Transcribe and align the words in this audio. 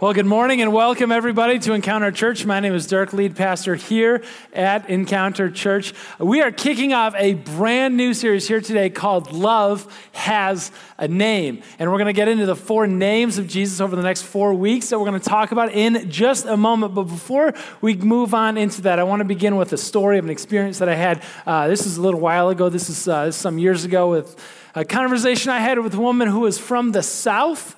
Well, 0.00 0.12
good 0.12 0.26
morning 0.26 0.60
and 0.60 0.72
welcome 0.72 1.12
everybody 1.12 1.60
to 1.60 1.72
Encounter 1.72 2.10
Church. 2.10 2.44
My 2.44 2.58
name 2.58 2.74
is 2.74 2.88
Dirk, 2.88 3.12
lead 3.12 3.36
pastor 3.36 3.76
here 3.76 4.24
at 4.52 4.90
Encounter 4.90 5.48
Church. 5.48 5.94
We 6.18 6.42
are 6.42 6.50
kicking 6.50 6.92
off 6.92 7.14
a 7.16 7.34
brand 7.34 7.96
new 7.96 8.12
series 8.12 8.48
here 8.48 8.60
today 8.60 8.90
called 8.90 9.32
Love 9.32 9.86
Has 10.10 10.72
a 10.98 11.06
Name. 11.06 11.62
And 11.78 11.92
we're 11.92 11.98
going 11.98 12.06
to 12.06 12.12
get 12.12 12.26
into 12.26 12.44
the 12.44 12.56
four 12.56 12.88
names 12.88 13.38
of 13.38 13.46
Jesus 13.46 13.80
over 13.80 13.94
the 13.94 14.02
next 14.02 14.22
four 14.22 14.52
weeks 14.52 14.88
that 14.88 14.98
we're 14.98 15.06
going 15.06 15.20
to 15.20 15.28
talk 15.28 15.52
about 15.52 15.70
in 15.70 16.10
just 16.10 16.44
a 16.44 16.56
moment. 16.56 16.96
But 16.96 17.04
before 17.04 17.54
we 17.80 17.94
move 17.94 18.34
on 18.34 18.58
into 18.58 18.82
that, 18.82 18.98
I 18.98 19.04
want 19.04 19.20
to 19.20 19.24
begin 19.24 19.54
with 19.54 19.72
a 19.72 19.78
story 19.78 20.18
of 20.18 20.24
an 20.24 20.30
experience 20.30 20.80
that 20.80 20.88
I 20.88 20.96
had. 20.96 21.22
Uh, 21.46 21.68
this 21.68 21.86
is 21.86 21.98
a 21.98 22.02
little 22.02 22.20
while 22.20 22.48
ago, 22.48 22.68
this 22.68 22.90
is 22.90 23.06
uh, 23.06 23.30
some 23.30 23.58
years 23.58 23.84
ago 23.84 24.10
with 24.10 24.36
a 24.74 24.84
conversation 24.84 25.52
I 25.52 25.60
had 25.60 25.78
with 25.78 25.94
a 25.94 26.00
woman 26.00 26.26
who 26.26 26.40
was 26.40 26.58
from 26.58 26.90
the 26.90 27.02
South. 27.02 27.76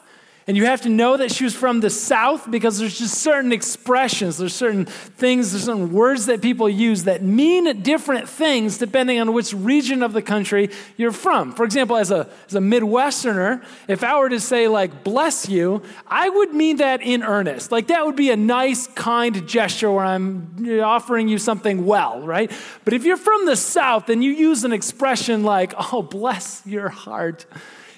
And 0.48 0.56
you 0.56 0.66
have 0.66 0.82
to 0.82 0.88
know 0.88 1.16
that 1.16 1.32
she 1.32 1.42
was 1.42 1.56
from 1.56 1.80
the 1.80 1.90
South 1.90 2.48
because 2.48 2.78
there's 2.78 2.96
just 2.96 3.16
certain 3.16 3.52
expressions, 3.52 4.38
there's 4.38 4.54
certain 4.54 4.84
things, 4.84 5.50
there's 5.50 5.64
certain 5.64 5.92
words 5.92 6.26
that 6.26 6.40
people 6.40 6.68
use 6.68 7.02
that 7.04 7.20
mean 7.20 7.82
different 7.82 8.28
things 8.28 8.78
depending 8.78 9.18
on 9.18 9.32
which 9.32 9.52
region 9.52 10.04
of 10.04 10.12
the 10.12 10.22
country 10.22 10.70
you're 10.96 11.10
from. 11.10 11.52
For 11.52 11.64
example, 11.64 11.96
as 11.96 12.12
a, 12.12 12.28
as 12.46 12.54
a 12.54 12.60
Midwesterner, 12.60 13.64
if 13.88 14.04
I 14.04 14.20
were 14.20 14.28
to 14.28 14.38
say, 14.38 14.68
like, 14.68 15.02
bless 15.02 15.48
you, 15.48 15.82
I 16.06 16.28
would 16.28 16.54
mean 16.54 16.76
that 16.76 17.02
in 17.02 17.24
earnest. 17.24 17.72
Like, 17.72 17.88
that 17.88 18.06
would 18.06 18.16
be 18.16 18.30
a 18.30 18.36
nice, 18.36 18.86
kind 18.86 19.48
gesture 19.48 19.90
where 19.90 20.04
I'm 20.04 20.80
offering 20.80 21.26
you 21.26 21.38
something 21.38 21.84
well, 21.86 22.20
right? 22.20 22.52
But 22.84 22.94
if 22.94 23.04
you're 23.04 23.16
from 23.16 23.46
the 23.46 23.56
South 23.56 24.08
and 24.10 24.22
you 24.22 24.30
use 24.30 24.62
an 24.62 24.72
expression 24.72 25.42
like, 25.42 25.74
oh, 25.92 26.02
bless 26.02 26.64
your 26.64 26.88
heart, 26.88 27.46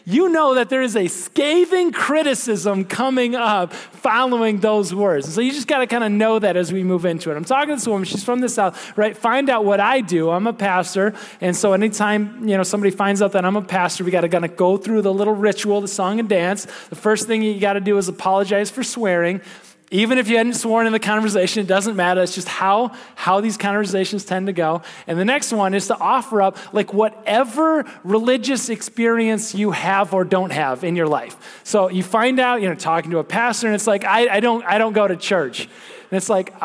you 0.09 0.31
know 0.31 0.55
that 0.55 0.71
there 0.71 0.81
is 0.81 0.97
a 0.97 1.07
scathing 1.07 1.93
criticism 1.93 2.87
coming 2.87 3.35
up 3.35 3.75
following 3.75 4.59
those 4.61 4.95
words. 4.95 5.27
And 5.27 5.35
so 5.35 5.43
you 5.43 5.53
just 5.53 5.69
got 5.69 5.81
to 5.81 5.87
kind 5.87 6.03
of 6.03 6.11
know 6.11 6.39
that 6.39 6.57
as 6.57 6.73
we 6.73 6.83
move 6.83 7.05
into 7.05 7.31
it. 7.31 7.37
I'm 7.37 7.45
talking 7.45 7.69
to 7.69 7.75
this 7.75 7.87
woman, 7.87 8.07
she's 8.07 8.25
from 8.25 8.41
the 8.41 8.49
South, 8.49 8.97
right? 8.97 9.15
Find 9.15 9.51
out 9.51 9.67
what 9.67 9.81
I 9.81 10.01
do. 10.01 10.31
I'm 10.31 10.47
a 10.47 10.55
pastor. 10.55 11.13
And 11.43 11.55
so 11.55 11.75
anytime, 11.75 12.49
you 12.49 12.57
know, 12.57 12.63
somebody 12.63 12.91
finds 12.91 13.21
out 13.21 13.33
that 13.33 13.45
I'm 13.45 13.57
a 13.57 13.61
pastor, 13.61 14.03
we 14.03 14.11
got 14.11 14.23
to 14.23 14.31
kind 14.31 14.47
of 14.47 14.57
go 14.57 14.79
through 14.79 15.03
the 15.03 15.13
little 15.13 15.35
ritual, 15.35 15.83
the 15.83 15.89
song 15.89 16.21
and 16.21 16.29
dance. 16.29 16.67
The 16.89 16.97
first 16.97 17.27
thing 17.27 17.43
you 17.43 17.61
got 17.61 17.75
to 17.75 17.81
do 17.81 17.99
is 17.99 18.09
apologize 18.09 18.71
for 18.71 18.83
swearing. 18.83 19.43
Even 19.91 20.19
if 20.19 20.29
you 20.29 20.37
hadn't 20.37 20.55
sworn 20.55 20.87
in 20.87 20.93
the 20.93 20.99
conversation, 20.99 21.63
it 21.63 21.67
doesn't 21.67 21.97
matter. 21.97 22.23
It's 22.23 22.35
just 22.35 22.49
how, 22.49 22.93
how 23.15 23.41
these 23.41 23.57
conversations 23.57 24.25
tend 24.25 24.47
to 24.47 24.53
go. 24.53 24.83
And 25.07 25.19
the 25.19 25.25
next 25.25 25.51
one 25.53 25.73
is 25.73 25.87
to 25.87 25.97
offer 25.99 26.43
up 26.43 26.59
like 26.75 26.93
whatever 26.93 27.87
religious 28.05 28.69
experience 28.69 29.55
you 29.55 29.71
have 29.71 30.13
or 30.13 30.25
don't 30.25 30.51
have 30.51 30.85
in 30.85 30.95
your 30.95 31.09
life. 31.09 31.61
So 31.65 31.89
you 31.89 32.03
find 32.03 32.39
out, 32.39 32.61
you 32.61 32.69
know, 32.69 32.75
talking 32.75 33.11
to 33.13 33.19
a 33.19 33.25
pastor, 33.25 33.67
and 33.67 33.75
it's 33.75 33.87
like, 33.87 34.05
I, 34.05 34.37
I 34.37 34.41
don't, 34.41 34.65
I 34.65 34.77
don't 34.77 34.93
go 34.93 35.09
to 35.09 35.17
church. 35.17 35.63
And 35.63 36.17
it's 36.17 36.29
like, 36.29 36.53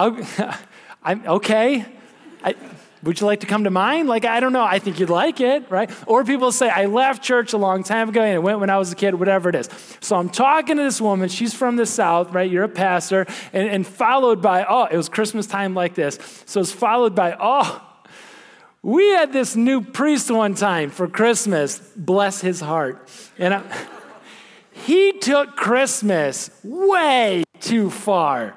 I'm 1.04 1.26
okay. 1.28 1.86
I, 2.44 2.56
would 3.04 3.20
you 3.20 3.26
like 3.28 3.42
to 3.42 3.46
come 3.46 3.66
to 3.66 3.70
mine? 3.70 4.08
Like, 4.08 4.24
I 4.24 4.40
don't 4.40 4.54
know. 4.54 4.64
I 4.64 4.80
think 4.80 5.00
you'd 5.00 5.10
like 5.10 5.42
it, 5.42 5.70
right? 5.70 5.92
Or 6.08 6.24
people 6.24 6.52
say, 6.54 6.70
I 6.70 6.86
left 6.86 7.22
church 7.22 7.52
a 7.52 7.58
long 7.58 7.84
time 7.84 8.10
ago 8.10 8.22
and 8.22 8.36
I 8.36 8.40
went 8.40 8.60
when 8.60 8.70
I 8.70 8.78
was 8.78 8.92
a 8.94 8.96
kid, 8.96 9.16
whatever 9.16 9.50
it 9.50 9.56
is. 9.56 9.70
So 10.00 10.16
I'm 10.16 10.30
talking 10.30 10.78
to 10.78 10.84
this 10.84 11.02
woman. 11.02 11.28
She's 11.28 11.54
from 11.54 11.76
the 11.76 11.86
South, 11.86 12.32
right? 12.32 12.50
You're 12.50 12.64
a 12.64 12.70
pastor. 12.70 13.26
And, 13.52 13.68
and 13.68 13.86
followed 13.86 14.42
by, 14.42 14.66
oh, 14.68 14.86
it 14.86 14.96
was 14.96 15.10
Christmas 15.10 15.48
time 15.48 15.74
like 15.74 15.96
this. 15.96 16.18
So 16.46 16.62
it's 16.62 16.72
followed 16.72 17.14
by, 17.14 17.36
oh, 17.38 17.82
we 18.82 19.10
had 19.10 19.34
this 19.34 19.56
new 19.56 19.82
priest 19.82 20.32
one 20.32 20.56
time 20.56 20.90
for 20.90 21.08
Christmas. 21.08 21.80
Bless 21.98 22.40
his 22.40 22.62
heart. 22.62 23.10
And 23.38 23.54
I, 23.54 23.88
he 24.72 25.12
took 25.20 25.58
Christmas 25.58 26.52
way 26.64 27.44
too 27.60 27.90
far. 27.90 28.56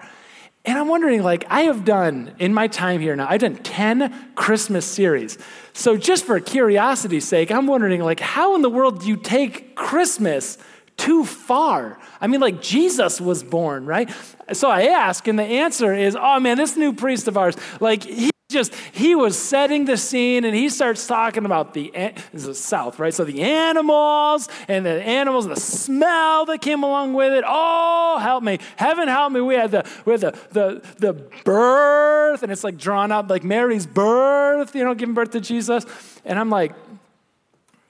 And 0.66 0.76
I'm 0.76 0.88
wondering, 0.88 1.22
like, 1.22 1.44
I 1.48 1.62
have 1.62 1.84
done 1.84 2.34
in 2.40 2.52
my 2.52 2.66
time 2.66 3.00
here 3.00 3.14
now, 3.14 3.28
I've 3.30 3.40
done 3.40 3.54
10 3.56 4.32
Christmas 4.34 4.84
series. 4.84 5.38
So, 5.72 5.96
just 5.96 6.24
for 6.24 6.40
curiosity's 6.40 7.26
sake, 7.26 7.52
I'm 7.52 7.68
wondering, 7.68 8.02
like, 8.02 8.18
how 8.18 8.56
in 8.56 8.62
the 8.62 8.70
world 8.70 9.02
do 9.02 9.06
you 9.06 9.16
take 9.16 9.76
Christmas 9.76 10.58
too 10.96 11.24
far? 11.24 11.98
I 12.20 12.26
mean, 12.26 12.40
like, 12.40 12.60
Jesus 12.60 13.20
was 13.20 13.44
born, 13.44 13.86
right? 13.86 14.10
So 14.52 14.68
I 14.68 14.86
ask, 14.86 15.28
and 15.28 15.38
the 15.38 15.44
answer 15.44 15.94
is, 15.94 16.16
oh 16.18 16.40
man, 16.40 16.56
this 16.56 16.76
new 16.76 16.92
priest 16.92 17.28
of 17.28 17.36
ours, 17.36 17.56
like, 17.80 18.02
he 18.02 18.30
just 18.48 18.72
he 18.92 19.16
was 19.16 19.36
setting 19.36 19.86
the 19.86 19.96
scene 19.96 20.44
and 20.44 20.54
he 20.54 20.68
starts 20.68 21.08
talking 21.08 21.44
about 21.44 21.74
the 21.74 21.90
south 22.52 23.00
right? 23.00 23.12
So 23.12 23.24
the 23.24 23.42
animals 23.42 24.48
and 24.68 24.86
the 24.86 25.02
animals 25.02 25.48
the 25.48 25.56
smell 25.56 26.46
that 26.46 26.60
came 26.60 26.84
along 26.84 27.14
with 27.14 27.32
it. 27.32 27.44
Oh 27.46 28.18
help 28.20 28.44
me. 28.44 28.60
Heaven 28.76 29.08
help 29.08 29.32
me. 29.32 29.40
We 29.40 29.56
had 29.56 29.72
the 29.72 29.84
we 30.04 30.12
had 30.12 30.20
the 30.20 30.32
the, 30.52 30.82
the 30.98 31.12
birth 31.44 32.44
and 32.44 32.52
it's 32.52 32.62
like 32.62 32.76
drawn 32.76 33.10
out 33.10 33.26
like 33.28 33.42
mary's 33.42 33.86
birth 33.86 34.74
you 34.76 34.84
know 34.84 34.94
giving 34.94 35.14
birth 35.14 35.32
to 35.32 35.40
jesus. 35.40 35.84
And 36.24 36.38
i'm 36.38 36.50
like 36.50 36.72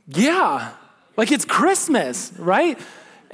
yeah 0.08 0.72
like 1.16 1.32
it's 1.32 1.44
christmas 1.44 2.32
right 2.38 2.78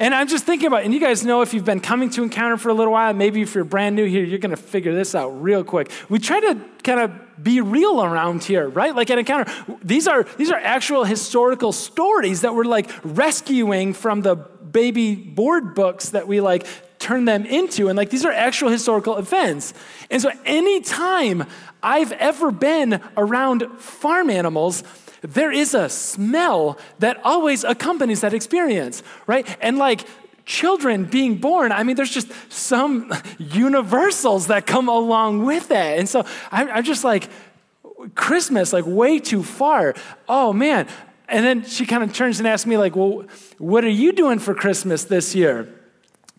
and 0.02 0.12
I'm 0.12 0.26
just 0.26 0.44
thinking 0.44 0.66
about, 0.66 0.82
and 0.82 0.92
you 0.92 0.98
guys 0.98 1.24
know 1.24 1.42
if 1.42 1.54
you've 1.54 1.64
been 1.64 1.78
coming 1.78 2.10
to 2.10 2.24
Encounter 2.24 2.56
for 2.56 2.70
a 2.70 2.74
little 2.74 2.92
while, 2.92 3.14
maybe 3.14 3.40
if 3.40 3.54
you're 3.54 3.62
brand 3.62 3.94
new 3.94 4.04
here, 4.04 4.24
you're 4.24 4.40
going 4.40 4.50
to 4.50 4.60
figure 4.60 4.92
this 4.92 5.14
out 5.14 5.28
real 5.28 5.62
quick. 5.62 5.92
We 6.08 6.18
try 6.18 6.40
to 6.40 6.60
kind 6.82 6.98
of 6.98 7.12
be 7.40 7.60
real 7.60 8.02
around 8.02 8.42
here, 8.42 8.68
right? 8.68 8.96
Like 8.96 9.10
at 9.10 9.18
Encounter, 9.18 9.52
these 9.80 10.08
are 10.08 10.24
these 10.36 10.50
are 10.50 10.58
actual 10.58 11.04
historical 11.04 11.70
stories 11.70 12.40
that 12.40 12.52
we're 12.52 12.64
like 12.64 12.90
rescuing 13.04 13.94
from 13.94 14.22
the 14.22 14.34
baby 14.34 15.14
board 15.14 15.76
books 15.76 16.08
that 16.08 16.26
we 16.26 16.40
like 16.40 16.66
turn 16.98 17.24
them 17.24 17.46
into, 17.46 17.86
and 17.86 17.96
like 17.96 18.10
these 18.10 18.24
are 18.24 18.32
actual 18.32 18.70
historical 18.70 19.18
events. 19.18 19.72
And 20.10 20.20
so, 20.20 20.32
anytime 20.44 21.44
I've 21.80 22.10
ever 22.10 22.50
been 22.50 23.00
around 23.16 23.64
farm 23.78 24.30
animals, 24.30 24.82
there 25.22 25.52
is 25.52 25.74
a 25.74 25.88
smell 25.88 26.78
that 26.98 27.20
always 27.24 27.64
accompanies 27.64 28.20
that 28.20 28.34
experience, 28.34 29.02
right? 29.26 29.46
And 29.60 29.78
like 29.78 30.04
children 30.44 31.04
being 31.04 31.36
born, 31.36 31.72
I 31.72 31.84
mean, 31.84 31.96
there's 31.96 32.10
just 32.10 32.30
some 32.50 33.12
universals 33.38 34.48
that 34.48 34.66
come 34.66 34.88
along 34.88 35.44
with 35.44 35.68
that. 35.68 35.98
And 35.98 36.08
so 36.08 36.24
I'm, 36.50 36.68
I'm 36.68 36.84
just 36.84 37.04
like, 37.04 37.28
Christmas, 38.14 38.72
like 38.72 38.84
way 38.86 39.18
too 39.18 39.42
far. 39.42 39.94
Oh 40.28 40.52
man. 40.52 40.88
And 41.28 41.46
then 41.46 41.64
she 41.64 41.86
kind 41.86 42.02
of 42.02 42.12
turns 42.12 42.40
and 42.40 42.48
asks 42.48 42.66
me, 42.66 42.76
like, 42.76 42.94
well, 42.94 43.24
what 43.58 43.84
are 43.84 43.88
you 43.88 44.12
doing 44.12 44.38
for 44.38 44.54
Christmas 44.54 45.04
this 45.04 45.34
year? 45.34 45.81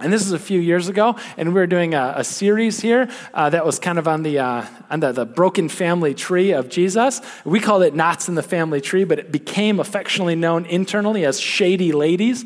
And 0.04 0.12
this 0.12 0.26
is 0.26 0.34
a 0.34 0.40
few 0.40 0.60
years 0.60 0.90
ago, 0.90 1.16
and 1.38 1.54
we 1.54 1.62
were 1.62 1.66
doing 1.66 1.94
a, 1.94 2.16
a 2.18 2.24
series 2.26 2.82
here 2.82 3.10
uh, 3.34 3.50
that 3.52 3.66
was 3.66 3.80
kind 3.80 3.98
of 3.98 4.06
on 4.06 4.22
the 4.24 4.38
uh, 4.40 4.66
on 4.90 5.00
the, 5.00 5.14
the, 5.14 5.26
broken 5.26 5.70
family 5.70 6.14
tree 6.14 6.52
of 6.52 6.68
Jesus. 6.68 7.22
We 7.46 7.62
called 7.62 7.84
it 7.84 7.96
knots 7.96 8.28
in 8.28 8.36
the 8.36 8.44
family 8.44 8.82
tree, 8.82 9.06
but 9.06 9.18
it 9.18 9.32
became 9.32 9.80
affectionately 9.80 10.36
known 10.36 10.66
internally 10.66 11.24
as 11.24 11.40
shady 11.40 11.94
ladies. 11.94 12.44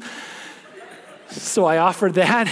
So 1.29 1.65
I 1.65 1.79
offered 1.79 2.13
that, 2.13 2.47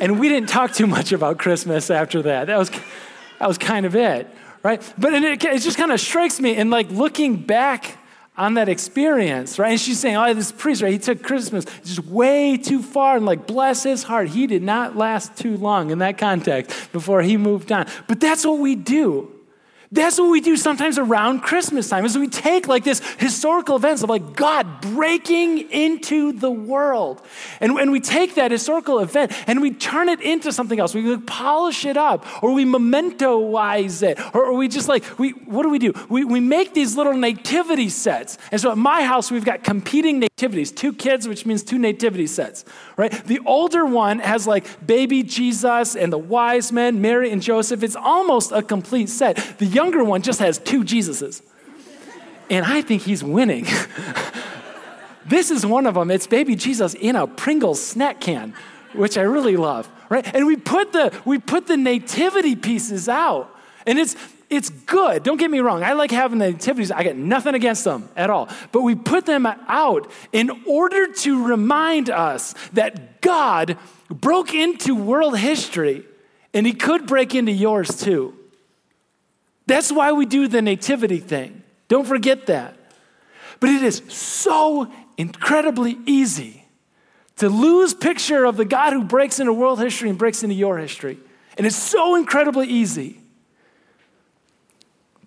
and 0.00 0.18
we 0.18 0.30
didn't 0.30 0.48
talk 0.48 0.72
too 0.72 0.86
much 0.86 1.12
about 1.12 1.36
Christmas 1.38 1.90
after 1.90 2.22
that. 2.22 2.46
That 2.46 2.56
was 2.56 2.70
that 2.70 3.48
was 3.48 3.58
kind 3.58 3.84
of 3.84 3.94
it, 3.94 4.34
right? 4.62 4.82
But 4.96 5.12
it, 5.12 5.44
it 5.44 5.60
just 5.60 5.76
kind 5.76 5.92
of 5.92 6.00
strikes 6.00 6.40
me, 6.40 6.56
and 6.56 6.70
like 6.70 6.90
looking 6.90 7.36
back 7.36 7.97
on 8.38 8.54
that 8.54 8.68
experience, 8.68 9.58
right? 9.58 9.72
And 9.72 9.80
she's 9.80 9.98
saying, 9.98 10.16
oh, 10.16 10.32
this 10.32 10.52
priest, 10.52 10.80
right? 10.80 10.92
He 10.92 10.98
took 10.98 11.22
Christmas 11.22 11.66
just 11.84 12.04
way 12.04 12.56
too 12.56 12.82
far 12.82 13.16
and 13.16 13.26
like, 13.26 13.46
bless 13.46 13.82
his 13.82 14.04
heart. 14.04 14.28
He 14.28 14.46
did 14.46 14.62
not 14.62 14.96
last 14.96 15.36
too 15.36 15.56
long 15.56 15.90
in 15.90 15.98
that 15.98 16.16
context 16.18 16.92
before 16.92 17.20
he 17.20 17.36
moved 17.36 17.72
on. 17.72 17.86
But 18.06 18.20
that's 18.20 18.46
what 18.46 18.58
we 18.60 18.76
do. 18.76 19.37
That's 19.90 20.18
what 20.18 20.30
we 20.30 20.40
do 20.40 20.56
sometimes 20.56 20.98
around 20.98 21.40
Christmas 21.40 21.88
time 21.88 22.04
is 22.04 22.16
we 22.18 22.28
take 22.28 22.68
like 22.68 22.84
this 22.84 23.00
historical 23.18 23.76
events 23.76 24.02
of 24.02 24.10
like 24.10 24.36
God 24.36 24.82
breaking 24.82 25.70
into 25.70 26.32
the 26.32 26.50
world. 26.50 27.22
And, 27.60 27.72
and 27.78 27.90
we 27.90 28.00
take 28.00 28.34
that 28.34 28.50
historical 28.50 28.98
event 28.98 29.32
and 29.48 29.62
we 29.62 29.72
turn 29.72 30.10
it 30.10 30.20
into 30.20 30.52
something 30.52 30.78
else. 30.78 30.94
We 30.94 31.16
polish 31.18 31.86
it 31.86 31.96
up 31.96 32.26
or 32.42 32.52
we 32.52 32.66
memento-wise 32.66 34.02
it. 34.02 34.20
Or, 34.34 34.46
or, 34.46 34.54
we 34.54 34.68
just 34.68 34.88
like, 34.88 35.18
we 35.18 35.30
what 35.30 35.62
do 35.62 35.70
we 35.70 35.78
do? 35.78 35.94
We, 36.10 36.24
we 36.24 36.40
make 36.40 36.74
these 36.74 36.96
little 36.96 37.14
nativity 37.14 37.88
sets. 37.88 38.36
And 38.52 38.60
so 38.60 38.70
at 38.70 38.78
my 38.78 39.04
house, 39.04 39.30
we've 39.30 39.44
got 39.44 39.64
competing 39.64 40.18
nativities, 40.18 40.70
two 40.70 40.92
kids, 40.92 41.26
which 41.26 41.46
means 41.46 41.62
two 41.62 41.78
nativity 41.78 42.26
sets, 42.26 42.64
right? 42.98 43.12
The 43.24 43.40
older 43.46 43.86
one 43.86 44.18
has 44.18 44.46
like 44.46 44.86
baby 44.86 45.22
Jesus 45.22 45.96
and 45.96 46.12
the 46.12 46.18
wise 46.18 46.72
men, 46.72 47.00
Mary 47.00 47.30
and 47.30 47.40
Joseph. 47.40 47.82
It's 47.82 47.96
almost 47.96 48.52
a 48.52 48.60
complete 48.60 49.08
set. 49.08 49.36
The 49.58 49.66
younger 49.66 50.04
one 50.04 50.20
just 50.20 50.40
has 50.40 50.58
two 50.58 50.82
Jesuses. 50.82 51.40
And 52.50 52.66
I 52.66 52.82
think 52.82 53.02
he's 53.02 53.22
winning. 53.22 53.66
this 55.26 55.50
is 55.50 55.64
one 55.64 55.86
of 55.86 55.94
them. 55.94 56.10
It's 56.10 56.26
baby 56.26 56.56
Jesus 56.56 56.94
in 56.94 57.14
a 57.14 57.26
Pringles 57.26 57.82
snack 57.82 58.20
can, 58.20 58.52
which 58.94 59.16
I 59.16 59.22
really 59.22 59.56
love, 59.56 59.88
right? 60.08 60.28
And 60.34 60.46
we 60.46 60.56
put 60.56 60.92
the 60.92 61.16
we 61.24 61.38
put 61.38 61.68
the 61.68 61.76
nativity 61.76 62.56
pieces 62.56 63.08
out. 63.08 63.54
And 63.86 63.98
it's 63.98 64.16
it's 64.50 64.70
good. 64.70 65.22
Don't 65.24 65.36
get 65.36 65.50
me 65.50 65.60
wrong. 65.60 65.82
I 65.82 65.92
like 65.92 66.10
having 66.10 66.38
the 66.38 66.50
nativities. 66.50 66.90
I 66.90 67.04
got 67.04 67.16
nothing 67.16 67.54
against 67.54 67.84
them 67.84 68.08
at 68.16 68.30
all. 68.30 68.48
But 68.72 68.82
we 68.82 68.94
put 68.94 69.26
them 69.26 69.46
out 69.46 70.10
in 70.32 70.50
order 70.66 71.12
to 71.12 71.46
remind 71.46 72.08
us 72.08 72.54
that 72.72 73.20
God 73.20 73.76
broke 74.08 74.54
into 74.54 74.94
world 74.94 75.38
history 75.38 76.04
and 76.54 76.66
he 76.66 76.72
could 76.72 77.06
break 77.06 77.34
into 77.34 77.52
yours 77.52 78.00
too. 78.00 78.34
That's 79.66 79.92
why 79.92 80.12
we 80.12 80.24
do 80.24 80.48
the 80.48 80.62
nativity 80.62 81.18
thing. 81.18 81.62
Don't 81.88 82.06
forget 82.06 82.46
that. 82.46 82.74
But 83.60 83.68
it 83.70 83.82
is 83.82 84.02
so 84.08 84.90
incredibly 85.18 85.98
easy 86.06 86.64
to 87.36 87.50
lose 87.50 87.92
picture 87.92 88.46
of 88.46 88.56
the 88.56 88.64
God 88.64 88.94
who 88.94 89.04
breaks 89.04 89.40
into 89.40 89.52
world 89.52 89.78
history 89.78 90.08
and 90.08 90.18
breaks 90.18 90.42
into 90.42 90.54
your 90.54 90.78
history. 90.78 91.18
And 91.58 91.66
it's 91.66 91.76
so 91.76 92.14
incredibly 92.14 92.66
easy 92.66 93.17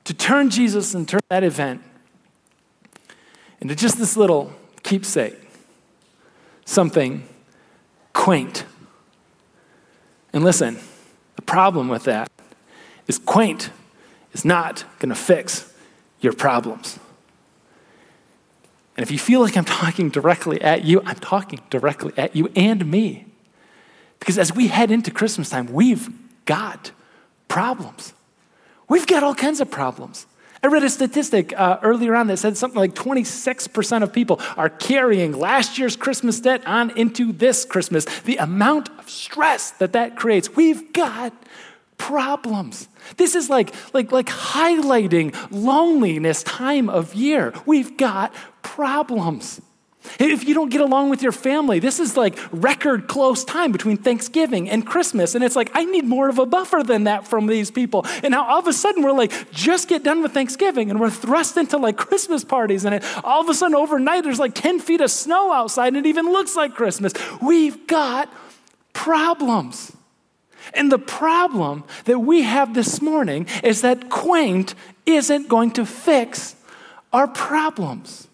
to 0.06 0.14
turn 0.14 0.50
Jesus 0.50 0.94
and 0.94 1.08
turn 1.08 1.22
that 1.30 1.44
event 1.44 1.82
into 3.60 3.76
just 3.76 3.98
this 3.98 4.18
little 4.18 4.54
keepsake, 4.84 5.38
something 6.66 7.28
quaint. 8.14 8.66
And 10.34 10.44
listen, 10.44 10.80
the 11.36 11.42
problem 11.42 11.88
with 11.88 12.04
that 12.06 12.32
is 13.08 13.18
quaint 13.18 13.70
is 14.34 14.46
not 14.46 14.84
going 15.00 15.10
to 15.10 15.16
fix 15.16 15.72
your 16.20 16.34
problems. 16.34 17.00
And 18.96 19.04
if 19.04 19.12
you 19.12 19.20
feel 19.20 19.42
like 19.42 19.58
I'm 19.58 19.66
talking 19.66 20.10
directly 20.10 20.62
at 20.62 20.84
you, 20.84 21.02
I'm 21.06 21.16
talking 21.16 21.60
directly 21.70 22.14
at 22.18 22.36
you 22.36 22.50
and 22.56 22.86
me. 22.86 23.26
Because 24.20 24.38
as 24.38 24.54
we 24.54 24.68
head 24.68 24.92
into 24.92 25.10
Christmas 25.10 25.50
time, 25.50 25.72
we've 25.72 26.10
got 26.46 26.92
problems. 27.48 28.14
We've 28.92 29.08
got 29.08 29.24
all 29.24 29.34
kinds 29.34 29.62
of 29.62 29.72
problems. 29.72 30.28
I 30.62 30.68
read 30.68 30.84
a 30.84 30.90
statistic 30.90 31.58
uh, 31.58 31.80
earlier 31.82 32.14
on 32.14 32.28
that 32.28 32.40
said 32.40 32.58
something 32.58 32.78
like 32.78 32.94
26% 32.94 34.04
of 34.04 34.12
people 34.12 34.42
are 34.58 34.68
carrying 34.68 35.32
last 35.32 35.80
year's 35.80 35.96
Christmas 35.96 36.42
debt 36.42 36.68
on 36.68 36.90
into 36.98 37.32
this 37.32 37.64
Christmas. 37.64 38.04
The 38.24 38.36
amount 38.36 38.90
of 39.00 39.10
stress 39.10 39.72
that 39.72 39.94
that 39.94 40.18
creates, 40.18 40.58
we've 40.58 40.92
got 40.92 41.32
problems. 41.98 42.90
This 43.16 43.34
is 43.34 43.50
like, 43.50 43.74
like, 43.94 44.12
like 44.12 44.26
highlighting 44.26 45.34
loneliness 45.52 46.44
time 46.44 46.90
of 46.90 47.14
year. 47.14 47.54
We've 47.66 47.96
got 47.96 48.34
problems. 48.62 49.62
If 50.20 50.48
you 50.48 50.54
don't 50.56 50.70
get 50.70 50.82
along 50.82 51.10
with 51.10 51.22
your 51.22 51.32
family, 51.32 51.80
this 51.80 52.00
is 52.00 52.18
like 52.18 52.38
record 52.52 53.08
close 53.08 53.44
time 53.44 53.72
between 53.72 53.98
Thanksgiving 53.98 54.70
and 54.70 54.86
Christmas. 54.86 55.36
And 55.36 55.44
it's 55.44 55.56
like, 55.56 55.70
I 55.74 55.86
need 55.86 56.06
more 56.06 56.28
of 56.28 56.40
a 56.40 56.46
buffer 56.46 56.82
than 56.84 57.04
that 57.04 57.28
from 57.28 57.46
these 57.46 57.70
people. 57.70 58.06
And 58.24 58.32
now 58.32 58.48
all 58.48 58.60
of 58.60 58.68
a 58.68 58.74
sudden 58.74 59.04
we're 59.04 59.12
like, 59.12 59.52
just 59.52 59.88
get 59.88 60.04
done 60.04 60.24
with 60.24 60.32
Thanksgiving 60.32 60.90
and 60.90 61.00
we're 61.00 61.12
thrust 61.12 61.56
into 61.58 61.78
like 61.78 61.98
Christmas 61.98 62.44
parties. 62.44 62.84
And 62.84 63.04
all 63.24 63.42
of 63.42 63.50
a 63.50 63.54
sudden 63.54 63.76
overnight 63.76 64.24
there's 64.24 64.40
like 64.40 64.56
10 64.56 64.80
feet 64.80 65.02
of 65.02 65.12
snow 65.12 65.54
outside 65.54 65.90
and 65.90 65.98
it 65.98 66.06
even 66.08 66.26
looks 66.26 66.56
like 66.56 66.74
Christmas. 66.74 67.14
We've 67.42 67.86
got 67.86 68.32
problems. 68.94 69.92
And 70.74 70.92
the 70.92 71.00
problem 71.00 71.84
that 72.06 72.20
we 72.20 72.42
have 72.42 72.74
this 72.74 73.02
morning 73.02 73.48
is 73.64 73.82
that 73.82 74.10
quaint 74.10 74.74
isn't 75.06 75.48
going 75.48 75.72
to 75.72 75.86
fix 75.86 76.56
our 77.14 77.28
problems. 77.28 78.28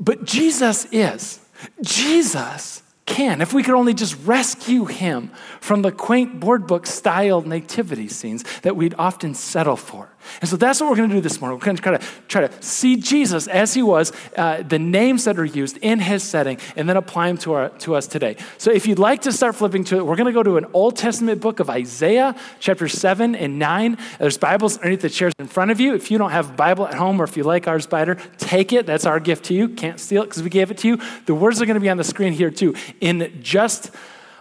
But 0.00 0.24
Jesus 0.24 0.86
is. 0.90 1.38
Jesus 1.82 2.82
can, 3.04 3.40
if 3.42 3.52
we 3.52 3.62
could 3.62 3.74
only 3.74 3.92
just 3.92 4.16
rescue 4.24 4.86
him 4.86 5.30
from 5.60 5.82
the 5.82 5.92
quaint 5.92 6.40
board 6.40 6.66
book 6.66 6.86
style 6.86 7.42
nativity 7.42 8.08
scenes 8.08 8.44
that 8.62 8.76
we'd 8.76 8.94
often 8.98 9.34
settle 9.34 9.76
for. 9.76 10.08
And 10.40 10.48
so 10.48 10.56
that's 10.56 10.80
what 10.80 10.90
we're 10.90 10.96
going 10.96 11.10
to 11.10 11.14
do 11.14 11.20
this 11.20 11.40
morning. 11.40 11.58
We're 11.58 11.64
going 11.64 11.76
to 11.76 11.82
try 11.82 11.96
to, 11.96 12.04
try 12.28 12.46
to 12.46 12.62
see 12.62 12.96
Jesus 12.96 13.46
as 13.46 13.74
he 13.74 13.82
was, 13.82 14.12
uh, 14.36 14.62
the 14.62 14.78
names 14.78 15.24
that 15.24 15.38
are 15.38 15.44
used 15.44 15.76
in 15.78 16.00
his 16.00 16.22
setting, 16.22 16.58
and 16.76 16.88
then 16.88 16.96
apply 16.96 17.28
them 17.28 17.38
to, 17.38 17.52
our, 17.54 17.68
to 17.80 17.94
us 17.94 18.06
today. 18.06 18.36
So 18.58 18.70
if 18.70 18.86
you'd 18.86 18.98
like 18.98 19.22
to 19.22 19.32
start 19.32 19.56
flipping 19.56 19.84
to 19.84 19.98
it, 19.98 20.06
we're 20.06 20.16
going 20.16 20.26
to 20.26 20.32
go 20.32 20.42
to 20.42 20.56
an 20.56 20.66
Old 20.72 20.96
Testament 20.96 21.40
book 21.40 21.60
of 21.60 21.70
Isaiah, 21.70 22.34
chapter 22.58 22.88
7 22.88 23.34
and 23.34 23.58
9. 23.58 23.98
There's 24.18 24.38
Bibles 24.38 24.76
underneath 24.78 25.02
the 25.02 25.10
chairs 25.10 25.32
in 25.38 25.46
front 25.46 25.70
of 25.70 25.80
you. 25.80 25.94
If 25.94 26.10
you 26.10 26.18
don't 26.18 26.30
have 26.30 26.50
a 26.50 26.54
Bible 26.54 26.86
at 26.86 26.94
home 26.94 27.20
or 27.20 27.24
if 27.24 27.36
you 27.36 27.42
like 27.42 27.68
ours 27.68 27.86
better, 27.86 28.16
take 28.38 28.72
it. 28.72 28.86
That's 28.86 29.06
our 29.06 29.20
gift 29.20 29.46
to 29.46 29.54
you. 29.54 29.68
Can't 29.68 30.00
steal 30.00 30.22
it 30.22 30.26
because 30.26 30.42
we 30.42 30.50
gave 30.50 30.70
it 30.70 30.78
to 30.78 30.88
you. 30.88 31.00
The 31.26 31.34
words 31.34 31.60
are 31.60 31.66
going 31.66 31.74
to 31.74 31.80
be 31.80 31.90
on 31.90 31.96
the 31.96 32.04
screen 32.04 32.32
here 32.32 32.50
too. 32.50 32.74
In 33.00 33.40
just 33.42 33.90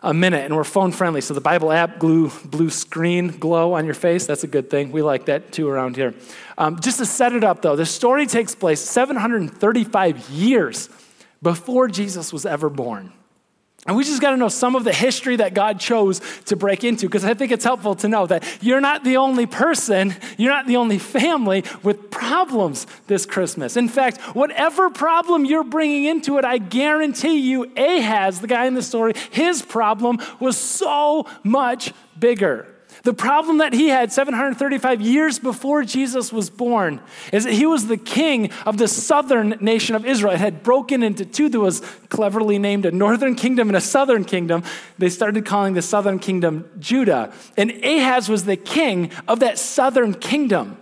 a 0.01 0.13
minute, 0.13 0.45
and 0.45 0.55
we're 0.55 0.63
phone 0.63 0.91
friendly. 0.91 1.21
So 1.21 1.33
the 1.33 1.41
Bible 1.41 1.71
app, 1.71 1.99
glue 1.99 2.29
blue 2.45 2.69
screen 2.69 3.27
glow 3.27 3.73
on 3.73 3.85
your 3.85 3.93
face. 3.93 4.25
That's 4.25 4.43
a 4.43 4.47
good 4.47 4.69
thing. 4.69 4.91
We 4.91 5.01
like 5.01 5.25
that 5.25 5.51
too 5.51 5.67
around 5.67 5.95
here. 5.95 6.13
Um, 6.57 6.79
just 6.79 6.99
to 6.99 7.05
set 7.05 7.33
it 7.33 7.43
up, 7.43 7.61
though, 7.61 7.75
the 7.75 7.85
story 7.85 8.25
takes 8.25 8.55
place 8.55 8.79
735 8.79 10.29
years 10.29 10.89
before 11.41 11.87
Jesus 11.87 12.31
was 12.31 12.45
ever 12.45 12.69
born. 12.69 13.11
And 13.87 13.95
we 13.95 14.03
just 14.03 14.21
got 14.21 14.31
to 14.31 14.37
know 14.37 14.49
some 14.49 14.75
of 14.75 14.83
the 14.83 14.93
history 14.93 15.37
that 15.37 15.53
God 15.53 15.79
chose 15.79 16.21
to 16.45 16.55
break 16.55 16.83
into 16.83 17.07
because 17.07 17.23
I 17.23 17.33
think 17.33 17.51
it's 17.51 17.63
helpful 17.63 17.95
to 17.95 18.09
know 18.09 18.27
that 18.27 18.43
you're 18.61 18.81
not 18.81 19.03
the 19.03 19.17
only 19.17 19.45
person, 19.45 20.15
you're 20.37 20.51
not 20.51 20.67
the 20.67 20.75
only 20.75 20.99
family 20.99 21.63
with 21.81 22.11
problems 22.11 22.85
this 23.07 23.25
Christmas. 23.25 23.77
In 23.77 23.87
fact, 23.87 24.19
whatever 24.35 24.89
problem 24.89 25.45
you're 25.45 25.63
bringing 25.63 26.05
into 26.05 26.37
it, 26.37 26.45
I 26.45 26.57
guarantee 26.57 27.39
you, 27.39 27.71
Ahaz, 27.77 28.41
the 28.41 28.47
guy 28.47 28.65
in 28.65 28.73
the 28.73 28.81
story, 28.81 29.13
his 29.31 29.61
problem 29.61 30.19
was 30.39 30.57
so 30.57 31.25
much 31.43 31.93
bigger. 32.19 32.67
The 33.03 33.13
problem 33.13 33.59
that 33.59 33.73
he 33.73 33.87
had 33.87 34.11
735 34.11 35.01
years 35.01 35.39
before 35.39 35.83
Jesus 35.83 36.33
was 36.33 36.49
born 36.49 36.99
is 37.31 37.45
that 37.45 37.53
he 37.53 37.65
was 37.65 37.87
the 37.87 37.97
king 37.97 38.51
of 38.65 38.77
the 38.77 38.87
southern 38.87 39.49
nation 39.61 39.95
of 39.95 40.05
Israel. 40.05 40.33
It 40.33 40.39
had 40.39 40.63
broken 40.63 41.01
into 41.01 41.25
two. 41.25 41.49
There 41.49 41.61
was 41.61 41.79
cleverly 42.09 42.59
named 42.59 42.85
a 42.85 42.91
northern 42.91 43.35
kingdom 43.35 43.69
and 43.69 43.77
a 43.77 43.81
southern 43.81 44.25
kingdom. 44.25 44.63
They 44.97 45.09
started 45.09 45.45
calling 45.45 45.73
the 45.75 45.81
southern 45.81 46.19
kingdom 46.19 46.69
Judah. 46.79 47.31
And 47.55 47.71
Ahaz 47.83 48.27
was 48.27 48.45
the 48.45 48.57
king 48.57 49.11
of 49.27 49.39
that 49.39 49.57
southern 49.57 50.13
kingdom. 50.13 50.77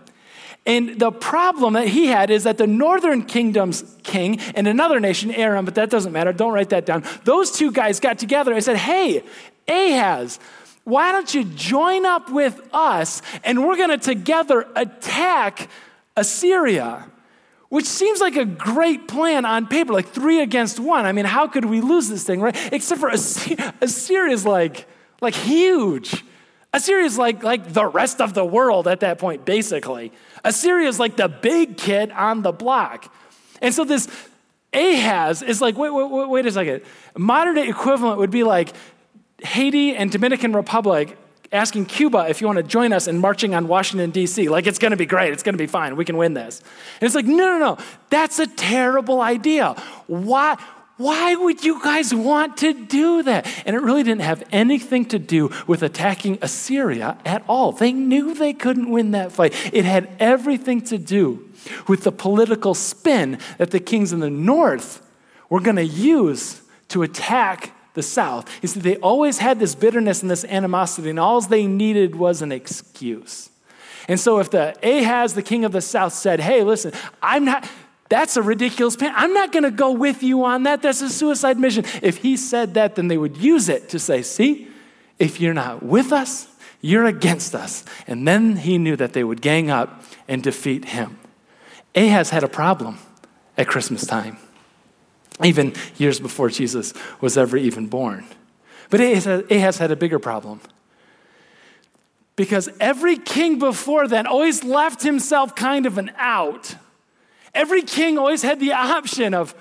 And 0.67 0.99
the 0.99 1.11
problem 1.11 1.73
that 1.73 1.87
he 1.87 2.07
had 2.07 2.29
is 2.29 2.43
that 2.43 2.57
the 2.57 2.67
northern 2.67 3.23
kingdom's 3.23 3.83
king 4.03 4.41
and 4.53 4.67
another 4.67 4.99
nation, 4.99 5.31
Aram, 5.31 5.63
but 5.63 5.75
that 5.75 5.89
doesn't 5.89 6.11
matter, 6.11 6.33
don't 6.33 6.51
write 6.51 6.69
that 6.69 6.85
down. 6.85 7.05
Those 7.23 7.51
two 7.51 7.71
guys 7.71 8.01
got 8.01 8.19
together 8.19 8.51
and 8.51 8.61
said, 8.61 8.75
Hey, 8.75 9.23
Ahaz, 9.65 10.39
why 10.87 11.11
don't 11.11 11.33
you 11.33 11.43
join 11.43 12.05
up 12.05 12.31
with 12.31 12.61
us 12.71 13.21
and 13.43 13.67
we're 13.67 13.75
going 13.75 13.89
to 13.89 13.97
together 13.97 14.65
attack 14.73 15.67
Assyria? 16.15 17.09
Which 17.67 17.83
seems 17.83 18.21
like 18.21 18.37
a 18.37 18.45
great 18.45 19.05
plan 19.05 19.43
on 19.43 19.67
paper, 19.67 19.91
like 19.91 20.07
three 20.07 20.39
against 20.39 20.79
one. 20.79 21.05
I 21.05 21.11
mean, 21.11 21.25
how 21.25 21.45
could 21.45 21.65
we 21.65 21.81
lose 21.81 22.07
this 22.07 22.23
thing, 22.23 22.39
right? 22.39 22.55
Except 22.71 23.01
for 23.01 23.09
Assyria 23.09 24.31
is 24.31 24.45
like, 24.45 24.87
like 25.19 25.35
huge. 25.35 26.23
Assyria 26.71 27.03
is 27.03 27.17
like, 27.17 27.43
like 27.43 27.73
the 27.73 27.85
rest 27.85 28.21
of 28.21 28.33
the 28.33 28.45
world 28.45 28.87
at 28.87 29.01
that 29.01 29.19
point, 29.19 29.43
basically. 29.43 30.13
Assyria 30.45 30.87
is 30.87 31.01
like 31.01 31.17
the 31.17 31.27
big 31.27 31.75
kid 31.75 32.11
on 32.11 32.43
the 32.43 32.53
block. 32.53 33.13
And 33.61 33.73
so 33.73 33.83
this 33.83 34.07
Ahaz 34.73 35.41
is 35.41 35.59
like, 35.59 35.77
wait, 35.77 35.89
wait, 35.89 36.09
wait, 36.09 36.29
wait 36.29 36.45
a 36.45 36.51
second. 36.53 36.81
Modern 37.17 37.55
day 37.55 37.67
equivalent 37.67 38.19
would 38.19 38.31
be 38.31 38.45
like 38.45 38.73
Haiti 39.43 39.95
and 39.95 40.11
Dominican 40.11 40.53
Republic 40.53 41.17
asking 41.51 41.85
Cuba 41.85 42.27
if 42.29 42.41
you 42.41 42.47
want 42.47 42.57
to 42.57 42.63
join 42.63 42.91
us 42.91 43.07
in 43.07 43.19
marching 43.19 43.55
on 43.55 43.67
Washington, 43.67 44.11
D.C. 44.11 44.49
Like, 44.49 44.67
it's 44.67 44.79
going 44.79 44.91
to 44.91 44.97
be 44.97 45.05
great. 45.05 45.33
It's 45.33 45.43
going 45.43 45.53
to 45.53 45.57
be 45.57 45.67
fine. 45.67 45.95
We 45.95 46.05
can 46.05 46.17
win 46.17 46.33
this. 46.33 46.61
And 46.99 47.05
it's 47.05 47.15
like, 47.15 47.25
no, 47.25 47.35
no, 47.35 47.59
no. 47.59 47.77
That's 48.09 48.39
a 48.39 48.47
terrible 48.47 49.21
idea. 49.21 49.73
Why? 50.07 50.57
Why 50.97 51.35
would 51.35 51.63
you 51.63 51.81
guys 51.83 52.13
want 52.13 52.57
to 52.57 52.73
do 52.73 53.21
that? 53.21 53.47
And 53.67 53.75
it 53.75 53.79
really 53.83 54.01
didn't 54.01 54.23
have 54.23 54.43
anything 54.51 55.05
to 55.05 55.19
do 55.19 55.51
with 55.67 55.83
attacking 55.83 56.39
Assyria 56.41 57.19
at 57.23 57.43
all. 57.47 57.71
They 57.71 57.91
knew 57.91 58.33
they 58.33 58.53
couldn't 58.53 58.89
win 58.89 59.11
that 59.11 59.31
fight. 59.31 59.53
It 59.71 59.85
had 59.85 60.09
everything 60.19 60.81
to 60.85 60.97
do 60.97 61.47
with 61.87 62.03
the 62.03 62.11
political 62.11 62.73
spin 62.73 63.37
that 63.59 63.69
the 63.69 63.79
kings 63.79 64.11
in 64.11 64.21
the 64.21 64.31
north 64.31 65.07
were 65.51 65.59
going 65.59 65.75
to 65.75 65.85
use 65.85 66.61
to 66.87 67.03
attack 67.03 67.76
the 67.97 68.03
South 68.03 68.49
is 68.63 68.75
that 68.75 68.83
they 68.83 68.95
always 68.97 69.39
had 69.39 69.59
this 69.59 69.75
bitterness 69.75 70.21
and 70.21 70.31
this 70.31 70.45
animosity, 70.45 71.09
and 71.09 71.19
all 71.19 71.41
they 71.41 71.67
needed 71.67 72.15
was 72.15 72.41
an 72.41 72.53
excuse. 72.53 73.49
And 74.07 74.17
so 74.17 74.39
if 74.39 74.49
the 74.49 74.77
Ahaz, 74.81 75.33
the 75.33 75.41
king 75.41 75.65
of 75.65 75.73
the 75.73 75.81
South, 75.81 76.13
said, 76.13 76.39
Hey, 76.39 76.63
listen, 76.63 76.93
I'm 77.21 77.43
not. 77.43 77.69
That's 78.09 78.37
a 78.37 78.41
ridiculous 78.41 78.95
plan. 78.95 79.11
I'm 79.17 79.33
not 79.33 79.51
going 79.51 79.63
to 79.63 79.71
go 79.71 79.91
with 79.91 80.23
you 80.23 80.45
on 80.45 80.63
that. 80.63 80.81
That's 80.81 81.01
a 81.01 81.09
suicide 81.09 81.59
mission. 81.59 81.83
If 82.01 82.19
he 82.19 82.37
said 82.37 82.75
that, 82.75 82.95
then 82.95 83.09
they 83.09 83.17
would 83.17 83.35
use 83.35 83.67
it 83.67 83.89
to 83.89 83.99
say, 83.99 84.21
See, 84.21 84.69
if 85.19 85.41
you're 85.41 85.53
not 85.53 85.83
with 85.83 86.13
us, 86.13 86.47
you're 86.79 87.05
against 87.05 87.53
us. 87.53 87.83
And 88.05 88.25
then 88.25 88.55
he 88.55 88.77
knew 88.77 88.95
that 88.95 89.11
they 89.11 89.25
would 89.25 89.41
gang 89.41 89.69
up 89.69 90.03
and 90.27 90.41
defeat 90.41 90.85
him. 90.85 91.17
Ahaz 91.95 92.29
had 92.29 92.43
a 92.43 92.47
problem 92.47 92.99
at 93.57 93.67
Christmas 93.67 94.05
time 94.05 94.37
even 95.43 95.73
years 95.97 96.19
before 96.19 96.49
Jesus 96.49 96.93
was 97.21 97.37
ever 97.37 97.57
even 97.57 97.87
born. 97.87 98.25
But 98.89 99.01
Ahaz 99.01 99.77
had 99.77 99.91
a 99.91 99.95
bigger 99.95 100.19
problem. 100.19 100.61
because 102.37 102.69
every 102.79 103.17
king 103.17 103.59
before 103.59 104.07
then 104.07 104.25
always 104.25 104.63
left 104.63 105.03
himself 105.03 105.55
kind 105.55 105.85
of 105.85 105.97
an 105.97 106.11
out. 106.17 106.75
Every 107.53 107.81
king 107.81 108.17
always 108.17 108.43
had 108.43 108.59
the 108.59 108.71
option 108.73 109.33
of, 109.33 109.53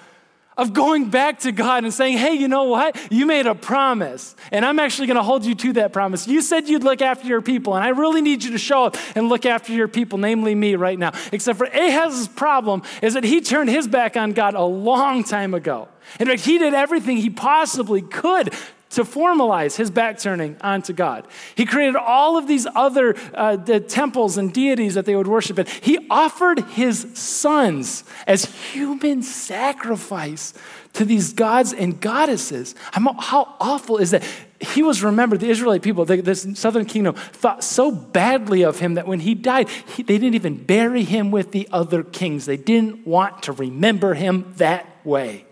of 0.57 0.73
going 0.73 1.11
back 1.11 1.41
to 1.41 1.53
God 1.53 1.85
and 1.85 1.93
saying, 1.93 2.19
hey, 2.19 2.35
you 2.35 2.49
know 2.49 2.65
what? 2.65 2.97
You 3.11 3.27
made 3.27 3.47
a 3.47 3.55
promise, 3.55 4.35
and 4.51 4.65
I'm 4.65 4.79
actually 4.79 5.07
going 5.07 5.17
to 5.17 5.23
hold 5.23 5.45
you 5.45 5.55
to 5.55 5.73
that 5.75 5.93
promise. 5.93 6.27
You 6.27 6.41
said 6.41 6.69
you'd 6.69 6.85
look 6.85 7.03
after 7.03 7.27
your 7.27 7.43
people, 7.43 7.75
and 7.75 7.85
I 7.85 7.89
really 7.89 8.23
need 8.23 8.43
you 8.43 8.53
to 8.53 8.59
show 8.59 8.85
up 8.85 8.97
and 9.15 9.29
look 9.29 9.45
after 9.45 9.73
your 9.73 9.89
people, 9.89 10.19
namely 10.19 10.55
me 10.55 10.77
right 10.77 10.99
now. 10.99 11.13
Except 11.33 11.59
for 11.59 11.67
Ahaz's 11.67 12.29
problem 12.29 12.83
is 13.03 13.15
that 13.15 13.25
he 13.25 13.41
turned 13.41 13.71
his 13.71 13.87
back 13.87 14.17
on 14.17 14.33
God 14.33 14.55
a 14.55 14.65
long 14.65 15.25
time 15.25 15.55
ago. 15.55 15.89
In 16.21 16.27
fact, 16.27 16.43
he 16.43 16.59
did 16.59 16.73
everything 16.73 17.17
he 17.17 17.31
possibly 17.31 18.01
could 18.01 18.55
to 18.91 19.03
formalize 19.03 19.77
his 19.77 19.91
back 19.91 20.19
turning 20.19 20.57
onto 20.61 20.93
God. 20.93 21.27
He 21.55 21.67
created 21.67 21.97
all 21.97 22.37
of 22.37 22.47
these 22.47 22.67
other 22.75 23.17
uh, 23.35 23.57
the 23.57 23.81
temples 23.81 24.39
and 24.39 24.53
deities 24.53 24.95
that 24.95 25.07
they 25.07 25.17
would 25.17 25.27
worship. 25.27 25.59
in. 25.59 25.67
he 25.83 26.07
offered 26.09 26.61
his 26.61 27.07
sons 27.15 28.05
as 28.27 28.45
human 28.45 29.23
sacrifice 29.23 30.55
to 30.95 31.05
these 31.05 31.33
gods 31.33 31.73
and 31.73 32.01
goddesses. 32.01 32.75
How 32.93 33.55
awful 33.61 33.99
is 33.99 34.13
that? 34.13 34.23
He 34.59 34.83
was 34.83 35.03
remembered, 35.03 35.41
the 35.41 35.51
Israelite 35.51 35.83
people, 35.83 36.07
this 36.07 36.47
southern 36.55 36.87
kingdom, 36.87 37.15
thought 37.15 37.63
so 37.63 37.91
badly 37.91 38.63
of 38.63 38.79
him 38.79 38.95
that 38.95 39.07
when 39.07 39.21
he 39.21 39.35
died, 39.35 39.69
he, 39.69 40.03
they 40.03 40.17
didn't 40.17 40.35
even 40.35 40.65
bury 40.65 41.05
him 41.05 41.31
with 41.31 41.53
the 41.53 41.69
other 41.71 42.03
kings. 42.03 42.47
They 42.47 42.57
didn't 42.57 43.07
want 43.07 43.43
to 43.45 43.53
remember 43.53 44.15
him 44.15 44.55
that 44.57 44.87
way. 45.05 45.46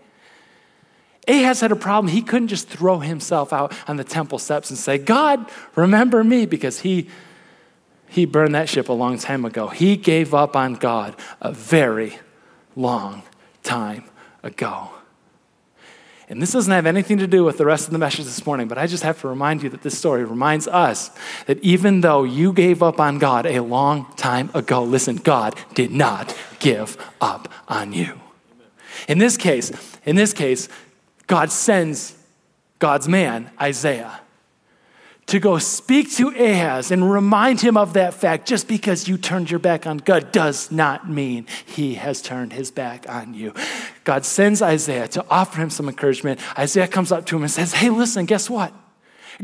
Ahaz 1.27 1.61
had 1.61 1.71
a 1.71 1.75
problem. 1.75 2.11
He 2.11 2.21
couldn't 2.21 2.49
just 2.49 2.67
throw 2.67 2.99
himself 2.99 3.51
out 3.51 3.73
on 3.87 3.97
the 3.97 4.03
temple 4.03 4.39
steps 4.39 4.69
and 4.69 4.77
say, 4.77 4.97
God, 4.97 5.49
remember 5.75 6.23
me, 6.23 6.45
because 6.45 6.81
he, 6.81 7.09
he 8.07 8.25
burned 8.25 8.55
that 8.55 8.69
ship 8.69 8.89
a 8.89 8.93
long 8.93 9.17
time 9.17 9.45
ago. 9.45 9.67
He 9.67 9.97
gave 9.97 10.33
up 10.33 10.55
on 10.55 10.75
God 10.75 11.15
a 11.41 11.51
very 11.51 12.19
long 12.75 13.23
time 13.63 14.05
ago. 14.43 14.91
And 16.27 16.41
this 16.41 16.53
doesn't 16.53 16.71
have 16.71 16.87
anything 16.87 17.19
to 17.19 17.27
do 17.27 17.43
with 17.43 17.59
the 17.59 17.65
rest 17.65 17.85
of 17.85 17.91
the 17.91 17.99
message 17.99 18.25
this 18.25 18.45
morning, 18.45 18.67
but 18.67 18.79
I 18.79 18.87
just 18.87 19.03
have 19.03 19.21
to 19.21 19.27
remind 19.27 19.61
you 19.61 19.69
that 19.69 19.83
this 19.83 19.95
story 19.95 20.23
reminds 20.23 20.67
us 20.67 21.11
that 21.45 21.59
even 21.59 22.01
though 22.01 22.23
you 22.23 22.51
gave 22.51 22.81
up 22.81 22.99
on 22.99 23.19
God 23.19 23.45
a 23.45 23.59
long 23.59 24.11
time 24.15 24.49
ago, 24.55 24.83
listen, 24.83 25.17
God 25.17 25.55
did 25.75 25.91
not 25.91 26.35
give 26.59 26.97
up 27.21 27.47
on 27.67 27.93
you. 27.93 28.19
In 29.07 29.19
this 29.19 29.37
case, 29.37 29.71
in 30.03 30.15
this 30.15 30.33
case, 30.33 30.67
God 31.27 31.51
sends 31.51 32.15
God's 32.79 33.07
man, 33.07 33.49
Isaiah, 33.59 34.21
to 35.27 35.39
go 35.39 35.57
speak 35.57 36.11
to 36.13 36.29
Ahaz 36.29 36.91
and 36.91 37.09
remind 37.09 37.61
him 37.61 37.77
of 37.77 37.93
that 37.93 38.13
fact. 38.13 38.47
Just 38.47 38.67
because 38.67 39.07
you 39.07 39.17
turned 39.17 39.49
your 39.49 39.59
back 39.59 39.87
on 39.87 39.97
God 39.97 40.31
does 40.31 40.71
not 40.71 41.09
mean 41.09 41.47
he 41.65 41.95
has 41.95 42.21
turned 42.21 42.53
his 42.53 42.69
back 42.69 43.09
on 43.09 43.33
you. 43.33 43.53
God 44.03 44.23
sends 44.23 44.61
Isaiah 44.61 45.07
to 45.09 45.25
offer 45.29 45.61
him 45.61 45.71
some 45.71 45.89
encouragement. 45.89 46.39
Isaiah 46.59 46.87
comes 46.87 47.11
up 47.11 47.25
to 47.27 47.35
him 47.35 47.41
and 47.41 47.51
says, 47.51 47.73
Hey, 47.73 47.89
listen, 47.89 48.25
guess 48.25 48.49
what? 48.49 48.71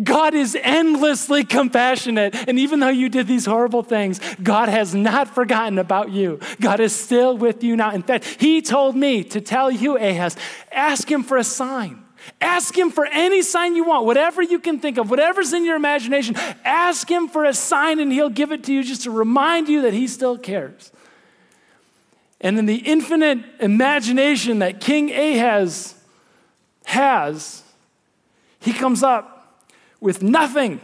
God 0.01 0.33
is 0.33 0.57
endlessly 0.61 1.43
compassionate. 1.43 2.35
And 2.47 2.59
even 2.59 2.79
though 2.79 2.89
you 2.89 3.09
did 3.09 3.27
these 3.27 3.45
horrible 3.45 3.83
things, 3.83 4.19
God 4.41 4.69
has 4.69 4.95
not 4.95 5.33
forgotten 5.33 5.79
about 5.79 6.11
you. 6.11 6.39
God 6.59 6.79
is 6.79 6.95
still 6.95 7.37
with 7.37 7.63
you 7.63 7.75
now. 7.75 7.91
In 7.91 8.03
fact, 8.03 8.25
He 8.25 8.61
told 8.61 8.95
me 8.95 9.23
to 9.25 9.41
tell 9.41 9.71
you, 9.71 9.97
Ahaz, 9.97 10.35
ask 10.71 11.09
Him 11.09 11.23
for 11.23 11.37
a 11.37 11.43
sign. 11.43 12.03
Ask 12.39 12.77
Him 12.77 12.91
for 12.91 13.05
any 13.05 13.41
sign 13.41 13.75
you 13.75 13.83
want, 13.83 14.05
whatever 14.05 14.41
you 14.41 14.59
can 14.59 14.79
think 14.79 14.97
of, 14.97 15.09
whatever's 15.09 15.53
in 15.53 15.65
your 15.65 15.75
imagination. 15.75 16.35
Ask 16.63 17.09
Him 17.09 17.27
for 17.27 17.45
a 17.45 17.53
sign 17.53 17.99
and 17.99 18.11
He'll 18.11 18.29
give 18.29 18.51
it 18.51 18.63
to 18.65 18.73
you 18.73 18.83
just 18.83 19.03
to 19.03 19.11
remind 19.11 19.67
you 19.67 19.81
that 19.83 19.93
He 19.93 20.07
still 20.07 20.37
cares. 20.37 20.91
And 22.41 22.57
in 22.57 22.65
the 22.65 22.77
infinite 22.77 23.39
imagination 23.59 24.59
that 24.59 24.81
King 24.81 25.11
Ahaz 25.11 25.95
has, 26.85 27.61
he 28.59 28.73
comes 28.73 29.03
up 29.03 29.40
with 30.01 30.21
nothing 30.21 30.81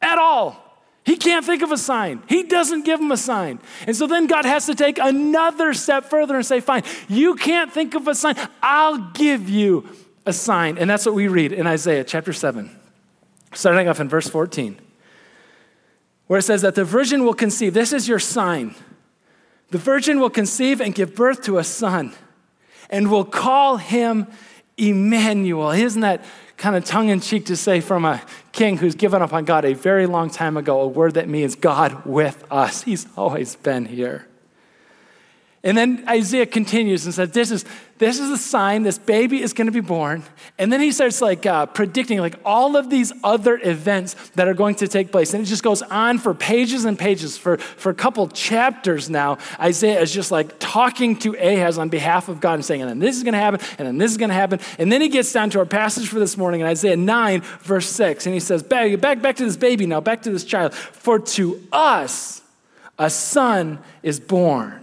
at 0.00 0.16
all. 0.16 0.64
He 1.04 1.16
can't 1.16 1.44
think 1.44 1.62
of 1.62 1.70
a 1.70 1.76
sign. 1.76 2.22
He 2.28 2.44
doesn't 2.44 2.86
give 2.86 2.98
him 2.98 3.12
a 3.12 3.16
sign. 3.18 3.58
And 3.86 3.94
so 3.94 4.06
then 4.06 4.26
God 4.26 4.46
has 4.46 4.64
to 4.66 4.74
take 4.74 4.98
another 4.98 5.74
step 5.74 6.06
further 6.06 6.36
and 6.36 6.46
say, 6.46 6.60
Fine, 6.60 6.84
you 7.08 7.34
can't 7.34 7.70
think 7.70 7.94
of 7.94 8.08
a 8.08 8.14
sign. 8.14 8.36
I'll 8.62 9.10
give 9.12 9.50
you 9.50 9.86
a 10.24 10.32
sign. 10.32 10.78
And 10.78 10.88
that's 10.88 11.04
what 11.04 11.14
we 11.14 11.28
read 11.28 11.52
in 11.52 11.66
Isaiah 11.66 12.04
chapter 12.04 12.32
7, 12.32 12.70
starting 13.52 13.86
off 13.86 14.00
in 14.00 14.08
verse 14.08 14.28
14, 14.28 14.80
where 16.26 16.38
it 16.38 16.42
says 16.42 16.62
that 16.62 16.74
the 16.74 16.84
virgin 16.84 17.22
will 17.24 17.34
conceive. 17.34 17.74
This 17.74 17.92
is 17.92 18.08
your 18.08 18.18
sign. 18.18 18.74
The 19.70 19.78
virgin 19.78 20.20
will 20.20 20.30
conceive 20.30 20.80
and 20.80 20.94
give 20.94 21.14
birth 21.14 21.42
to 21.42 21.58
a 21.58 21.64
son 21.64 22.14
and 22.88 23.10
will 23.10 23.24
call 23.24 23.76
him 23.76 24.26
Emmanuel. 24.78 25.70
Isn't 25.70 26.00
that 26.00 26.24
kind 26.56 26.76
of 26.76 26.84
tongue 26.84 27.10
in 27.10 27.20
cheek 27.20 27.46
to 27.46 27.56
say 27.56 27.80
from 27.80 28.04
a 28.04 28.22
king 28.54 28.78
who's 28.78 28.94
given 28.94 29.20
up 29.20 29.32
on 29.32 29.44
God 29.44 29.64
a 29.64 29.74
very 29.74 30.06
long 30.06 30.30
time 30.30 30.56
ago, 30.56 30.80
a 30.80 30.86
word 30.86 31.14
that 31.14 31.28
means 31.28 31.56
God 31.56 32.06
with 32.06 32.44
us. 32.50 32.82
He's 32.82 33.06
always 33.16 33.56
been 33.56 33.84
here. 33.84 34.26
And 35.62 35.76
then 35.76 36.04
Isaiah 36.08 36.46
continues 36.46 37.04
and 37.04 37.14
says, 37.14 37.30
This 37.30 37.50
is, 37.50 37.64
this 37.98 38.18
is 38.18 38.30
a 38.30 38.36
sign, 38.36 38.82
this 38.82 38.98
baby 38.98 39.40
is 39.40 39.52
going 39.52 39.66
to 39.66 39.72
be 39.72 39.80
born. 39.80 40.24
And 40.58 40.72
then 40.72 40.80
he 40.80 40.90
starts 40.90 41.20
like 41.20 41.46
uh, 41.46 41.66
predicting 41.66 42.18
like 42.18 42.34
all 42.44 42.76
of 42.76 42.90
these 42.90 43.12
other 43.22 43.60
events 43.62 44.14
that 44.30 44.48
are 44.48 44.54
going 44.54 44.74
to 44.76 44.88
take 44.88 45.12
place. 45.12 45.32
And 45.32 45.44
it 45.44 45.46
just 45.46 45.62
goes 45.62 45.80
on 45.82 46.18
for 46.18 46.34
pages 46.34 46.84
and 46.84 46.98
pages. 46.98 47.38
For, 47.38 47.56
for 47.56 47.90
a 47.90 47.94
couple 47.94 48.26
chapters 48.28 49.08
now, 49.08 49.38
Isaiah 49.60 50.00
is 50.00 50.12
just 50.12 50.32
like 50.32 50.58
talking 50.58 51.16
to 51.20 51.34
Ahaz 51.34 51.78
on 51.78 51.88
behalf 51.88 52.28
of 52.28 52.40
God 52.40 52.54
and 52.54 52.64
saying, 52.64 52.82
And 52.82 52.90
then 52.90 52.98
this 52.98 53.16
is 53.16 53.22
going 53.22 53.34
to 53.34 53.38
happen, 53.38 53.60
and 53.78 53.86
then 53.86 53.98
this 53.98 54.10
is 54.10 54.16
going 54.16 54.30
to 54.30 54.34
happen. 54.34 54.58
And 54.78 54.90
then 54.90 55.00
he 55.00 55.08
gets 55.08 55.32
down 55.32 55.50
to 55.50 55.60
our 55.60 55.66
passage 55.66 56.08
for 56.08 56.18
this 56.18 56.36
morning 56.36 56.62
in 56.62 56.66
Isaiah 56.66 56.96
9, 56.96 57.42
verse 57.60 57.86
6. 57.86 58.26
And 58.26 58.34
he 58.34 58.40
says, 58.40 58.64
Back, 58.64 59.00
back, 59.00 59.22
back 59.22 59.36
to 59.36 59.44
this 59.44 59.56
baby 59.56 59.86
now, 59.86 60.00
back 60.00 60.22
to 60.22 60.30
this 60.30 60.44
child. 60.44 60.74
For 60.74 61.20
to 61.20 61.62
us 61.70 62.42
a 62.98 63.08
son 63.08 63.78
is 64.02 64.18
born 64.18 64.82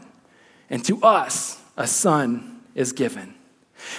and 0.69 0.83
to 0.85 1.01
us 1.03 1.61
a 1.77 1.87
son 1.87 2.60
is 2.75 2.93
given. 2.93 3.35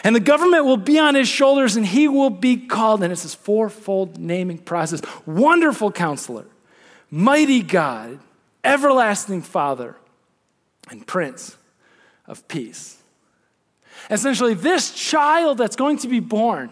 And 0.04 0.14
the 0.14 0.20
government 0.20 0.64
will 0.64 0.76
be 0.76 0.98
on 0.98 1.14
his 1.14 1.28
shoulders, 1.28 1.76
and 1.76 1.84
he 1.84 2.08
will 2.08 2.30
be 2.30 2.56
called, 2.56 3.02
and 3.02 3.12
it's 3.12 3.24
this 3.24 3.34
fourfold 3.34 4.18
naming 4.18 4.58
process 4.58 5.02
Wonderful 5.26 5.92
Counselor, 5.92 6.46
Mighty 7.10 7.62
God, 7.62 8.20
Everlasting 8.62 9.42
Father, 9.42 9.96
and 10.90 11.06
Prince 11.06 11.56
of 12.26 12.46
Peace. 12.48 12.98
Essentially, 14.10 14.54
this 14.54 14.92
child 14.92 15.58
that's 15.58 15.76
going 15.76 15.98
to 15.98 16.08
be 16.08 16.20
born 16.20 16.70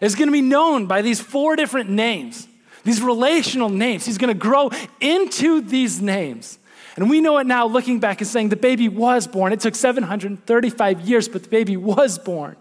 is 0.00 0.14
going 0.14 0.28
to 0.28 0.32
be 0.32 0.42
known 0.42 0.86
by 0.86 1.02
these 1.02 1.20
four 1.20 1.56
different 1.56 1.90
names, 1.90 2.48
these 2.84 3.00
relational 3.00 3.68
names. 3.68 4.04
He's 4.04 4.18
going 4.18 4.32
to 4.32 4.38
grow 4.38 4.70
into 5.00 5.60
these 5.60 6.00
names. 6.00 6.58
And 6.96 7.08
we 7.08 7.20
know 7.20 7.38
it 7.38 7.46
now 7.46 7.66
looking 7.66 8.00
back 8.00 8.20
and 8.20 8.28
saying 8.28 8.50
the 8.50 8.56
baby 8.56 8.88
was 8.88 9.26
born. 9.26 9.52
It 9.52 9.60
took 9.60 9.74
735 9.74 11.00
years, 11.00 11.28
but 11.28 11.44
the 11.44 11.48
baby 11.48 11.76
was 11.76 12.18
born. 12.18 12.56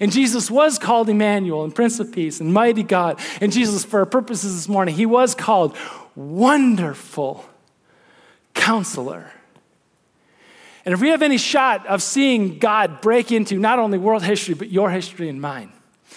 And 0.00 0.12
Jesus 0.12 0.50
was 0.50 0.78
called 0.78 1.08
Emmanuel 1.08 1.64
and 1.64 1.74
Prince 1.74 1.98
of 2.00 2.12
Peace 2.12 2.40
and 2.40 2.52
Mighty 2.52 2.82
God. 2.82 3.18
And 3.40 3.52
Jesus, 3.52 3.84
for 3.84 4.00
our 4.00 4.06
purposes 4.06 4.54
this 4.54 4.68
morning, 4.68 4.94
he 4.94 5.06
was 5.06 5.34
called 5.34 5.76
Wonderful 6.14 7.44
Counselor. 8.54 9.30
And 10.84 10.92
if 10.92 11.00
we 11.00 11.08
have 11.08 11.22
any 11.22 11.38
shot 11.38 11.86
of 11.86 12.02
seeing 12.02 12.58
God 12.58 13.00
break 13.00 13.32
into 13.32 13.58
not 13.58 13.78
only 13.78 13.98
world 13.98 14.22
history, 14.22 14.54
but 14.54 14.70
your 14.70 14.90
history 14.90 15.28
and 15.28 15.40
mine, 15.40 15.72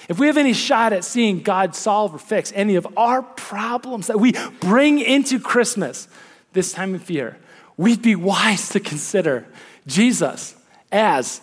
if 0.10 0.20
we 0.20 0.28
have 0.28 0.38
any 0.38 0.54
shot 0.54 0.94
at 0.94 1.04
seeing 1.04 1.42
God 1.42 1.76
solve 1.76 2.14
or 2.14 2.20
fix 2.20 2.52
any 2.56 2.76
of 2.76 2.88
our 2.98 3.22
problems 3.22 4.08
that 4.08 4.20
we 4.20 4.34
bring 4.60 5.00
into 5.00 5.40
Christmas 5.40 6.08
this 6.54 6.72
time 6.72 6.96
of 6.96 7.10
year, 7.10 7.38
we'd 7.78 8.02
be 8.02 8.16
wise 8.16 8.70
to 8.70 8.80
consider 8.80 9.46
Jesus 9.86 10.56
as 10.92 11.42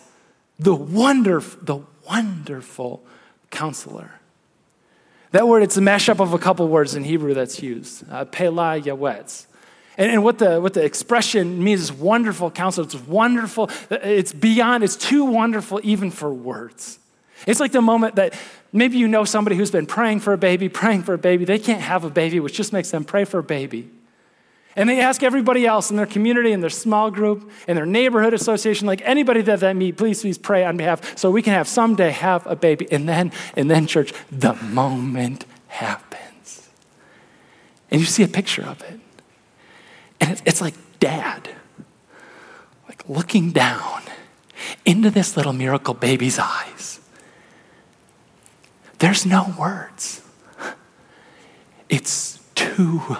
the 0.59 0.75
wonderful, 0.75 1.59
the 1.63 1.79
wonderful 2.07 3.03
counselor. 3.49 4.11
That 5.31 5.47
word, 5.47 5.63
it's 5.63 5.77
a 5.77 5.81
mashup 5.81 6.19
of 6.19 6.33
a 6.33 6.39
couple 6.39 6.67
words 6.67 6.95
in 6.95 7.03
Hebrew 7.03 7.33
that's 7.33 7.61
used, 7.61 8.09
uh, 8.09 8.25
Pela 8.25 8.79
Yawetz. 8.79 9.47
And, 9.97 10.11
and 10.11 10.23
what, 10.23 10.39
the, 10.39 10.61
what 10.61 10.73
the 10.73 10.83
expression 10.83 11.63
means 11.63 11.81
is 11.81 11.91
wonderful 11.91 12.51
counselor. 12.51 12.85
It's 12.85 12.95
wonderful. 12.95 13.69
It's 13.89 14.33
beyond, 14.33 14.83
it's 14.83 14.95
too 14.95 15.25
wonderful 15.25 15.79
even 15.83 16.11
for 16.11 16.33
words. 16.33 16.99
It's 17.45 17.59
like 17.59 17.71
the 17.71 17.81
moment 17.81 18.15
that 18.15 18.33
maybe 18.71 18.97
you 18.97 19.07
know 19.07 19.25
somebody 19.25 19.55
who's 19.55 19.71
been 19.71 19.85
praying 19.85 20.21
for 20.21 20.33
a 20.33 20.37
baby, 20.37 20.69
praying 20.69 21.03
for 21.03 21.13
a 21.13 21.17
baby. 21.17 21.45
They 21.45 21.59
can't 21.59 21.81
have 21.81 22.03
a 22.03 22.09
baby, 22.09 22.39
which 22.39 22.53
just 22.53 22.73
makes 22.73 22.91
them 22.91 23.03
pray 23.03 23.25
for 23.25 23.39
a 23.39 23.43
baby. 23.43 23.89
And 24.75 24.89
they 24.89 24.99
ask 24.99 25.23
everybody 25.23 25.65
else 25.65 25.89
in 25.89 25.95
their 25.95 26.05
community, 26.05 26.51
in 26.51 26.59
their 26.59 26.69
small 26.69 27.09
group, 27.09 27.49
in 27.67 27.75
their 27.75 27.85
neighborhood 27.85 28.33
association, 28.33 28.87
like 28.87 29.01
anybody 29.05 29.41
that 29.43 29.61
they 29.61 29.73
meet, 29.73 29.95
please, 29.97 30.21
please 30.21 30.37
pray 30.37 30.65
on 30.65 30.75
behalf 30.75 31.17
so 31.17 31.31
we 31.31 31.41
can 31.41 31.53
have 31.53 31.67
someday 31.67 32.11
have 32.11 32.45
a 32.45 32.57
baby. 32.57 32.85
And 32.91 33.07
then, 33.07 33.31
and 33.55 33.71
then, 33.71 33.87
church, 33.87 34.13
the 34.31 34.53
moment 34.53 35.45
happens. 35.67 36.67
And 37.89 38.01
you 38.01 38.07
see 38.07 38.23
a 38.23 38.27
picture 38.27 38.63
of 38.63 38.81
it. 38.81 38.99
And 40.19 40.31
it's, 40.31 40.41
it's 40.45 40.61
like 40.61 40.75
dad, 40.99 41.49
like 42.87 43.07
looking 43.07 43.51
down 43.51 44.01
into 44.85 45.09
this 45.09 45.37
little 45.37 45.53
miracle 45.53 45.93
baby's 45.93 46.37
eyes. 46.37 46.99
There's 48.99 49.25
no 49.25 49.53
words. 49.57 50.21
It's 51.87 52.39
too 52.55 53.17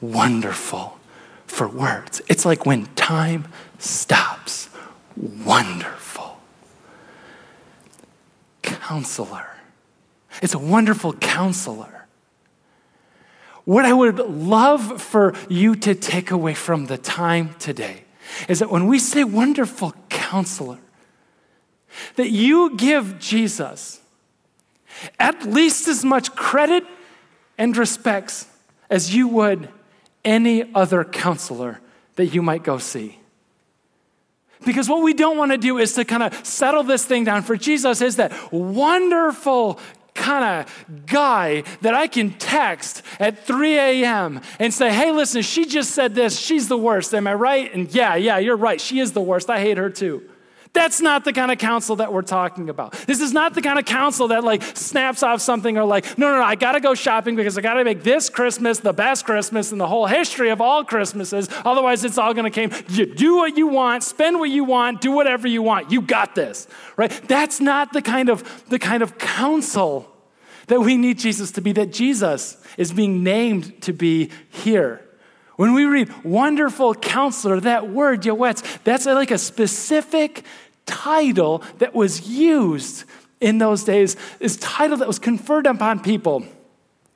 wonderful 0.00 0.98
for 1.46 1.68
words. 1.68 2.20
It's 2.28 2.44
like 2.44 2.66
when 2.66 2.86
time 2.94 3.48
stops. 3.78 4.68
Wonderful. 5.16 6.38
Counselor. 8.62 9.46
It's 10.42 10.54
a 10.54 10.58
wonderful 10.58 11.14
counselor. 11.14 12.06
What 13.64 13.84
I 13.84 13.92
would 13.92 14.18
love 14.18 15.02
for 15.02 15.34
you 15.48 15.74
to 15.76 15.94
take 15.94 16.30
away 16.30 16.54
from 16.54 16.86
the 16.86 16.96
time 16.96 17.54
today 17.58 18.04
is 18.48 18.60
that 18.60 18.70
when 18.70 18.86
we 18.86 18.98
say 18.98 19.24
wonderful 19.24 19.94
counselor, 20.08 20.78
that 22.16 22.30
you 22.30 22.76
give 22.76 23.18
Jesus 23.18 24.00
at 25.18 25.44
least 25.44 25.88
as 25.88 26.04
much 26.04 26.34
credit 26.34 26.84
and 27.56 27.76
respects 27.76 28.46
as 28.88 29.14
you 29.14 29.28
would 29.28 29.68
any 30.28 30.70
other 30.74 31.04
counselor 31.04 31.80
that 32.16 32.26
you 32.26 32.42
might 32.42 32.62
go 32.62 32.76
see. 32.76 33.18
Because 34.66 34.88
what 34.88 35.02
we 35.02 35.14
don't 35.14 35.38
want 35.38 35.52
to 35.52 35.58
do 35.58 35.78
is 35.78 35.94
to 35.94 36.04
kind 36.04 36.22
of 36.22 36.44
settle 36.44 36.82
this 36.82 37.04
thing 37.04 37.24
down. 37.24 37.42
For 37.42 37.56
Jesus 37.56 38.02
is 38.02 38.16
that 38.16 38.52
wonderful 38.52 39.80
kind 40.14 40.44
of 40.66 41.06
guy 41.06 41.62
that 41.80 41.94
I 41.94 42.08
can 42.08 42.32
text 42.32 43.02
at 43.18 43.46
3 43.46 43.78
a.m. 43.78 44.40
and 44.58 44.74
say, 44.74 44.90
hey, 44.90 45.12
listen, 45.12 45.42
she 45.42 45.64
just 45.64 45.92
said 45.92 46.14
this. 46.14 46.38
She's 46.38 46.68
the 46.68 46.76
worst. 46.76 47.14
Am 47.14 47.26
I 47.26 47.34
right? 47.34 47.72
And 47.72 47.92
yeah, 47.94 48.16
yeah, 48.16 48.38
you're 48.38 48.56
right. 48.56 48.80
She 48.80 48.98
is 48.98 49.12
the 49.12 49.20
worst. 49.22 49.48
I 49.48 49.60
hate 49.60 49.78
her 49.78 49.88
too. 49.88 50.28
That's 50.72 51.00
not 51.00 51.24
the 51.24 51.32
kind 51.32 51.50
of 51.50 51.58
counsel 51.58 51.96
that 51.96 52.12
we're 52.12 52.22
talking 52.22 52.68
about. 52.68 52.92
This 52.92 53.20
is 53.20 53.32
not 53.32 53.54
the 53.54 53.62
kind 53.62 53.78
of 53.78 53.84
counsel 53.84 54.28
that 54.28 54.44
like 54.44 54.62
snaps 54.62 55.22
off 55.22 55.40
something 55.40 55.78
or 55.78 55.84
like, 55.84 56.18
no, 56.18 56.30
no, 56.30 56.38
no, 56.38 56.44
I 56.44 56.54
gotta 56.54 56.80
go 56.80 56.94
shopping 56.94 57.36
because 57.36 57.56
I 57.56 57.60
gotta 57.60 57.84
make 57.84 58.02
this 58.02 58.28
Christmas 58.28 58.78
the 58.78 58.92
best 58.92 59.24
Christmas 59.24 59.72
in 59.72 59.78
the 59.78 59.86
whole 59.86 60.06
history 60.06 60.50
of 60.50 60.60
all 60.60 60.84
Christmases. 60.84 61.48
Otherwise, 61.64 62.04
it's 62.04 62.18
all 62.18 62.34
gonna 62.34 62.50
come. 62.50 62.70
You 62.88 63.06
do 63.06 63.36
what 63.36 63.56
you 63.56 63.68
want, 63.68 64.04
spend 64.04 64.38
what 64.38 64.50
you 64.50 64.64
want, 64.64 65.00
do 65.00 65.12
whatever 65.12 65.48
you 65.48 65.62
want. 65.62 65.90
You 65.90 66.02
got 66.02 66.34
this, 66.34 66.66
right? 66.96 67.10
That's 67.28 67.60
not 67.60 67.92
the 67.92 68.02
kind 68.02 68.28
of 68.28 68.64
the 68.68 68.78
kind 68.78 69.02
of 69.02 69.18
counsel 69.18 70.10
that 70.66 70.80
we 70.80 70.96
need 70.96 71.18
Jesus 71.18 71.50
to 71.52 71.60
be. 71.60 71.72
That 71.72 71.92
Jesus 71.92 72.62
is 72.76 72.92
being 72.92 73.22
named 73.22 73.82
to 73.82 73.92
be 73.92 74.30
here. 74.50 75.07
When 75.58 75.74
we 75.74 75.86
read 75.86 76.14
wonderful 76.22 76.94
counselor, 76.94 77.58
that 77.58 77.88
word, 77.88 78.22
Yowetz, 78.22 78.62
that's 78.84 79.06
like 79.06 79.32
a 79.32 79.38
specific 79.38 80.44
title 80.86 81.64
that 81.78 81.96
was 81.96 82.28
used 82.28 83.02
in 83.40 83.58
those 83.58 83.82
days, 83.82 84.14
is 84.38 84.56
title 84.58 84.98
that 84.98 85.08
was 85.08 85.18
conferred 85.18 85.66
upon 85.66 85.98
people. 85.98 86.44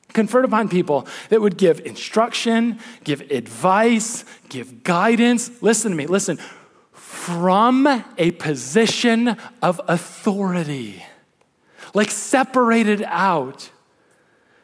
Conferred 0.08 0.44
upon 0.44 0.68
people 0.68 1.06
that 1.28 1.40
would 1.40 1.56
give 1.56 1.86
instruction, 1.86 2.80
give 3.04 3.20
advice, 3.30 4.24
give 4.48 4.82
guidance. 4.82 5.62
Listen 5.62 5.92
to 5.92 5.96
me, 5.96 6.08
listen. 6.08 6.36
From 6.90 7.86
a 8.18 8.32
position 8.32 9.36
of 9.62 9.80
authority, 9.86 11.06
like 11.94 12.10
separated 12.10 13.04
out. 13.06 13.70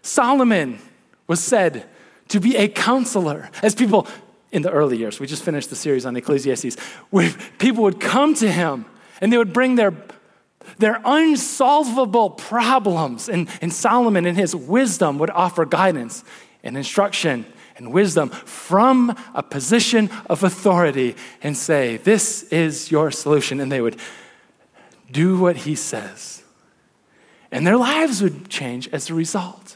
Solomon 0.03 0.81
was 1.29 1.39
said 1.39 1.89
to 2.29 2.41
be 2.41 2.57
a 2.57 2.69
counselor. 2.69 3.51
As 3.63 3.75
people 3.75 4.07
in 4.51 4.63
the 4.63 4.71
early 4.71 4.97
years, 4.97 5.21
we 5.21 5.27
just 5.27 5.43
finished 5.43 5.71
the 5.71 5.77
series 5.77 6.07
on 6.07 6.17
Ecclesiastes, 6.17 6.79
where 7.11 7.31
people 7.59 7.83
would 7.85 8.01
come 8.01 8.35
to 8.35 8.51
him 8.51 8.87
and 9.21 9.33
they 9.33 9.39
would 9.39 9.53
bring 9.53 9.75
their, 9.75 9.93
their 10.79 11.01
unsolvable 11.05 12.31
problems. 12.31 13.29
And, 13.29 13.49
and 13.61 13.73
Solomon, 13.73 14.27
in 14.27 14.37
his 14.37 14.55
wisdom, 14.55 15.19
would 15.19 15.31
offer 15.31 15.65
guidance 15.65 16.25
and 16.63 16.77
instruction 16.77 17.47
and 17.77 17.93
wisdom 17.93 18.31
from 18.31 19.17
a 19.35 19.43
position 19.43 20.11
of 20.29 20.43
authority 20.43 21.15
and 21.43 21.57
say, 21.57 21.97
This 21.99 22.43
is 22.45 22.91
your 22.91 23.11
solution. 23.11 23.61
And 23.61 23.71
they 23.71 23.81
would 23.81 23.99
do 25.11 25.39
what 25.39 25.59
he 25.59 25.75
says. 25.75 26.43
And 27.51 27.67
their 27.67 27.77
lives 27.77 28.23
would 28.23 28.49
change 28.49 28.89
as 28.89 29.09
a 29.09 29.15
result. 29.15 29.68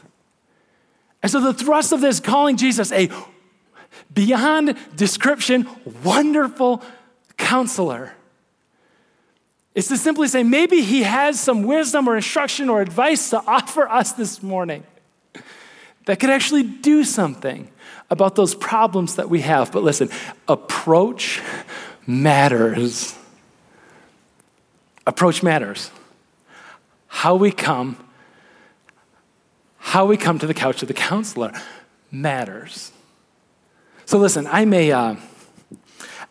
And 1.23 1.31
so 1.31 1.39
the 1.39 1.53
thrust 1.53 1.93
of 1.93 2.01
this 2.01 2.19
calling 2.19 2.57
Jesus 2.57 2.91
a 2.91 3.09
beyond 4.13 4.77
description, 4.95 5.67
wonderful 6.03 6.83
counselor 7.37 8.13
is 9.73 9.87
to 9.87 9.97
simply 9.97 10.27
say, 10.27 10.43
maybe 10.43 10.81
he 10.81 11.03
has 11.03 11.39
some 11.39 11.63
wisdom 11.63 12.07
or 12.07 12.15
instruction 12.15 12.69
or 12.69 12.81
advice 12.81 13.31
to 13.31 13.41
offer 13.47 13.87
us 13.89 14.11
this 14.11 14.43
morning 14.43 14.83
that 16.05 16.19
could 16.19 16.29
actually 16.29 16.63
do 16.63 17.03
something 17.03 17.69
about 18.09 18.35
those 18.35 18.53
problems 18.53 19.15
that 19.15 19.29
we 19.29 19.41
have. 19.41 19.71
But 19.71 19.81
listen, 19.81 20.09
approach 20.47 21.41
matters. 22.05 23.17
Approach 25.07 25.41
matters. 25.41 25.89
How 27.07 27.35
we 27.35 27.51
come 27.51 27.97
how 29.83 30.05
we 30.05 30.15
come 30.15 30.39
to 30.39 30.47
the 30.47 30.53
couch 30.53 30.81
of 30.81 30.87
the 30.87 30.93
counselor 30.93 31.51
matters. 32.09 32.93
So 34.05 34.17
listen, 34.17 34.47
I'm 34.47 34.73
a, 34.73 34.91
uh, 34.91 35.15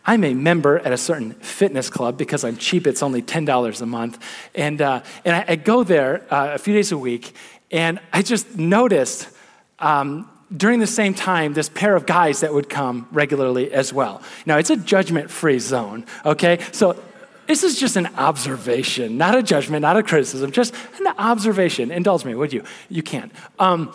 I'm 0.03 0.23
a 0.23 0.33
member 0.33 0.79
at 0.79 0.91
a 0.91 0.97
certain 0.97 1.33
fitness 1.33 1.87
club 1.87 2.17
because 2.17 2.43
I'm 2.43 2.57
cheap. 2.57 2.87
It's 2.87 3.03
only 3.03 3.21
$10 3.21 3.81
a 3.81 3.85
month. 3.85 4.17
And, 4.55 4.81
uh, 4.81 5.03
and 5.23 5.35
I, 5.35 5.45
I, 5.49 5.55
go 5.55 5.83
there 5.83 6.25
uh, 6.33 6.55
a 6.55 6.57
few 6.57 6.73
days 6.73 6.91
a 6.91 6.97
week, 6.97 7.35
and 7.71 7.99
I 8.11 8.23
just 8.23 8.57
noticed 8.57 9.29
um, 9.77 10.27
during 10.55 10.79
the 10.79 10.87
same 10.87 11.13
time 11.13 11.53
this 11.53 11.69
pair 11.69 11.95
of 11.95 12.07
guys 12.07 12.41
that 12.41 12.53
would 12.53 12.69
come 12.69 13.07
regularly 13.11 13.71
as 13.71 13.93
well. 13.93 14.23
Now, 14.47 14.57
it's 14.57 14.71
a 14.71 14.77
judgment 14.77 15.29
free 15.29 15.59
zone, 15.59 16.05
okay? 16.25 16.59
So 16.71 17.01
this 17.47 17.63
is 17.63 17.79
just 17.79 17.95
an 17.95 18.07
observation, 18.15 19.17
not 19.17 19.37
a 19.37 19.43
judgment, 19.43 19.81
not 19.81 19.97
a 19.97 20.03
criticism, 20.03 20.51
just 20.51 20.73
an 20.99 21.07
observation. 21.17 21.91
Indulge 21.91 22.25
me, 22.25 22.35
would 22.35 22.53
you? 22.53 22.63
You 22.89 23.03
can. 23.03 23.31
Um, 23.59 23.93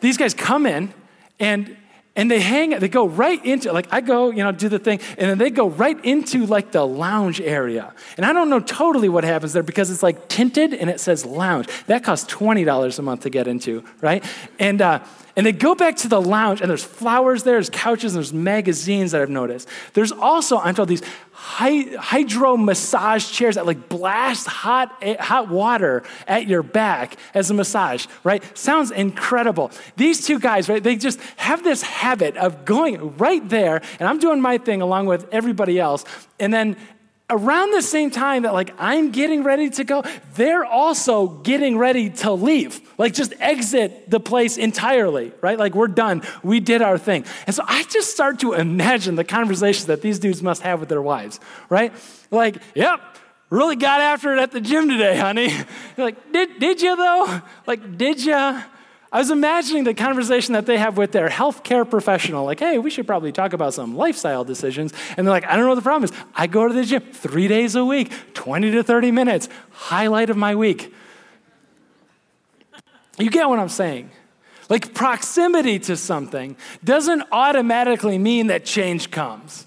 these 0.00 0.16
guys 0.16 0.34
come 0.34 0.66
in 0.66 0.92
and 1.38 1.76
and 2.16 2.30
they 2.30 2.40
hang 2.40 2.70
they 2.70 2.88
go 2.88 3.06
right 3.06 3.44
into 3.44 3.72
like 3.72 3.86
i 3.92 4.00
go 4.00 4.30
you 4.30 4.42
know 4.42 4.50
do 4.50 4.68
the 4.68 4.78
thing 4.78 4.98
and 5.18 5.30
then 5.30 5.38
they 5.38 5.50
go 5.50 5.68
right 5.68 6.02
into 6.04 6.46
like 6.46 6.72
the 6.72 6.84
lounge 6.84 7.40
area 7.40 7.92
and 8.16 8.24
i 8.24 8.32
don't 8.32 8.48
know 8.48 8.60
totally 8.60 9.08
what 9.08 9.22
happens 9.22 9.52
there 9.52 9.62
because 9.62 9.90
it's 9.90 10.02
like 10.02 10.28
tinted 10.28 10.72
and 10.72 10.88
it 10.88 10.98
says 10.98 11.26
lounge 11.26 11.68
that 11.86 12.02
costs 12.02 12.32
$20 12.32 12.98
a 12.98 13.02
month 13.02 13.20
to 13.20 13.30
get 13.30 13.46
into 13.46 13.84
right 14.00 14.24
and 14.58 14.80
uh, 14.80 14.98
and 15.36 15.44
they 15.44 15.52
go 15.52 15.74
back 15.74 15.96
to 15.96 16.08
the 16.08 16.20
lounge, 16.20 16.62
and 16.62 16.70
there's 16.70 16.82
flowers 16.82 17.42
there, 17.42 17.54
there's 17.54 17.68
couches, 17.68 18.14
and 18.14 18.24
there's 18.24 18.32
magazines 18.32 19.12
that 19.12 19.20
I've 19.20 19.28
noticed. 19.28 19.68
There's 19.92 20.10
also, 20.10 20.58
I'm 20.58 20.74
told, 20.74 20.88
these 20.88 21.02
hydro 21.32 22.56
massage 22.56 23.30
chairs 23.30 23.56
that 23.56 23.66
like 23.66 23.90
blast 23.90 24.46
hot, 24.46 24.96
eh, 25.02 25.16
hot 25.22 25.50
water 25.50 26.02
at 26.26 26.46
your 26.48 26.62
back 26.62 27.16
as 27.34 27.50
a 27.50 27.54
massage, 27.54 28.06
right? 28.24 28.42
Sounds 28.56 28.90
incredible. 28.90 29.70
These 29.96 30.26
two 30.26 30.38
guys, 30.38 30.70
right, 30.70 30.82
they 30.82 30.96
just 30.96 31.20
have 31.36 31.62
this 31.62 31.82
habit 31.82 32.38
of 32.38 32.64
going 32.64 33.18
right 33.18 33.46
there, 33.46 33.82
and 34.00 34.08
I'm 34.08 34.18
doing 34.18 34.40
my 34.40 34.56
thing 34.56 34.80
along 34.80 35.04
with 35.06 35.26
everybody 35.30 35.78
else. 35.78 36.06
And 36.40 36.52
then 36.52 36.76
around 37.28 37.72
the 37.72 37.82
same 37.82 38.10
time 38.10 38.42
that 38.42 38.54
like 38.54 38.72
I'm 38.78 39.10
getting 39.10 39.42
ready 39.42 39.70
to 39.70 39.84
go, 39.84 40.04
they're 40.34 40.64
also 40.64 41.28
getting 41.28 41.76
ready 41.76 42.10
to 42.10 42.32
leave. 42.32 42.80
Like 42.98 43.14
just 43.14 43.34
exit 43.40 44.08
the 44.10 44.20
place 44.20 44.56
entirely, 44.56 45.32
right? 45.40 45.58
Like 45.58 45.74
we're 45.74 45.88
done. 45.88 46.22
We 46.42 46.60
did 46.60 46.82
our 46.82 46.98
thing. 46.98 47.24
And 47.46 47.54
so 47.54 47.64
I 47.66 47.82
just 47.84 48.12
start 48.12 48.40
to 48.40 48.52
imagine 48.52 49.16
the 49.16 49.24
conversations 49.24 49.86
that 49.86 50.02
these 50.02 50.18
dudes 50.18 50.42
must 50.42 50.62
have 50.62 50.80
with 50.80 50.88
their 50.88 51.02
wives, 51.02 51.40
right? 51.68 51.92
Like, 52.30 52.56
yep, 52.74 53.00
really 53.50 53.76
got 53.76 54.00
after 54.00 54.32
it 54.34 54.38
at 54.38 54.52
the 54.52 54.60
gym 54.60 54.88
today, 54.88 55.16
honey. 55.16 55.52
like, 55.96 56.32
did, 56.32 56.60
did 56.60 56.80
you 56.80 56.96
though? 56.96 57.40
Like, 57.66 57.98
did 57.98 58.24
you? 58.24 58.62
I 59.12 59.18
was 59.18 59.30
imagining 59.30 59.84
the 59.84 59.94
conversation 59.94 60.54
that 60.54 60.66
they 60.66 60.78
have 60.78 60.96
with 60.96 61.12
their 61.12 61.28
healthcare 61.28 61.88
professional, 61.88 62.44
like, 62.44 62.58
hey, 62.58 62.78
we 62.78 62.90
should 62.90 63.06
probably 63.06 63.30
talk 63.30 63.52
about 63.52 63.72
some 63.72 63.96
lifestyle 63.96 64.44
decisions. 64.44 64.92
And 65.16 65.26
they're 65.26 65.32
like, 65.32 65.46
I 65.46 65.54
don't 65.54 65.64
know 65.64 65.70
what 65.70 65.76
the 65.76 65.82
problem 65.82 66.04
is. 66.04 66.12
I 66.34 66.48
go 66.48 66.66
to 66.66 66.74
the 66.74 66.84
gym 66.84 67.02
three 67.12 67.46
days 67.46 67.76
a 67.76 67.84
week, 67.84 68.12
20 68.34 68.72
to 68.72 68.82
30 68.82 69.12
minutes, 69.12 69.48
highlight 69.70 70.28
of 70.28 70.36
my 70.36 70.54
week. 70.54 70.92
You 73.18 73.30
get 73.30 73.48
what 73.48 73.58
I'm 73.58 73.68
saying? 73.68 74.10
Like, 74.68 74.92
proximity 74.92 75.78
to 75.80 75.96
something 75.96 76.56
doesn't 76.82 77.22
automatically 77.30 78.18
mean 78.18 78.48
that 78.48 78.64
change 78.64 79.12
comes. 79.12 79.66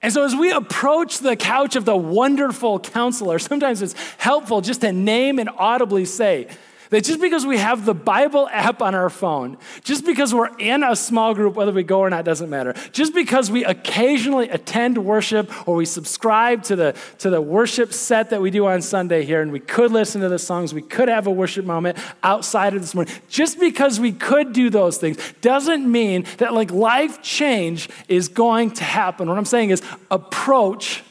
And 0.00 0.12
so, 0.12 0.24
as 0.24 0.36
we 0.36 0.52
approach 0.52 1.18
the 1.18 1.34
couch 1.34 1.74
of 1.74 1.84
the 1.84 1.96
wonderful 1.96 2.78
counselor, 2.78 3.40
sometimes 3.40 3.82
it's 3.82 3.94
helpful 4.18 4.60
just 4.60 4.82
to 4.82 4.92
name 4.92 5.40
and 5.40 5.50
audibly 5.56 6.04
say, 6.04 6.48
That 6.90 7.04
just 7.04 7.20
because 7.20 7.46
we 7.46 7.58
have 7.58 7.84
the 7.84 7.94
Bible 7.94 8.48
app 8.52 8.82
on 8.82 8.94
our 8.94 9.10
phone, 9.10 9.58
just 9.82 10.04
because 10.04 10.34
we're 10.34 10.56
in 10.58 10.82
a 10.82 10.94
small 10.94 11.34
group, 11.34 11.54
whether 11.54 11.72
we 11.72 11.82
go 11.82 12.00
or 12.00 12.10
not 12.10 12.24
doesn't 12.24 12.50
matter, 12.50 12.74
just 12.92 13.14
because 13.14 13.50
we 13.50 13.64
occasionally 13.64 14.48
attend 14.50 14.98
worship 14.98 15.66
or 15.66 15.74
we 15.74 15.86
subscribe 15.86 16.62
to 16.64 16.76
the, 16.76 16.94
to 17.18 17.30
the 17.30 17.40
worship 17.40 17.92
set 17.92 18.30
that 18.30 18.40
we 18.40 18.50
do 18.50 18.66
on 18.66 18.82
Sunday 18.82 19.24
here, 19.24 19.42
and 19.42 19.50
we 19.50 19.60
could 19.60 19.90
listen 19.90 20.20
to 20.20 20.28
the 20.28 20.38
songs, 20.38 20.74
we 20.74 20.82
could 20.82 21.08
have 21.08 21.26
a 21.26 21.30
worship 21.30 21.64
moment 21.64 21.96
outside 22.22 22.74
of 22.74 22.80
this 22.80 22.94
morning, 22.94 23.12
just 23.28 23.58
because 23.58 23.98
we 23.98 24.12
could 24.12 24.52
do 24.52 24.70
those 24.70 24.98
things 24.98 25.16
doesn't 25.40 25.90
mean 25.90 26.24
that 26.38 26.52
like 26.52 26.70
life 26.70 27.22
change 27.22 27.88
is 28.08 28.28
going 28.28 28.70
to 28.70 28.84
happen. 28.84 29.28
What 29.28 29.38
I'm 29.38 29.44
saying 29.44 29.70
is 29.70 29.82
approach 30.10 31.02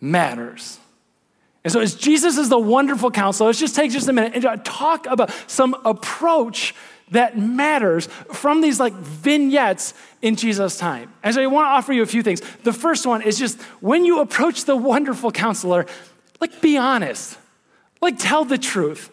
matters. 0.00 0.79
And 1.62 1.72
so, 1.72 1.80
as 1.80 1.94
Jesus 1.94 2.38
is 2.38 2.48
the 2.48 2.58
wonderful 2.58 3.10
counselor, 3.10 3.48
let's 3.48 3.58
just 3.58 3.76
take 3.76 3.90
just 3.90 4.08
a 4.08 4.12
minute 4.12 4.44
and 4.44 4.64
talk 4.64 5.06
about 5.06 5.30
some 5.46 5.74
approach 5.84 6.74
that 7.10 7.36
matters 7.36 8.06
from 8.32 8.60
these 8.60 8.80
like 8.80 8.94
vignettes 8.94 9.92
in 10.22 10.36
Jesus' 10.36 10.78
time. 10.78 11.12
And 11.22 11.34
so, 11.34 11.42
I 11.42 11.46
want 11.46 11.66
to 11.66 11.70
offer 11.70 11.92
you 11.92 12.02
a 12.02 12.06
few 12.06 12.22
things. 12.22 12.40
The 12.62 12.72
first 12.72 13.06
one 13.06 13.20
is 13.22 13.38
just 13.38 13.60
when 13.80 14.04
you 14.04 14.20
approach 14.20 14.64
the 14.64 14.76
wonderful 14.76 15.30
counselor, 15.32 15.86
like 16.40 16.62
be 16.62 16.78
honest, 16.78 17.36
like 18.00 18.18
tell 18.18 18.44
the 18.44 18.58
truth. 18.58 19.10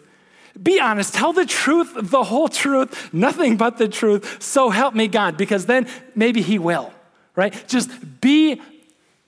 Be 0.62 0.80
honest, 0.80 1.14
tell 1.14 1.34
the 1.34 1.46
truth, 1.46 1.94
the 1.96 2.24
whole 2.24 2.48
truth, 2.48 3.14
nothing 3.14 3.58
but 3.58 3.78
the 3.78 3.88
truth. 3.88 4.42
So 4.42 4.70
help 4.70 4.96
me 4.96 5.08
God, 5.08 5.38
because 5.38 5.66
then 5.66 5.88
maybe 6.16 6.42
He 6.42 6.58
will, 6.58 6.92
right? 7.36 7.54
Just 7.68 7.92
be 8.22 8.60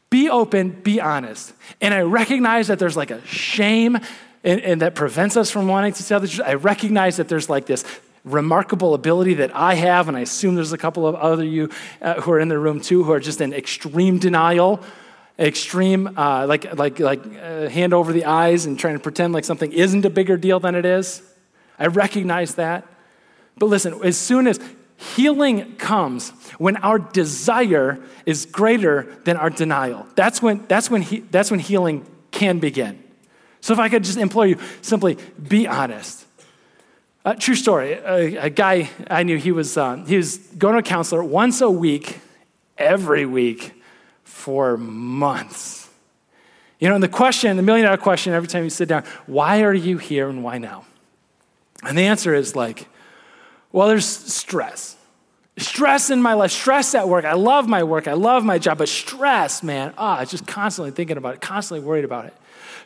be 0.09 0.29
open, 0.29 0.69
be 0.69 0.99
honest. 0.99 1.53
And 1.81 1.93
I 1.93 2.01
recognize 2.01 2.67
that 2.67 2.79
there's 2.79 2.97
like 2.97 3.11
a 3.11 3.25
shame 3.25 3.97
and, 4.43 4.61
and 4.61 4.81
that 4.81 4.95
prevents 4.95 5.37
us 5.37 5.51
from 5.51 5.67
wanting 5.67 5.93
to 5.93 6.07
tell 6.07 6.19
the 6.19 6.27
truth. 6.27 6.47
I 6.47 6.53
recognize 6.53 7.17
that 7.17 7.27
there's 7.27 7.49
like 7.49 7.65
this 7.65 7.83
remarkable 8.23 8.93
ability 8.93 9.35
that 9.35 9.55
I 9.55 9.75
have, 9.75 10.07
and 10.07 10.17
I 10.17 10.21
assume 10.21 10.55
there's 10.55 10.73
a 10.73 10.77
couple 10.77 11.07
of 11.07 11.15
other 11.15 11.43
you 11.43 11.69
uh, 12.01 12.21
who 12.21 12.31
are 12.31 12.39
in 12.39 12.47
the 12.47 12.59
room 12.59 12.81
too 12.81 13.03
who 13.03 13.11
are 13.11 13.19
just 13.19 13.41
in 13.41 13.53
extreme 13.53 14.17
denial, 14.17 14.81
extreme 15.37 16.17
uh, 16.17 16.45
like 16.47 16.73
like 16.75 16.99
like 16.99 17.21
uh, 17.25 17.69
hand 17.69 17.93
over 17.93 18.11
the 18.11 18.25
eyes 18.25 18.65
and 18.65 18.79
trying 18.79 18.95
to 18.95 18.99
pretend 18.99 19.33
like 19.33 19.45
something 19.45 19.71
isn't 19.71 20.05
a 20.05 20.09
bigger 20.09 20.37
deal 20.37 20.59
than 20.59 20.75
it 20.75 20.85
is. 20.85 21.21
I 21.77 21.87
recognize 21.87 22.55
that. 22.55 22.85
But 23.57 23.67
listen, 23.67 23.99
as 24.03 24.17
soon 24.17 24.47
as 24.47 24.59
Healing 24.99 25.77
comes 25.77 26.31
when 26.57 26.75
our 26.77 26.99
desire 26.99 28.03
is 28.25 28.45
greater 28.45 29.03
than 29.23 29.37
our 29.37 29.49
denial. 29.49 30.05
That's 30.15 30.41
when, 30.41 30.65
that's 30.67 30.91
when, 30.91 31.03
he, 31.03 31.19
that's 31.19 31.49
when 31.49 31.61
healing 31.61 32.05
can 32.31 32.59
begin. 32.59 33.01
So, 33.61 33.71
if 33.71 33.79
I 33.79 33.87
could 33.87 34.03
just 34.03 34.17
implore 34.17 34.45
you, 34.45 34.57
simply 34.81 35.17
be 35.41 35.67
honest. 35.67 36.25
Uh, 37.23 37.33
true 37.33 37.55
story. 37.55 37.93
A, 37.93 38.35
a, 38.47 38.49
guy 38.49 38.89
I 39.09 39.23
knew, 39.23 39.37
he 39.37 39.53
was, 39.53 39.77
um, 39.77 40.05
he 40.05 40.17
was 40.17 40.37
going 40.37 40.73
to 40.73 40.79
a 40.79 40.83
counselor 40.83 41.23
once 41.23 41.61
a 41.61 41.71
week, 41.71 42.19
every 42.77 43.25
week, 43.25 43.81
for 44.25 44.75
months. 44.75 45.89
You 46.79 46.89
know, 46.89 46.95
and 46.95 47.03
the 47.03 47.07
question, 47.07 47.55
the 47.55 47.63
million 47.63 47.85
dollar 47.85 47.97
question 47.97 48.33
every 48.33 48.49
time 48.49 48.65
you 48.65 48.69
sit 48.69 48.89
down, 48.89 49.05
why 49.27 49.63
are 49.63 49.73
you 49.73 49.97
here 49.97 50.27
and 50.27 50.43
why 50.43 50.57
now? 50.57 50.85
And 51.83 51.97
the 51.97 52.03
answer 52.03 52.33
is 52.33 52.53
like, 52.53 52.87
well, 53.71 53.87
there's 53.87 54.05
stress. 54.05 54.95
Stress 55.57 56.09
in 56.09 56.21
my 56.21 56.33
life, 56.33 56.51
stress 56.51 56.95
at 56.95 57.09
work. 57.09 57.25
I 57.25 57.33
love 57.33 57.67
my 57.67 57.83
work, 57.83 58.07
I 58.07 58.13
love 58.13 58.45
my 58.45 58.57
job, 58.57 58.77
but 58.77 58.87
stress, 58.87 59.61
man, 59.61 59.93
ah, 59.97 60.19
oh, 60.21 60.25
just 60.25 60.47
constantly 60.47 60.91
thinking 60.91 61.17
about 61.17 61.35
it, 61.35 61.41
constantly 61.41 61.85
worried 61.85 62.05
about 62.05 62.25
it. 62.25 62.33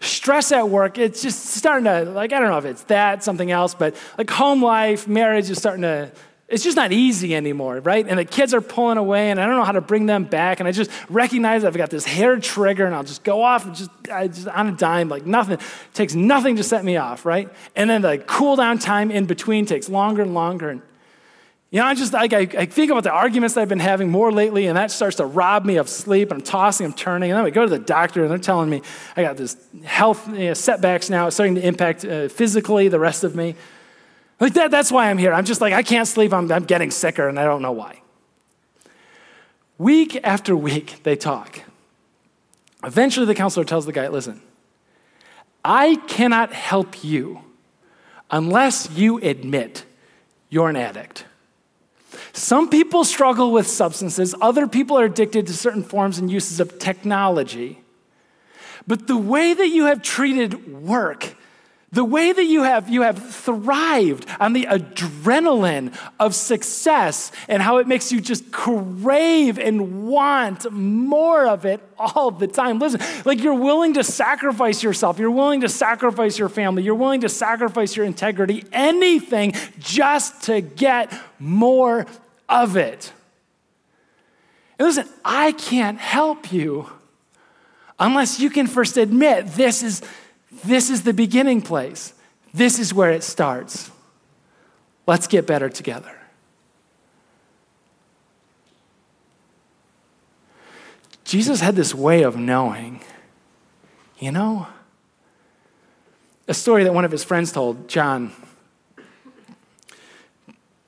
Stress 0.01 0.51
at 0.51 0.69
work, 0.69 0.97
it's 0.97 1.21
just 1.21 1.45
starting 1.45 1.85
to, 1.85 2.03
like, 2.05 2.33
I 2.33 2.39
don't 2.39 2.49
know 2.49 2.57
if 2.57 2.65
it's 2.65 2.83
that, 2.85 3.23
something 3.23 3.51
else, 3.51 3.75
but 3.75 3.95
like 4.17 4.29
home 4.29 4.63
life, 4.63 5.07
marriage 5.07 5.49
is 5.49 5.57
starting 5.59 5.83
to 5.83 6.11
it's 6.49 6.63
just 6.63 6.75
not 6.75 6.91
easy 6.91 7.35
anymore, 7.35 7.79
right? 7.79 8.05
And 8.07 8.19
the 8.19 8.25
kids 8.25 8.53
are 8.53 8.61
pulling 8.61 8.97
away, 8.97 9.31
and 9.31 9.39
I 9.39 9.45
don't 9.45 9.55
know 9.55 9.63
how 9.63 9.71
to 9.71 9.81
bring 9.81 10.05
them 10.05 10.25
back. 10.25 10.59
And 10.59 10.67
I 10.67 10.71
just 10.71 10.91
recognize 11.09 11.63
I've 11.63 11.75
got 11.75 11.89
this 11.89 12.05
hair 12.05 12.37
trigger, 12.37 12.85
and 12.85 12.93
I'll 12.93 13.03
just 13.03 13.23
go 13.23 13.41
off 13.41 13.65
and 13.65 13.75
just, 13.75 13.89
I 14.11 14.27
just 14.27 14.47
on 14.47 14.67
a 14.67 14.71
dime, 14.73 15.09
like 15.09 15.25
nothing. 15.25 15.53
It 15.53 15.61
takes 15.93 16.13
nothing 16.13 16.57
to 16.57 16.63
set 16.63 16.83
me 16.83 16.97
off, 16.97 17.25
right? 17.25 17.49
And 17.75 17.89
then 17.89 18.01
the 18.01 18.17
cool 18.27 18.55
down 18.55 18.77
time 18.77 19.09
in 19.09 19.25
between 19.25 19.65
takes 19.65 19.89
longer 19.89 20.21
and 20.21 20.33
longer. 20.33 20.69
And 20.69 20.81
you 21.71 21.79
know, 21.79 21.85
I 21.85 21.95
just 21.95 22.13
like 22.13 22.33
I, 22.33 22.41
I, 22.41 22.65
think 22.67 22.91
about 22.91 23.03
the 23.03 23.11
arguments 23.11 23.57
I've 23.57 23.67
been 23.67 23.79
having 23.79 24.11
more 24.11 24.31
lately, 24.31 24.67
and 24.67 24.77
that 24.77 24.91
starts 24.91 25.15
to 25.15 25.25
rob 25.25 25.65
me 25.65 25.77
of 25.77 25.89
sleep. 25.89 26.29
And 26.29 26.41
I'm 26.41 26.45
tossing, 26.45 26.85
I'm 26.85 26.93
turning, 26.93 27.31
and 27.31 27.37
then 27.37 27.43
we 27.43 27.49
go 27.49 27.63
to 27.63 27.69
the 27.69 27.79
doctor, 27.79 28.21
and 28.21 28.29
they're 28.29 28.37
telling 28.37 28.69
me 28.69 28.83
I 29.17 29.23
got 29.23 29.37
this 29.37 29.57
health 29.83 30.27
you 30.27 30.49
know, 30.49 30.53
setbacks 30.53 31.09
now. 31.09 31.25
It's 31.25 31.35
starting 31.35 31.55
to 31.55 31.65
impact 31.65 32.05
uh, 32.05 32.27
physically 32.27 32.89
the 32.89 32.99
rest 32.99 33.23
of 33.23 33.35
me. 33.35 33.55
Like 34.43 34.55
that, 34.55 34.71
that's 34.71 34.91
why 34.91 35.09
I'm 35.09 35.17
here. 35.17 35.31
I'm 35.31 35.45
just 35.45 35.61
like, 35.61 35.71
I 35.71 35.83
can't 35.83 36.05
sleep. 36.05 36.33
I'm, 36.33 36.51
I'm 36.51 36.65
getting 36.65 36.91
sicker, 36.91 37.29
and 37.29 37.39
I 37.39 37.45
don't 37.45 37.61
know 37.61 37.71
why. 37.71 38.01
Week 39.77 40.19
after 40.21 40.53
week, 40.53 41.01
they 41.03 41.15
talk. 41.15 41.61
Eventually, 42.83 43.25
the 43.25 43.35
counselor 43.35 43.63
tells 43.63 43.85
the 43.85 43.93
guy, 43.93 44.09
listen, 44.09 44.41
I 45.63 45.95
cannot 46.09 46.51
help 46.51 47.05
you 47.05 47.39
unless 48.29 48.89
you 48.91 49.17
admit 49.19 49.85
you're 50.49 50.67
an 50.67 50.75
addict. 50.75 51.23
Some 52.33 52.69
people 52.69 53.05
struggle 53.05 53.53
with 53.53 53.65
substances, 53.65 54.35
other 54.41 54.67
people 54.67 54.99
are 54.99 55.05
addicted 55.05 55.47
to 55.47 55.53
certain 55.53 55.83
forms 55.83 56.19
and 56.19 56.29
uses 56.29 56.59
of 56.59 56.79
technology. 56.79 57.79
But 58.87 59.07
the 59.07 59.15
way 59.15 59.53
that 59.53 59.69
you 59.69 59.85
have 59.85 60.01
treated 60.01 60.83
work, 60.83 61.33
the 61.93 62.03
way 62.03 62.31
that 62.31 62.45
you 62.45 62.63
have, 62.63 62.89
you 62.89 63.03
have 63.03 63.19
thrived 63.33 64.25
on 64.39 64.53
the 64.53 64.65
adrenaline 64.65 65.95
of 66.19 66.33
success 66.33 67.31
and 67.47 67.61
how 67.61 67.77
it 67.77 67.87
makes 67.87 68.11
you 68.11 68.19
just 68.19 68.51
crave 68.51 69.59
and 69.59 70.07
want 70.07 70.69
more 70.71 71.47
of 71.47 71.65
it 71.65 71.81
all 71.99 72.31
the 72.31 72.47
time. 72.47 72.79
Listen, 72.79 72.99
like 73.25 73.41
you're 73.41 73.53
willing 73.53 73.93
to 73.93 74.03
sacrifice 74.03 74.81
yourself, 74.81 75.19
you're 75.19 75.29
willing 75.29 75.61
to 75.61 75.69
sacrifice 75.69 76.39
your 76.39 76.49
family, 76.49 76.81
you're 76.81 76.95
willing 76.95 77.21
to 77.21 77.29
sacrifice 77.29 77.95
your 77.95 78.07
integrity, 78.07 78.65
anything 78.71 79.53
just 79.77 80.43
to 80.43 80.61
get 80.61 81.13
more 81.37 82.07
of 82.49 82.75
it. 82.75 83.13
And 84.79 84.87
listen, 84.87 85.07
I 85.23 85.51
can't 85.51 85.99
help 85.99 86.51
you 86.51 86.89
unless 87.99 88.39
you 88.39 88.49
can 88.49 88.65
first 88.65 88.97
admit 88.97 89.47
this 89.49 89.83
is, 89.83 90.01
this 90.65 90.89
is 90.89 91.03
the 91.03 91.13
beginning 91.13 91.61
place. 91.61 92.13
This 92.53 92.79
is 92.79 92.93
where 92.93 93.11
it 93.11 93.23
starts. 93.23 93.91
Let's 95.07 95.27
get 95.27 95.45
better 95.47 95.69
together. 95.69 96.15
Jesus 101.23 101.61
had 101.61 101.75
this 101.75 101.95
way 101.95 102.23
of 102.23 102.37
knowing, 102.37 103.01
you 104.19 104.31
know, 104.31 104.67
a 106.47 106.53
story 106.53 106.83
that 106.83 106.93
one 106.93 107.05
of 107.05 107.11
his 107.11 107.23
friends 107.23 107.51
told, 107.51 107.87
John 107.87 108.31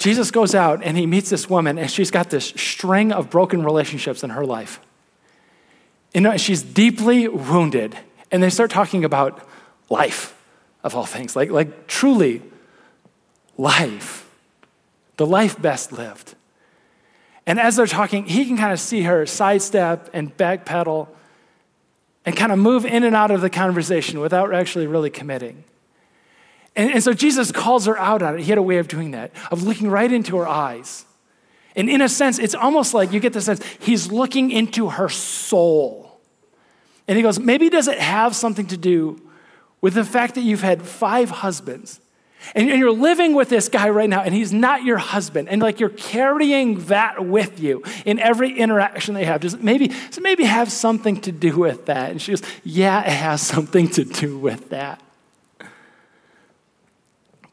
Jesus 0.06 0.30
goes 0.30 0.54
out 0.54 0.84
and 0.84 0.96
he 0.96 1.08
meets 1.08 1.32
this 1.32 1.50
woman, 1.50 1.80
and 1.80 1.90
she's 1.90 2.12
got 2.12 2.30
this 2.30 2.46
string 2.46 3.12
of 3.12 3.32
broken 3.32 3.64
relationships 3.64 4.24
in 4.24 4.30
her 4.30 4.46
life. 4.46 4.80
You 6.14 6.22
know, 6.22 6.38
she's 6.38 6.62
deeply 6.62 7.28
wounded. 7.28 7.98
And 8.30 8.44
they 8.44 8.52
start 8.52 8.70
talking 8.70 9.04
about 9.04 9.50
life, 9.90 10.36
of 10.84 10.96
all 10.96 11.06
things, 11.06 11.36
like, 11.36 11.50
like 11.50 11.88
truly 11.88 12.42
life, 13.58 14.30
the 15.18 15.26
life 15.26 15.62
best 15.62 15.92
lived. 15.92 16.36
And 17.46 17.60
as 17.60 17.76
they're 17.76 17.88
talking, 17.88 18.26
he 18.26 18.46
can 18.46 18.58
kind 18.58 18.74
of 18.74 18.80
see 18.80 19.04
her 19.04 19.26
sidestep 19.26 20.10
and 20.14 20.36
backpedal 20.36 21.08
and 22.26 22.36
kind 22.36 22.52
of 22.52 22.58
move 22.58 22.86
in 22.86 23.04
and 23.04 23.16
out 23.16 23.32
of 23.32 23.42
the 23.42 23.50
conversation 23.50 24.20
without 24.20 24.54
actually 24.54 24.88
really 24.88 25.12
committing. 25.12 25.64
And, 26.76 26.92
and 26.92 27.04
so 27.04 27.14
Jesus 27.14 27.52
calls 27.52 27.86
her 27.86 27.98
out 28.00 28.22
on 28.22 28.36
it. 28.36 28.42
He 28.42 28.50
had 28.50 28.58
a 28.58 28.64
way 28.64 28.78
of 28.78 28.88
doing 28.88 29.12
that, 29.12 29.32
of 29.52 29.64
looking 29.64 29.90
right 29.90 30.12
into 30.12 30.38
her 30.38 30.48
eyes. 30.48 31.06
And 31.76 31.90
in 31.90 32.02
a 32.02 32.10
sense, 32.10 32.40
it's 32.40 32.56
almost 32.56 32.94
like 32.94 33.12
you 33.12 33.20
get 33.20 33.34
the 33.34 33.42
sense 33.42 33.64
he's 33.80 34.12
looking 34.12 34.50
into 34.50 34.90
her 34.90 35.10
soul. 35.10 36.20
And 37.08 37.18
he 37.18 37.22
goes, 37.22 37.40
maybe 37.40 37.70
does 37.70 37.88
it 37.88 38.00
have 38.00 38.36
something 38.36 38.66
to 38.68 38.78
do 38.78 39.22
with 39.86 39.94
the 39.94 40.04
fact 40.04 40.34
that 40.34 40.42
you've 40.42 40.64
had 40.64 40.82
five 40.82 41.30
husbands? 41.30 42.02
And 42.56 42.68
you're 42.68 42.92
living 42.92 43.36
with 43.36 43.50
this 43.50 43.70
guy 43.70 43.90
right 43.90 44.10
now, 44.10 44.24
and 44.24 44.34
he's 44.34 44.52
not 44.52 44.84
your 44.84 44.98
husband. 44.98 45.48
And 45.48 45.62
like 45.62 45.80
you're 45.80 45.90
carrying 45.90 46.80
that 46.86 47.24
with 47.24 47.60
you 47.60 47.84
in 48.04 48.18
every 48.18 48.58
interaction 48.58 49.14
they 49.14 49.26
have. 49.26 49.42
Does 49.42 49.58
maybe, 49.58 49.90
does 49.90 50.20
maybe 50.22 50.44
have 50.46 50.72
something 50.72 51.22
to 51.22 51.32
do 51.32 51.56
with 51.56 51.86
that? 51.86 52.10
And 52.10 52.20
she 52.20 52.32
goes, 52.32 52.42
Yeah, 52.64 53.02
it 53.02 53.14
has 53.14 53.44
something 53.44 53.88
to 53.90 54.06
do 54.06 54.40
with 54.40 54.72
that. 54.72 55.04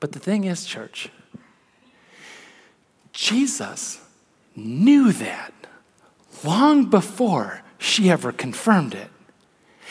But 0.00 0.12
the 0.12 0.18
thing 0.18 0.44
is, 0.44 0.64
church, 0.64 1.10
Jesus 3.12 4.00
knew 4.56 5.12
that 5.12 5.52
long 6.42 6.88
before 6.88 7.60
she 7.76 8.10
ever 8.10 8.32
confirmed 8.32 8.94
it. 8.94 9.10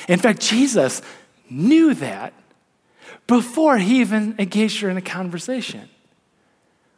In 0.07 0.17
fact, 0.17 0.41
Jesus 0.41 1.03
knew 1.51 1.93
that 1.95 2.33
before 3.27 3.77
he 3.77 3.99
even 4.01 4.35
engaged 4.39 4.81
her 4.81 4.89
in 4.89 4.97
a 4.97 5.01
conversation. 5.01 5.89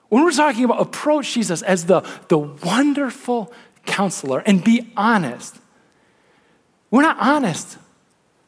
When 0.09 0.23
we're 0.23 0.31
talking 0.31 0.63
about 0.63 0.79
approach 0.79 1.33
Jesus 1.33 1.61
as 1.63 1.87
the, 1.87 2.01
the 2.27 2.37
wonderful 2.37 3.51
counselor 3.85 4.39
and 4.39 4.63
be 4.63 4.91
honest, 4.95 5.57
we're 6.91 7.01
not 7.01 7.17
honest 7.19 7.77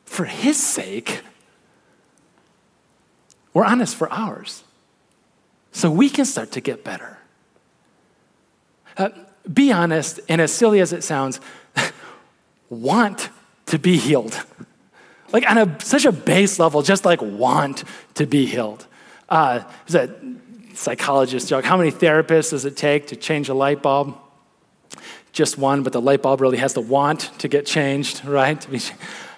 for 0.06 0.26
his 0.26 0.62
sake, 0.62 1.22
we're 3.54 3.66
honest 3.66 3.96
for 3.96 4.12
ours. 4.12 4.64
So 5.72 5.90
we 5.90 6.10
can 6.10 6.26
start 6.26 6.52
to 6.52 6.62
get 6.62 6.84
better. 6.84 7.18
Uh, 8.98 9.10
be 9.52 9.72
honest, 9.72 10.20
and 10.30 10.40
as 10.40 10.54
silly 10.54 10.80
as 10.80 10.94
it 10.94 11.04
sounds, 11.04 11.40
want 12.70 13.30
to 13.66 13.80
be 13.80 13.98
healed. 13.98 14.42
Like 15.32 15.50
on 15.50 15.58
a, 15.58 15.80
such 15.82 16.06
a 16.06 16.12
base 16.12 16.60
level, 16.60 16.82
just 16.82 17.06
like 17.06 17.22
want 17.22 17.84
to 18.16 18.26
be 18.26 18.46
healed. 18.46 18.88
Uh, 19.28 19.64
there's 19.88 20.10
a 20.10 20.36
psychologist 20.76 21.50
joke. 21.50 21.66
How 21.66 21.78
many 21.78 21.92
therapists 21.92 22.52
does 22.52 22.66
it 22.66 22.78
take 22.78 23.08
to 23.08 23.16
change 23.16 23.50
a 23.50 23.54
light 23.54 23.82
bulb? 23.82 24.16
Just 25.32 25.58
one, 25.58 25.84
but 25.84 25.94
the 25.94 26.02
light 26.02 26.22
bulb 26.22 26.42
really 26.42 26.58
has 26.58 26.74
to 26.74 26.82
want 26.82 27.32
to 27.40 27.48
get 27.48 27.66
changed, 27.66 28.24
right? 28.26 28.66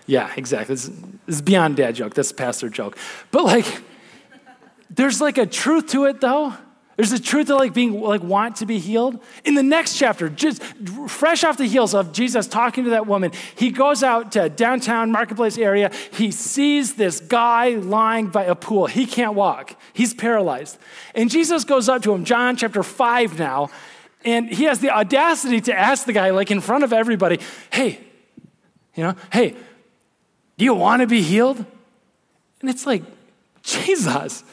Yeah, 0.06 0.32
exactly. 0.36 0.76
This, 0.76 0.92
is 1.28 1.42
beyond 1.42 1.76
dad 1.76 1.96
joke. 1.96 2.14
That's 2.14 2.32
pastor 2.32 2.70
joke. 2.70 2.98
But 3.32 3.44
like, 3.44 3.82
there's 4.90 5.20
like 5.20 5.38
a 5.38 5.46
truth 5.46 5.88
to 5.88 6.06
it 6.06 6.22
though. 6.22 6.54
There's 6.98 7.12
the 7.12 7.20
truth 7.20 7.48
to 7.48 7.56
like 7.56 7.76
being 7.76 8.02
like 8.02 8.24
want 8.24 8.56
to 8.58 8.66
be 8.66 8.80
healed. 8.80 9.20
In 9.46 9.54
the 9.54 9.62
next 9.62 9.98
chapter, 9.98 10.30
just 10.30 10.64
fresh 11.08 11.44
off 11.44 11.58
the 11.58 11.68
heels 11.68 11.94
of 11.94 12.12
Jesus 12.12 12.48
talking 12.48 12.86
to 12.86 12.90
that 12.90 13.06
woman, 13.06 13.32
he 13.56 13.70
goes 13.70 14.02
out 14.02 14.32
to 14.32 14.50
downtown 14.50 15.12
marketplace 15.12 15.60
area. 15.60 15.92
He 16.12 16.32
sees 16.32 16.96
this 16.96 17.20
guy 17.20 17.70
lying 17.70 18.28
by 18.28 18.46
a 18.46 18.56
pool. 18.56 18.88
He 18.88 19.06
can't 19.06 19.36
walk. 19.36 19.80
He's 19.94 20.16
paralyzed. 20.16 20.80
And 21.14 21.30
Jesus 21.30 21.64
goes 21.64 21.88
up 21.88 22.02
to 22.02 22.14
him, 22.14 22.26
John 22.26 22.56
chapter 22.56 22.82
5 22.82 23.38
now, 23.38 23.70
and 24.26 24.50
he 24.50 24.64
has 24.64 24.80
the 24.80 24.90
audacity 24.90 25.62
to 25.62 25.78
ask 25.78 26.08
the 26.08 26.14
guy, 26.14 26.32
like 26.32 26.50
in 26.50 26.62
front 26.62 26.84
of 26.84 26.92
everybody, 26.92 27.40
hey, 27.72 28.00
you 28.96 29.04
know, 29.04 29.14
hey, 29.32 29.56
do 30.58 30.66
you 30.66 30.74
want 30.74 31.02
to 31.02 31.08
be 31.08 31.22
healed? 31.22 31.64
And 32.60 32.70
it's 32.72 32.88
like, 32.88 33.04
Jesus, 33.62 34.44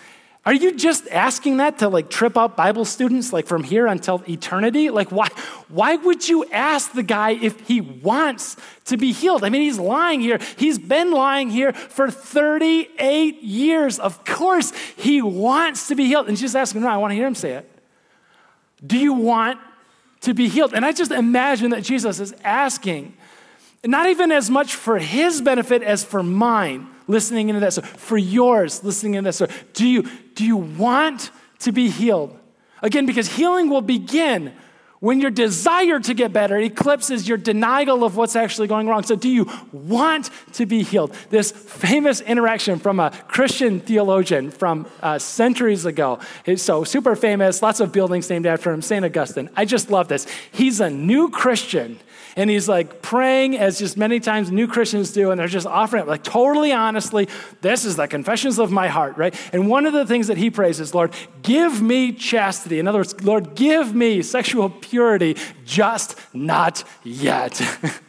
are 0.47 0.53
you 0.53 0.75
just 0.75 1.09
asking 1.09 1.57
that 1.57 1.79
to 1.79 1.89
like 1.89 2.11
trip 2.11 2.37
up 2.37 2.55
Bible 2.55 2.85
students 2.85 3.33
like 3.33 3.47
from 3.47 3.65
here 3.65 3.87
until 3.87 4.23
eternity? 4.29 4.91
Like 4.91 5.11
why 5.11 5.29
why 5.69 5.97
would 5.97 6.29
you 6.29 6.45
ask 6.51 6.93
the 6.93 7.03
guy 7.03 7.31
if 7.31 7.67
he 7.67 7.81
wants 7.81 8.57
to 8.87 8.99
be 8.99 9.13
healed? 9.13 9.43
I 9.43 9.49
mean, 9.49 9.63
he's 9.63 9.79
lying 9.79 10.21
here. 10.21 10.39
He's 10.57 10.79
been 10.79 11.13
lying 11.13 11.49
here 11.49 11.73
for 11.73 12.11
38 12.11 13.43
years. 13.43 13.99
Of 13.99 14.25
course, 14.25 14.73
he 14.97 15.23
wants 15.23 15.89
to 15.89 15.95
be 15.95 16.07
healed. 16.07 16.29
And 16.29 16.37
just 16.37 16.55
ask 16.55 16.75
him, 16.75 16.83
no, 16.83 16.89
I 16.89 16.99
want 16.99 17.13
to 17.13 17.15
hear 17.15 17.27
him 17.27 17.35
say 17.35 17.53
it. 17.53 17.71
Do 18.87 18.99
you 18.99 19.15
want 19.15 19.59
to 20.23 20.35
be 20.35 20.49
healed? 20.49 20.75
And 20.75 20.85
I 20.85 20.93
just 20.93 21.11
imagine 21.11 21.71
that 21.71 21.83
Jesus 21.83 22.21
is 22.21 22.35
asking, 22.45 23.17
not 23.83 24.09
even 24.09 24.31
as 24.31 24.51
much 24.51 24.75
for 24.75 24.99
his 24.99 25.41
benefit 25.41 25.83
as 25.83 26.05
for 26.05 26.23
mine 26.23 26.89
listening 27.07 27.49
into 27.49 27.61
this, 27.61 27.79
for 27.79 28.17
yours 28.17 28.85
listening 28.85 29.15
into 29.15 29.29
this. 29.29 29.43
Do 29.73 29.87
you, 29.87 30.09
do 30.35 30.45
you 30.45 30.57
want 30.57 31.31
to 31.61 31.73
be 31.73 31.89
healed? 31.89 32.39
Again, 32.83 33.07
because 33.07 33.29
healing 33.37 33.71
will 33.71 33.81
begin 33.81 34.53
when 35.05 35.21
your 35.21 35.31
desire 35.31 36.01
to 36.01 36.15
get 36.15 36.33
better 36.33 36.57
eclipses 36.57 37.29
your 37.29 37.37
denial 37.37 38.05
of 38.05 38.17
what's 38.17 38.35
actually 38.37 38.69
going 38.69 38.89
wrong. 38.89 39.03
So, 39.03 39.17
do 39.17 39.29
you 39.29 39.51
want 39.71 40.31
to 40.55 40.65
be 40.65 40.83
healed? 40.83 41.15
This 41.29 41.51
famous 41.51 42.23
interaction 42.23 42.79
from 42.79 42.99
a 42.99 43.11
Christian 43.29 43.81
theologian 43.81 44.51
from 44.51 44.87
uh, 45.03 45.19
centuries 45.19 45.85
ago. 45.85 46.21
So 46.57 46.85
super 46.85 47.17
famous, 47.17 47.61
lots 47.61 47.81
of 47.81 47.93
buildings 47.93 48.31
named 48.31 48.47
after 48.47 48.73
him, 48.73 48.81
St. 48.81 49.05
Augustine. 49.05 49.51
I 49.55 49.67
just 49.67 49.91
love 49.91 50.09
this. 50.09 50.27
He's 50.51 50.81
a 50.81 50.89
new 50.89 51.29
Christian 51.29 52.01
and 52.37 52.51
he's 52.51 52.69
like 52.69 53.03
praying 53.03 53.57
as 53.57 53.79
just 53.79 53.97
many 53.97 54.21
times 54.21 54.51
new 54.51 54.67
Christians 54.67 55.13
do, 55.13 55.31
and 55.31 55.39
they're 55.39 55.49
just 55.49 55.67
offering 55.67 56.03
it, 56.03 56.09
like 56.09 56.25
totally 56.25 56.73
honestly, 56.73 57.29
this 57.61 57.85
is 57.85 57.97
the 57.97 58.09
confessions 58.09 58.59
of 58.59 58.71
my 58.71 58.89
heart, 58.89 59.17
right? 59.17 59.35
And 59.53 59.69
one 59.69 59.87
of 59.87 59.93
the 59.93 60.07
things 60.07 60.27
that 60.29 60.37
he 60.37 60.51
prays 60.51 60.81
is, 60.81 60.95
Lord, 60.95 61.13
give 61.43 61.81
me 61.81 62.13
chastity. 62.13 62.79
In 62.79 62.89
other 62.89 62.99
words, 62.99 63.23
Lord, 63.23 63.55
give 63.55 63.95
me 63.95 64.23
sexual 64.23 64.71
purity, 64.71 65.37
just 65.65 66.19
not 66.33 66.85
yet. 67.03 67.61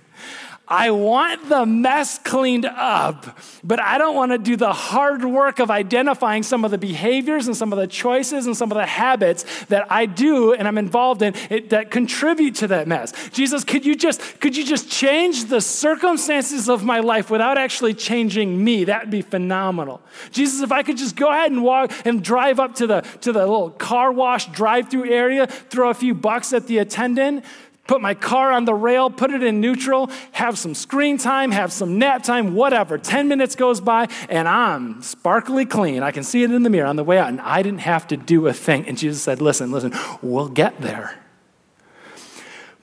I 0.68 0.92
want 0.92 1.48
the 1.48 1.66
mess 1.66 2.18
cleaned 2.18 2.66
up, 2.66 3.38
but 3.64 3.80
I 3.80 3.98
don't 3.98 4.16
want 4.16 4.32
to 4.32 4.38
do 4.38 4.56
the 4.56 4.74
hard 4.74 5.24
work 5.24 5.60
of 5.60 5.70
identifying 5.70 6.42
some 6.44 6.66
of 6.66 6.72
the 6.72 6.78
behaviors 6.78 7.48
and 7.48 7.56
some 7.56 7.72
of 7.72 7.78
the 7.78 7.88
choices 7.88 8.48
and 8.48 8.58
some 8.58 8.72
of 8.72 8.78
the 8.78 8.86
habits 8.86 9.46
that 9.66 9.92
I 9.92 10.08
do 10.08 10.54
and 10.54 10.68
I'm 10.68 10.78
involved 10.78 11.22
in 11.22 11.36
it, 11.50 11.70
that 11.70 11.92
contribute 11.92 12.56
to 12.56 12.68
that 12.68 12.88
mess. 12.88 13.14
Jesus, 13.30 13.64
could 13.64 13.86
you 13.86 13.96
just 13.96 14.40
could 14.40 14.58
you 14.58 14.66
just 14.66 14.90
change 14.90 15.46
the 15.46 15.62
circumstances 15.62 16.68
of 16.68 16.84
my 16.84 17.00
life 17.00 17.30
without 17.30 17.58
actually 17.58 17.94
changing 17.94 18.64
me? 18.64 18.86
That'd 18.86 19.12
be 19.12 19.22
phenomenal. 19.22 20.02
Jesus, 20.32 20.62
if 20.62 20.72
I 20.72 20.82
could 20.82 20.98
just 20.98 21.16
go 21.16 21.30
ahead 21.30 21.52
and 21.52 21.64
walk 21.64 21.92
and 22.06 22.24
drive 22.24 22.60
up 22.60 22.76
to 22.76 22.88
the 22.88 23.02
to 23.22 23.32
the 23.32 23.40
little 23.40 23.70
car 23.70 24.12
wash 24.12 24.48
drive-through 24.48 25.12
area, 25.12 25.46
throw 25.48 25.90
a 25.90 25.94
few 25.94 26.16
bucks 26.16 26.54
at 26.54 26.68
the 26.68 26.80
attendant, 26.80 27.46
put 27.88 28.02
my 28.02 28.14
car 28.14 28.52
on 28.52 28.66
the 28.66 28.74
rail, 28.74 29.10
put 29.10 29.32
it 29.32 29.44
in 29.44 29.62
neutral, 29.62 30.10
have 30.32 30.58
some 30.58 30.74
screen 30.74 31.18
time, 31.18 31.52
have 31.52 31.72
some 31.72 31.98
nap 32.00 32.24
time, 32.24 32.56
whatever. 32.56 32.98
10 32.98 33.28
minutes 33.28 33.56
goes 33.56 33.80
by 33.80 34.08
and 34.30 34.48
I'm 34.48 35.02
sparkly 35.02 35.66
clean. 35.66 36.04
I 36.04 36.12
can 36.12 36.24
see 36.24 36.44
it 36.44 36.52
in 36.52 36.64
the 36.64 36.70
mirror 36.70 36.88
on 36.88 36.96
the 36.96 37.04
way 37.04 37.18
out, 37.18 37.30
and 37.30 37.42
I 37.42 37.62
didn't 37.62 37.82
have 37.82 38.08
to 38.08 38.18
do 38.18 38.48
a 38.48 38.54
thing. 38.54 38.88
And 38.88 38.98
Jesus 38.98 39.22
said, 39.22 39.42
Listen, 39.42 39.72
listen, 39.72 39.94
we'll 40.22 40.50
get 40.50 40.82
there. 40.82 41.20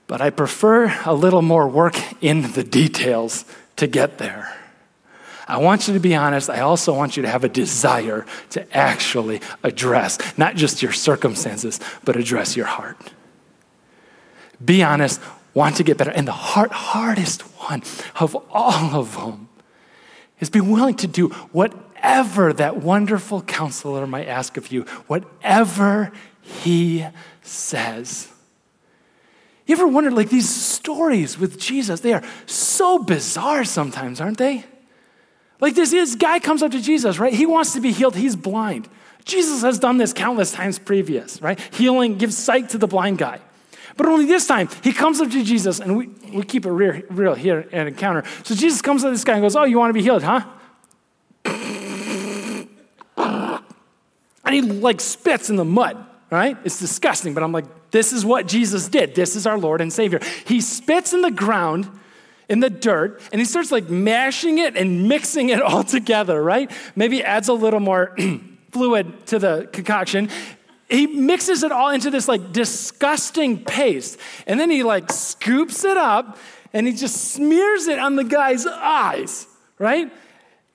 But 0.06 0.20
I 0.20 0.30
prefer 0.30 0.94
a 1.04 1.14
little 1.14 1.42
more 1.42 1.68
work 1.68 1.96
in 2.22 2.52
the 2.52 2.62
details 2.62 3.44
to 3.76 3.86
get 3.86 4.18
there. 4.18 4.56
I 5.48 5.56
want 5.56 5.88
you 5.88 5.94
to 5.94 6.00
be 6.00 6.14
honest. 6.14 6.48
I 6.48 6.60
also 6.60 6.94
want 6.94 7.16
you 7.16 7.22
to 7.22 7.28
have 7.28 7.44
a 7.44 7.48
desire 7.48 8.24
to 8.50 8.76
actually 8.76 9.40
address 9.62 10.18
not 10.38 10.54
just 10.54 10.82
your 10.82 10.92
circumstances, 10.92 11.80
but 12.04 12.16
address 12.16 12.56
your 12.56 12.66
heart 12.66 12.96
be 14.64 14.82
honest, 14.82 15.20
want 15.54 15.76
to 15.76 15.84
get 15.84 15.96
better. 15.96 16.10
And 16.10 16.26
the 16.26 16.32
hard, 16.32 16.70
hardest 16.70 17.42
one 17.42 17.82
of 18.18 18.36
all 18.50 18.94
of 18.94 19.14
them 19.16 19.48
is 20.40 20.50
be 20.50 20.60
willing 20.60 20.96
to 20.96 21.06
do 21.06 21.28
whatever 21.52 22.52
that 22.52 22.78
wonderful 22.78 23.42
counselor 23.42 24.06
might 24.06 24.26
ask 24.26 24.56
of 24.56 24.72
you, 24.72 24.82
whatever 25.06 26.12
he 26.40 27.06
says. 27.42 28.28
You 29.66 29.76
ever 29.76 29.86
wondered, 29.86 30.12
like 30.14 30.28
these 30.28 30.48
stories 30.48 31.38
with 31.38 31.58
Jesus, 31.58 32.00
they 32.00 32.12
are 32.12 32.22
so 32.46 32.98
bizarre 32.98 33.64
sometimes, 33.64 34.20
aren't 34.20 34.38
they? 34.38 34.64
Like 35.60 35.76
this, 35.76 35.92
this 35.92 36.16
guy 36.16 36.40
comes 36.40 36.62
up 36.62 36.72
to 36.72 36.80
Jesus, 36.82 37.20
right? 37.20 37.32
He 37.32 37.46
wants 37.46 37.72
to 37.74 37.80
be 37.80 37.92
healed, 37.92 38.16
he's 38.16 38.34
blind. 38.34 38.88
Jesus 39.24 39.62
has 39.62 39.78
done 39.78 39.98
this 39.98 40.12
countless 40.12 40.50
times 40.50 40.80
previous, 40.80 41.40
right? 41.40 41.60
Healing, 41.72 42.18
gives 42.18 42.36
sight 42.36 42.70
to 42.70 42.78
the 42.78 42.88
blind 42.88 43.18
guy. 43.18 43.40
But 43.96 44.06
only 44.06 44.24
this 44.24 44.46
time, 44.46 44.68
he 44.82 44.92
comes 44.92 45.20
up 45.20 45.30
to 45.30 45.44
Jesus, 45.44 45.80
and 45.80 45.96
we, 45.96 46.06
we 46.32 46.42
keep 46.42 46.66
it 46.66 46.70
real, 46.70 47.02
real 47.10 47.34
here 47.34 47.68
at 47.72 47.86
Encounter. 47.86 48.24
So 48.42 48.54
Jesus 48.54 48.80
comes 48.82 49.04
up 49.04 49.08
to 49.08 49.12
this 49.12 49.24
guy 49.24 49.34
and 49.34 49.42
goes, 49.42 49.56
Oh, 49.56 49.64
you 49.64 49.78
want 49.78 49.90
to 49.90 49.94
be 49.94 50.02
healed, 50.02 50.22
huh? 50.22 50.44
And 54.44 54.54
he 54.54 54.60
like 54.60 55.00
spits 55.00 55.50
in 55.50 55.56
the 55.56 55.64
mud, 55.64 56.04
right? 56.30 56.56
It's 56.64 56.78
disgusting, 56.78 57.32
but 57.34 57.42
I'm 57.42 57.52
like, 57.52 57.64
this 57.90 58.12
is 58.12 58.24
what 58.24 58.46
Jesus 58.46 58.88
did. 58.88 59.14
This 59.14 59.36
is 59.36 59.46
our 59.46 59.58
Lord 59.58 59.80
and 59.80 59.92
Savior. 59.92 60.20
He 60.46 60.60
spits 60.60 61.12
in 61.12 61.22
the 61.22 61.30
ground, 61.30 61.88
in 62.48 62.60
the 62.60 62.70
dirt, 62.70 63.20
and 63.32 63.40
he 63.40 63.44
starts 63.44 63.70
like 63.70 63.88
mashing 63.88 64.58
it 64.58 64.76
and 64.76 65.08
mixing 65.08 65.50
it 65.50 65.62
all 65.62 65.84
together, 65.84 66.42
right? 66.42 66.70
Maybe 66.96 67.22
adds 67.22 67.48
a 67.48 67.52
little 67.52 67.80
more 67.80 68.16
fluid 68.72 69.26
to 69.26 69.38
the 69.38 69.68
concoction 69.72 70.28
he 70.92 71.06
mixes 71.06 71.62
it 71.62 71.72
all 71.72 71.90
into 71.90 72.10
this 72.10 72.28
like 72.28 72.52
disgusting 72.52 73.64
paste. 73.64 74.18
And 74.46 74.60
then 74.60 74.70
he 74.70 74.82
like 74.82 75.10
scoops 75.10 75.84
it 75.84 75.96
up 75.96 76.36
and 76.72 76.86
he 76.86 76.92
just 76.92 77.32
smears 77.32 77.86
it 77.88 77.98
on 77.98 78.16
the 78.16 78.24
guy's 78.24 78.66
eyes, 78.66 79.46
right? 79.78 80.12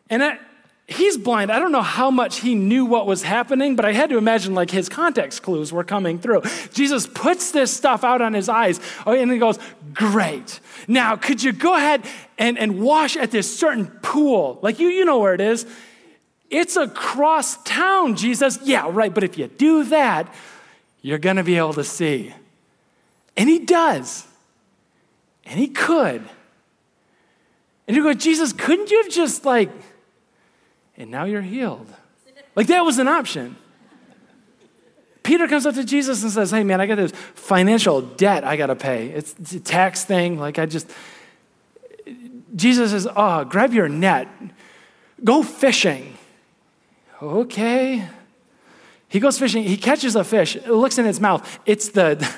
And 0.09 0.23
I, 0.23 0.39
he's 0.87 1.17
blind. 1.17 1.51
I 1.51 1.59
don't 1.59 1.71
know 1.71 1.81
how 1.81 2.09
much 2.09 2.39
he 2.39 2.55
knew 2.55 2.85
what 2.85 3.05
was 3.05 3.23
happening, 3.23 3.75
but 3.75 3.85
I 3.85 3.93
had 3.93 4.09
to 4.09 4.17
imagine 4.17 4.55
like 4.55 4.71
his 4.71 4.89
context 4.89 5.43
clues 5.43 5.71
were 5.71 5.83
coming 5.83 6.17
through. 6.17 6.41
Jesus 6.73 7.05
puts 7.05 7.51
this 7.51 7.75
stuff 7.75 8.03
out 8.03 8.21
on 8.21 8.33
his 8.33 8.49
eyes 8.49 8.79
oh, 9.05 9.13
and 9.13 9.31
he 9.31 9.37
goes, 9.37 9.59
Great. 9.93 10.59
Now, 10.87 11.15
could 11.15 11.41
you 11.41 11.51
go 11.51 11.75
ahead 11.75 12.05
and, 12.37 12.57
and 12.57 12.79
wash 12.79 13.17
at 13.17 13.31
this 13.31 13.57
certain 13.57 13.87
pool? 13.87 14.59
Like 14.61 14.79
you, 14.79 14.87
you 14.87 15.05
know 15.05 15.19
where 15.19 15.33
it 15.33 15.41
is. 15.41 15.65
It's 16.49 16.77
across 16.77 17.61
town, 17.63 18.15
Jesus. 18.15 18.59
Yeah, 18.63 18.89
right, 18.89 19.13
but 19.13 19.23
if 19.23 19.37
you 19.37 19.47
do 19.47 19.83
that, 19.85 20.33
you're 21.01 21.17
going 21.17 21.35
to 21.35 21.43
be 21.43 21.57
able 21.57 21.73
to 21.73 21.83
see. 21.83 22.33
And 23.35 23.49
he 23.49 23.59
does. 23.59 24.25
And 25.45 25.59
he 25.59 25.67
could. 25.67 26.23
And 27.87 27.95
you 27.95 28.03
go, 28.03 28.13
Jesus, 28.13 28.51
couldn't 28.53 28.91
you 28.91 29.03
have 29.03 29.11
just 29.11 29.45
like, 29.45 29.71
and 30.97 31.11
now 31.11 31.25
you're 31.25 31.41
healed. 31.41 31.87
Like 32.55 32.67
that 32.67 32.81
was 32.81 32.97
an 32.97 33.07
option. 33.07 33.55
Peter 35.23 35.47
comes 35.47 35.65
up 35.65 35.75
to 35.75 35.83
Jesus 35.83 36.23
and 36.23 36.31
says, 36.31 36.51
Hey, 36.51 36.63
man, 36.63 36.79
I 36.79 36.85
got 36.85 36.95
this 36.95 37.11
financial 37.35 38.01
debt 38.01 38.43
I 38.43 38.55
got 38.55 38.67
to 38.67 38.75
pay. 38.75 39.09
It's, 39.09 39.35
it's, 39.39 39.53
a 39.53 39.59
tax 39.59 40.05
thing. 40.05 40.39
Like, 40.39 40.57
I 40.57 40.65
just. 40.65 40.89
Jesus 42.55 42.91
says, 42.91 43.07
Oh, 43.13 43.43
grab 43.43 43.73
your 43.73 43.89
net, 43.89 44.29
go 45.23 45.43
fishing. 45.43 46.17
Okay. 47.21 48.07
He 49.07 49.19
goes 49.19 49.39
fishing. 49.39 49.63
He 49.63 49.77
catches 49.77 50.15
a 50.15 50.23
fish, 50.23 50.55
it 50.55 50.69
looks 50.69 50.97
in 50.97 51.05
its 51.05 51.19
mouth. 51.19 51.59
It's 51.65 51.89
the, 51.89 52.29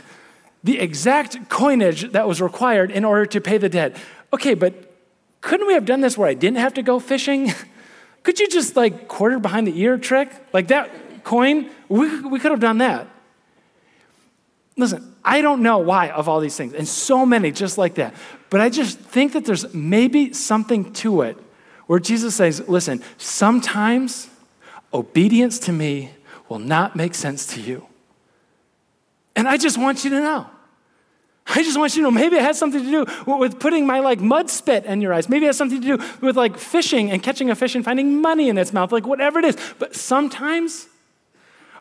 the 0.63 0.79
exact 0.79 1.49
coinage 1.49 2.11
that 2.11 2.27
was 2.27 2.41
required 2.41 2.91
in 2.91 3.03
order 3.03 3.25
to 3.25 3.41
pay 3.41 3.57
the 3.57 3.69
debt. 3.69 3.97
Okay, 4.33 4.53
but 4.53 4.73
couldn't 5.41 5.67
we 5.67 5.73
have 5.73 5.85
done 5.85 6.01
this 6.01 6.17
where 6.17 6.29
I 6.29 6.33
didn't 6.33 6.57
have 6.57 6.73
to 6.75 6.83
go 6.83 6.99
fishing? 6.99 7.51
Could 8.23 8.39
you 8.39 8.47
just 8.49 8.75
like 8.75 9.07
quarter 9.07 9.39
behind 9.39 9.65
the 9.65 9.79
ear 9.79 9.97
trick? 9.97 10.29
Like 10.53 10.67
that 10.67 11.23
coin? 11.23 11.69
We, 11.87 12.19
we 12.21 12.39
could 12.39 12.51
have 12.51 12.59
done 12.59 12.79
that. 12.79 13.07
Listen, 14.77 15.15
I 15.23 15.41
don't 15.41 15.61
know 15.61 15.79
why 15.79 16.09
of 16.09 16.29
all 16.29 16.39
these 16.39 16.55
things, 16.55 16.73
and 16.73 16.87
so 16.87 17.25
many 17.25 17.51
just 17.51 17.77
like 17.77 17.95
that. 17.95 18.13
But 18.49 18.61
I 18.61 18.69
just 18.69 18.99
think 18.99 19.33
that 19.33 19.45
there's 19.45 19.73
maybe 19.73 20.33
something 20.33 20.91
to 20.93 21.21
it 21.21 21.37
where 21.87 21.99
Jesus 21.99 22.35
says, 22.35 22.67
listen, 22.67 23.01
sometimes 23.17 24.29
obedience 24.93 25.60
to 25.60 25.71
me 25.71 26.12
will 26.47 26.60
not 26.60 26.95
make 26.95 27.15
sense 27.15 27.45
to 27.47 27.62
you. 27.62 27.86
And 29.36 29.47
I 29.47 29.58
just 29.58 29.78
want 29.78 30.04
you 30.04 30.10
to 30.12 30.19
know. 30.19 30.47
I 31.47 31.63
just 31.63 31.78
want 31.78 31.95
you 31.95 32.04
to 32.04 32.04
know 32.04 32.12
maybe 32.12 32.36
it 32.36 32.43
has 32.43 32.60
something 32.60 32.84
to 32.84 33.06
do 33.06 33.36
with 33.38 33.60
putting 33.60 33.88
my 33.88 33.99
like 33.99 34.19
mud 34.19 34.49
spit 34.49 34.86
in 34.86 35.02
your 35.02 35.13
eyes. 35.13 35.30
Maybe 35.30 35.45
it 35.45 35.49
has 35.49 35.58
something 35.58 35.82
to 35.82 35.97
do 35.97 36.04
with 36.21 36.38
like 36.38 36.58
fishing 36.58 37.12
and 37.12 37.23
catching 37.23 37.49
a 37.49 37.56
fish 37.56 37.73
and 37.75 37.84
finding 37.84 38.21
money 38.21 38.49
in 38.49 38.58
its 38.58 38.71
mouth, 38.71 38.91
like 38.91 39.08
whatever 39.08 39.39
it 39.39 39.45
is. 39.45 39.58
But 39.80 39.95
sometimes 39.95 40.88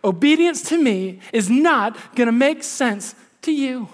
Obedience 0.05 0.63
to 0.63 0.83
me 0.83 1.21
is 1.33 1.51
not 1.51 1.97
going 2.15 2.27
to 2.27 2.33
make 2.33 2.63
sense 2.63 3.15
to 3.43 3.53
you. 3.53 3.89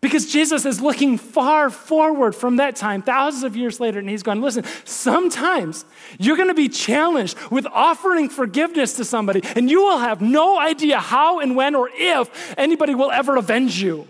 Because 0.00 0.30
Jesus 0.30 0.64
is 0.64 0.80
looking 0.80 1.18
far 1.18 1.70
forward 1.70 2.34
from 2.34 2.56
that 2.56 2.76
time, 2.76 3.02
thousands 3.02 3.42
of 3.42 3.56
years 3.56 3.80
later, 3.80 3.98
and 3.98 4.08
he's 4.08 4.22
going, 4.22 4.40
listen, 4.40 4.64
sometimes 4.84 5.84
you're 6.20 6.36
going 6.36 6.48
to 6.48 6.54
be 6.54 6.68
challenged 6.68 7.36
with 7.50 7.66
offering 7.66 8.28
forgiveness 8.28 8.92
to 8.94 9.04
somebody, 9.04 9.42
and 9.56 9.68
you 9.68 9.82
will 9.82 9.98
have 9.98 10.20
no 10.20 10.58
idea 10.58 11.00
how 11.00 11.40
and 11.40 11.56
when 11.56 11.74
or 11.74 11.90
if 11.92 12.54
anybody 12.56 12.94
will 12.94 13.10
ever 13.10 13.36
avenge 13.36 13.82
you 13.82 14.06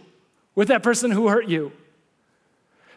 with 0.55 0.69
that 0.69 0.83
person 0.83 1.11
who 1.11 1.29
hurt 1.29 1.49
you. 1.49 1.73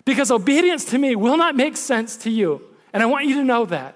Because 0.03 0.29
obedience 0.29 0.83
to 0.85 0.97
me 0.97 1.15
will 1.15 1.37
not 1.37 1.55
make 1.55 1.77
sense 1.77 2.17
to 2.17 2.29
you. 2.29 2.61
And 2.91 3.01
I 3.01 3.05
want 3.05 3.25
you 3.25 3.35
to 3.35 3.43
know 3.43 3.65
that. 3.65 3.95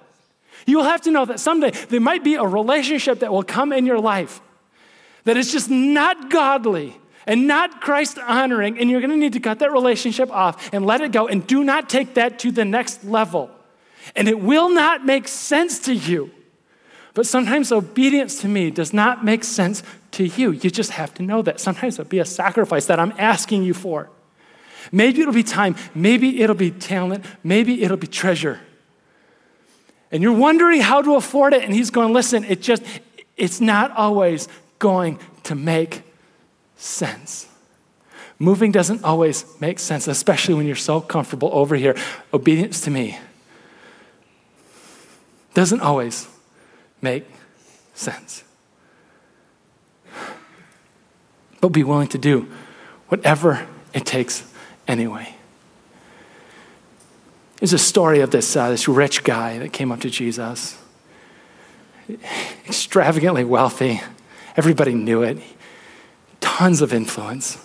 You 0.66 0.78
will 0.78 0.84
have 0.84 1.02
to 1.02 1.10
know 1.10 1.26
that 1.26 1.38
someday 1.38 1.70
there 1.70 2.00
might 2.00 2.24
be 2.24 2.36
a 2.36 2.44
relationship 2.44 3.20
that 3.20 3.30
will 3.30 3.42
come 3.42 3.72
in 3.72 3.84
your 3.84 4.00
life 4.00 4.40
that 5.24 5.36
is 5.36 5.52
just 5.52 5.68
not 5.68 6.30
godly 6.30 6.96
and 7.26 7.46
not 7.46 7.80
Christ 7.80 8.18
honoring, 8.18 8.78
and 8.78 8.88
you're 8.88 9.00
going 9.00 9.10
to 9.10 9.16
need 9.16 9.32
to 9.32 9.40
cut 9.40 9.58
that 9.58 9.72
relationship 9.72 10.30
off 10.30 10.72
and 10.72 10.86
let 10.86 11.00
it 11.00 11.12
go, 11.12 11.26
and 11.26 11.46
do 11.46 11.64
not 11.64 11.88
take 11.88 12.14
that 12.14 12.38
to 12.40 12.50
the 12.50 12.64
next 12.64 13.04
level. 13.04 13.50
And 14.14 14.28
it 14.28 14.40
will 14.40 14.68
not 14.68 15.04
make 15.04 15.26
sense 15.26 15.80
to 15.80 15.94
you. 15.94 16.30
But 17.14 17.26
sometimes 17.26 17.72
obedience 17.72 18.40
to 18.42 18.48
me 18.48 18.70
does 18.70 18.92
not 18.92 19.24
make 19.24 19.42
sense 19.42 19.82
to 20.12 20.26
you. 20.26 20.52
You 20.52 20.70
just 20.70 20.92
have 20.92 21.12
to 21.14 21.22
know 21.22 21.42
that. 21.42 21.60
Sometimes 21.60 21.98
it'll 21.98 22.08
be 22.08 22.18
a 22.18 22.24
sacrifice 22.24 22.86
that 22.86 23.00
I'm 23.00 23.12
asking 23.18 23.64
you 23.64 23.74
for. 23.74 24.10
Maybe 24.92 25.22
it'll 25.22 25.34
be 25.34 25.42
time, 25.42 25.74
maybe 25.94 26.42
it'll 26.42 26.54
be 26.54 26.70
talent, 26.70 27.24
maybe 27.42 27.82
it'll 27.82 27.96
be 27.96 28.06
treasure 28.06 28.60
and 30.10 30.22
you're 30.22 30.32
wondering 30.32 30.80
how 30.80 31.02
to 31.02 31.16
afford 31.16 31.52
it, 31.52 31.62
and 31.62 31.74
he's 31.74 31.90
going, 31.90 32.12
listen, 32.12 32.44
it 32.44 32.62
just, 32.62 32.82
it's 33.36 33.60
not 33.60 33.90
always 33.92 34.48
going 34.78 35.18
to 35.44 35.54
make 35.54 36.02
sense. 36.76 37.48
Moving 38.38 38.70
doesn't 38.70 39.02
always 39.02 39.44
make 39.60 39.78
sense, 39.78 40.06
especially 40.08 40.54
when 40.54 40.66
you're 40.66 40.76
so 40.76 41.00
comfortable 41.00 41.50
over 41.52 41.74
here. 41.74 41.96
Obedience 42.32 42.80
to 42.82 42.90
me 42.90 43.18
doesn't 45.54 45.80
always 45.80 46.28
make 47.00 47.24
sense. 47.94 48.44
But 51.62 51.68
be 51.70 51.82
willing 51.82 52.08
to 52.08 52.18
do 52.18 52.46
whatever 53.08 53.66
it 53.94 54.04
takes 54.04 54.44
anyway. 54.86 55.34
There's 57.58 57.72
a 57.72 57.78
story 57.78 58.20
of 58.20 58.30
this, 58.30 58.54
uh, 58.54 58.68
this 58.68 58.86
rich 58.86 59.24
guy 59.24 59.58
that 59.58 59.72
came 59.72 59.90
up 59.90 60.00
to 60.00 60.10
Jesus, 60.10 60.76
extravagantly 62.68 63.44
wealthy. 63.44 64.02
Everybody 64.56 64.94
knew 64.94 65.22
it, 65.22 65.38
tons 66.56 66.80
of 66.80 66.94
influence. 66.94 67.58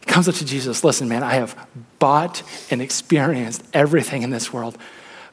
He 0.00 0.06
comes 0.06 0.28
up 0.28 0.34
to 0.36 0.44
Jesus 0.44 0.82
Listen, 0.82 1.08
man, 1.08 1.22
I 1.22 1.34
have 1.34 1.54
bought 2.00 2.42
and 2.70 2.82
experienced 2.82 3.62
everything 3.72 4.22
in 4.22 4.30
this 4.30 4.52
world, 4.52 4.76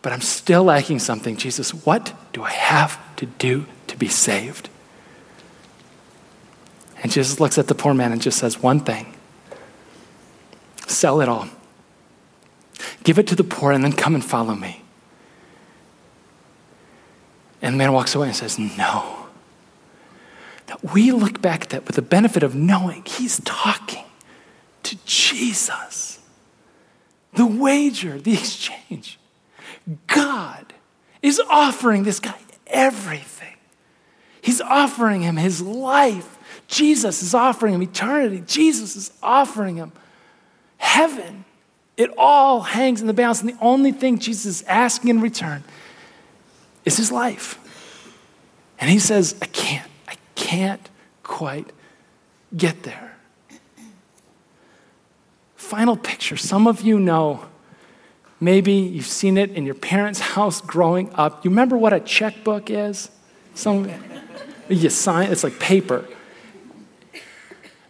but 0.02 0.14
I'm 0.14 0.22
still 0.22 0.64
lacking 0.64 1.00
something. 1.00 1.38
Jesus, 1.38 1.74
what 1.74 2.14
do 2.34 2.44
I 2.44 2.52
have 2.52 3.00
to 3.16 3.26
do 3.26 3.66
to 3.88 3.98
be 3.98 4.08
saved? 4.08 4.70
And 7.02 7.12
Jesus 7.12 7.40
looks 7.40 7.58
at 7.58 7.68
the 7.68 7.76
poor 7.76 7.94
man 7.94 8.12
and 8.12 8.22
just 8.22 8.38
says 8.38 8.62
one 8.62 8.80
thing 8.80 9.14
sell 10.88 11.20
it 11.22 11.28
all 11.28 11.50
Give 13.04 13.20
it 13.20 13.28
to 13.28 13.36
the 13.36 13.44
poor 13.44 13.72
and 13.72 13.84
then 13.84 13.94
come 13.94 14.16
and 14.16 14.24
follow 14.24 14.56
me. 14.56 14.82
And 17.62 17.76
the 17.76 17.78
man 17.78 17.94
walks 17.94 18.16
away 18.16 18.28
and 18.28 18.36
says, 18.36 18.58
No. 18.60 19.25
Now, 20.68 20.78
we 20.94 21.12
look 21.12 21.42
back 21.42 21.64
at 21.64 21.70
that 21.70 21.86
with 21.86 21.96
the 21.96 22.02
benefit 22.02 22.44
of 22.44 22.56
knowing 22.56 23.04
he's 23.06 23.40
talking 23.42 24.06
to 24.84 24.98
Jesus. 25.06 26.20
The 27.34 27.46
wager, 27.46 28.20
the 28.20 28.34
exchange. 28.40 29.20
God 30.08 30.74
is 31.22 31.40
offering 31.50 32.04
this 32.04 32.20
guy 32.20 32.36
everything. 32.68 33.56
He's 34.42 34.62
offering 34.62 35.22
him 35.22 35.38
his 35.38 35.62
life. 35.62 36.38
Jesus 36.68 37.24
is 37.24 37.34
offering 37.34 37.74
him 37.76 37.84
eternity. 37.84 38.44
Jesus 38.46 38.96
is 38.96 39.12
offering 39.22 39.78
him 39.78 39.92
heaven. 40.78 41.46
It 41.98 42.12
all 42.18 42.62
hangs 42.62 43.02
in 43.02 43.08
the 43.08 43.14
balance, 43.14 43.42
and 43.42 43.50
the 43.50 43.58
only 43.62 43.92
thing 43.92 44.20
Jesus 44.20 44.46
is 44.46 44.64
asking 44.64 45.10
in 45.10 45.22
return 45.22 45.64
is 46.84 46.98
his 46.98 47.12
life. 47.12 47.60
And 48.80 48.90
he 48.90 49.00
says, 49.00 49.36
I 49.42 49.46
can't, 49.46 49.90
can't 50.36 50.90
quite 51.24 51.72
get 52.56 52.84
there. 52.84 53.18
Final 55.56 55.98
picture. 55.98 56.38
Some 56.38 56.68
of 56.68 56.82
you 56.82 57.00
know, 57.00 57.46
maybe 58.40 58.74
you've 58.74 59.08
seen 59.08 59.38
it 59.38 59.52
in 59.52 59.66
your 59.66 59.76
parents' 59.76 60.20
house 60.20 60.62
growing 60.62 61.12
up. 61.16 61.44
You 61.44 61.50
remember 61.50 61.78
what 61.78 61.94
a 61.94 62.00
checkbook 62.00 62.70
is? 62.70 63.10
Some 63.56 63.90
you 64.70 64.90
sign, 64.90 65.32
it's 65.32 65.44
like 65.44 65.60
paper. 65.60 66.06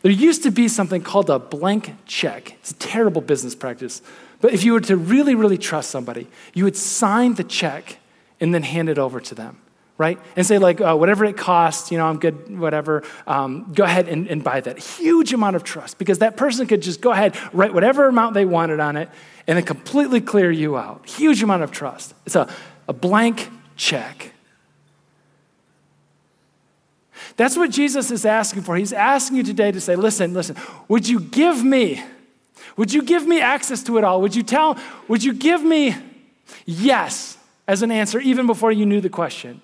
There 0.01 0.11
used 0.11 0.43
to 0.43 0.51
be 0.51 0.67
something 0.67 1.01
called 1.01 1.29
a 1.29 1.39
blank 1.39 1.95
check. 2.05 2.53
It's 2.59 2.71
a 2.71 2.75
terrible 2.75 3.21
business 3.21 3.55
practice. 3.55 4.01
But 4.39 4.53
if 4.53 4.63
you 4.63 4.73
were 4.73 4.81
to 4.81 4.95
really, 4.95 5.33
really 5.33 5.57
trust 5.57 5.89
somebody, 5.89 6.27
you 6.53 6.63
would 6.65 6.77
sign 6.77 7.35
the 7.35 7.43
check 7.43 7.97
and 8.39 8.53
then 8.53 8.63
hand 8.63 8.89
it 8.89 8.99
over 8.99 9.19
to 9.19 9.33
them, 9.33 9.57
right? 9.97 10.19
And 10.35 10.45
say, 10.45 10.57
like, 10.57 10.81
uh, 10.81 10.95
whatever 10.95 11.23
it 11.25 11.37
costs, 11.37 11.91
you 11.91 11.97
know, 11.97 12.05
I'm 12.05 12.19
good, 12.19 12.57
whatever, 12.59 13.03
um, 13.27 13.71
go 13.73 13.85
ahead 13.85 14.09
and, 14.09 14.27
and 14.27 14.43
buy 14.43 14.59
that. 14.61 14.77
Huge 14.77 15.33
amount 15.33 15.55
of 15.55 15.63
trust 15.63 15.97
because 15.97 16.19
that 16.19 16.35
person 16.35 16.67
could 16.67 16.81
just 16.81 16.99
go 16.99 17.11
ahead, 17.11 17.37
write 17.53 17.73
whatever 17.73 18.07
amount 18.07 18.33
they 18.33 18.45
wanted 18.45 18.79
on 18.79 18.97
it, 18.97 19.09
and 19.47 19.57
then 19.57 19.63
completely 19.63 20.19
clear 20.19 20.51
you 20.51 20.77
out. 20.77 21.07
Huge 21.07 21.41
amount 21.41 21.63
of 21.63 21.71
trust. 21.71 22.13
It's 22.25 22.35
a, 22.35 22.49
a 22.89 22.93
blank 22.93 23.49
check. 23.77 24.33
That's 27.37 27.55
what 27.55 27.71
Jesus 27.71 28.11
is 28.11 28.25
asking 28.25 28.63
for. 28.63 28.75
He's 28.75 28.93
asking 28.93 29.37
you 29.37 29.43
today 29.43 29.71
to 29.71 29.81
say, 29.81 29.95
listen, 29.95 30.33
listen, 30.33 30.55
would 30.87 31.07
you 31.07 31.19
give 31.19 31.63
me, 31.63 32.03
would 32.75 32.93
you 32.93 33.01
give 33.01 33.25
me 33.25 33.39
access 33.39 33.81
to 33.83 33.97
it 33.97 34.03
all? 34.03 34.21
Would 34.21 34.35
you 34.35 34.43
tell, 34.43 34.77
would 35.07 35.23
you 35.23 35.33
give 35.33 35.63
me 35.63 35.95
yes 36.65 37.37
as 37.67 37.81
an 37.81 37.91
answer 37.91 38.19
even 38.19 38.45
before 38.45 38.71
you 38.71 38.85
knew 38.85 39.01
the 39.01 39.09
question? 39.09 39.61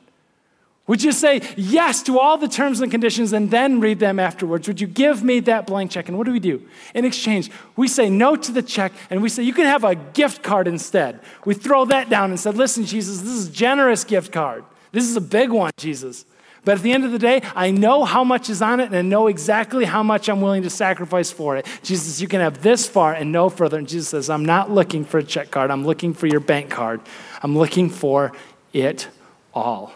Would 0.91 1.03
you 1.03 1.13
say 1.13 1.41
yes 1.55 2.03
to 2.03 2.19
all 2.19 2.37
the 2.37 2.49
terms 2.49 2.81
and 2.81 2.91
conditions 2.91 3.31
and 3.31 3.49
then 3.49 3.79
read 3.79 3.99
them 3.99 4.19
afterwards? 4.19 4.67
Would 4.67 4.81
you 4.81 4.87
give 4.87 5.23
me 5.23 5.39
that 5.39 5.65
blank 5.65 5.91
check? 5.91 6.09
And 6.09 6.17
what 6.17 6.25
do 6.25 6.33
we 6.33 6.39
do? 6.41 6.61
In 6.93 7.05
exchange, 7.05 7.49
we 7.77 7.87
say 7.87 8.09
no 8.09 8.35
to 8.35 8.51
the 8.51 8.61
check 8.61 8.91
and 9.09 9.21
we 9.21 9.29
say, 9.29 9.41
you 9.41 9.53
can 9.53 9.67
have 9.67 9.85
a 9.85 9.95
gift 9.95 10.43
card 10.43 10.67
instead. 10.67 11.21
We 11.45 11.53
throw 11.53 11.85
that 11.85 12.09
down 12.09 12.31
and 12.31 12.37
said, 12.37 12.57
listen, 12.57 12.83
Jesus, 12.83 13.21
this 13.21 13.31
is 13.31 13.47
a 13.47 13.51
generous 13.53 14.03
gift 14.03 14.33
card. 14.33 14.65
This 14.91 15.05
is 15.05 15.15
a 15.15 15.21
big 15.21 15.49
one, 15.49 15.71
Jesus. 15.77 16.25
But 16.65 16.75
at 16.75 16.81
the 16.81 16.91
end 16.91 17.05
of 17.05 17.13
the 17.13 17.19
day, 17.19 17.41
I 17.55 17.71
know 17.71 18.03
how 18.03 18.25
much 18.25 18.49
is 18.49 18.61
on 18.61 18.81
it 18.81 18.87
and 18.87 18.95
I 18.97 19.01
know 19.01 19.27
exactly 19.27 19.85
how 19.85 20.03
much 20.03 20.27
I'm 20.27 20.41
willing 20.41 20.63
to 20.63 20.69
sacrifice 20.69 21.31
for 21.31 21.55
it. 21.55 21.65
Jesus, 21.83 22.19
you 22.19 22.27
can 22.27 22.41
have 22.41 22.63
this 22.63 22.85
far 22.85 23.13
and 23.13 23.31
no 23.31 23.47
further. 23.47 23.77
And 23.77 23.87
Jesus 23.87 24.09
says, 24.09 24.29
I'm 24.29 24.43
not 24.43 24.69
looking 24.69 25.05
for 25.05 25.19
a 25.19 25.23
check 25.23 25.51
card. 25.51 25.71
I'm 25.71 25.85
looking 25.85 26.13
for 26.13 26.27
your 26.27 26.41
bank 26.41 26.69
card. 26.69 26.99
I'm 27.41 27.57
looking 27.57 27.89
for 27.89 28.33
it 28.73 29.07
all. 29.53 29.93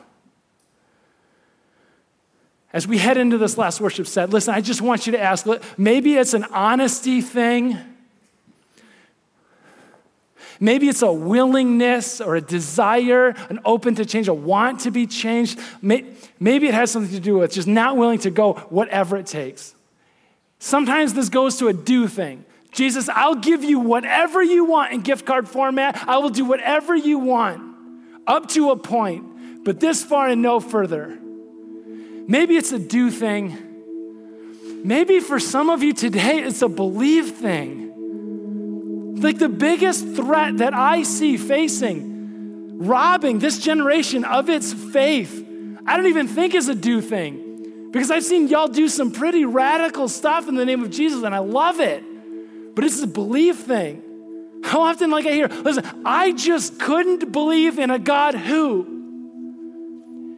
As 2.76 2.86
we 2.86 2.97
head 2.97 3.15
into 3.15 3.38
this 3.38 3.57
last 3.57 3.80
worship 3.80 4.05
set, 4.05 4.32
listen, 4.32 4.53
I 4.53 4.59
just 4.59 4.82
want 4.82 5.05
you 5.05 5.13
to 5.13 5.19
ask 5.21 5.47
maybe 5.78 6.15
it's 6.15 6.34
an 6.34 6.43
honesty 6.51 7.21
thing. 7.21 7.78
Maybe 10.59 10.89
it's 10.89 11.01
a 11.01 11.11
willingness 11.11 12.19
or 12.19 12.36
a 12.36 12.41
desire, 12.41 13.30
an 13.49 13.61
open 13.63 13.95
to 13.95 14.05
change, 14.05 14.28
a 14.28 14.34
want 14.34 14.82
to 14.82 14.91
be 14.91 15.07
changed. 15.07 15.57
Maybe 15.82 16.67
it 16.67 16.73
has 16.73 16.91
something 16.91 17.13
to 17.13 17.21
do 17.21 17.38
with 17.38 17.53
just 17.53 17.69
not 17.69 17.95
willing 17.95 18.19
to 18.19 18.30
go 18.30 18.55
whatever 18.67 19.15
it 19.15 19.26
takes. 19.26 19.73
Sometimes 20.59 21.13
this 21.13 21.30
goes 21.30 21.55
to 21.59 21.69
a 21.69 21.73
do 21.73 22.09
thing. 22.09 22.43
Jesus, 22.73 23.07
I'll 23.07 23.36
give 23.36 23.63
you 23.63 23.80
whatever 23.80 24.43
you 24.43 24.65
want 24.65 24.91
in 24.91 24.99
gift 24.99 25.26
card 25.26 25.47
format. 25.47 26.03
I 26.09 26.17
will 26.17 26.30
do 26.30 26.43
whatever 26.43 26.93
you 26.93 27.19
want 27.19 27.61
up 28.28 28.49
to 28.49 28.71
a 28.71 28.76
point, 28.76 29.63
but 29.63 29.80
this 29.80 30.03
far 30.03 30.28
and 30.28 30.41
no 30.41 30.59
further. 30.59 31.19
Maybe 32.28 32.55
it's 32.55 32.71
a 32.71 32.80
do 32.80 33.11
thing. 33.11 33.57
Maybe 34.84 35.19
for 35.19 35.39
some 35.39 35.69
of 35.69 35.84
you 35.84 35.93
today, 35.93 36.39
it's 36.39 36.61
a 36.61 36.69
believe 36.69 37.36
thing. 37.36 39.21
Like 39.21 39.39
the 39.39 39.49
biggest 39.49 40.05
threat 40.15 40.57
that 40.57 40.73
I 40.73 41.03
see 41.03 41.38
facing, 41.38 42.78
robbing 42.80 43.39
this 43.39 43.59
generation 43.59 44.23
of 44.23 44.49
its 44.49 44.73
faith, 44.73 45.43
I 45.86 45.97
don't 45.97 46.07
even 46.07 46.28
think 46.28 46.53
is 46.53 46.67
a 46.67 46.76
do 46.76 47.01
thing. 47.01 47.89
Because 47.91 48.11
I've 48.11 48.23
seen 48.23 48.47
y'all 48.47 48.67
do 48.67 48.89
some 48.89 49.11
pretty 49.11 49.45
radical 49.45 50.09
stuff 50.09 50.49
in 50.49 50.55
the 50.55 50.65
name 50.65 50.84
of 50.84 50.91
Jesus, 50.91 51.23
and 51.23 51.34
I 51.34 51.39
love 51.39 51.80
it. 51.80 52.03
But 52.76 52.84
it's 52.84 53.01
a 53.01 53.07
belief 53.07 53.59
thing. 53.59 54.03
How 54.63 54.82
often, 54.82 55.11
like 55.11 55.26
I 55.26 55.32
hear, 55.32 55.47
listen, 55.47 55.86
I 56.03 56.34
just 56.34 56.80
couldn't 56.80 57.32
believe 57.32 57.80
in 57.80 57.91
a 57.91 57.99
God 57.99 58.36
who. 58.36 58.95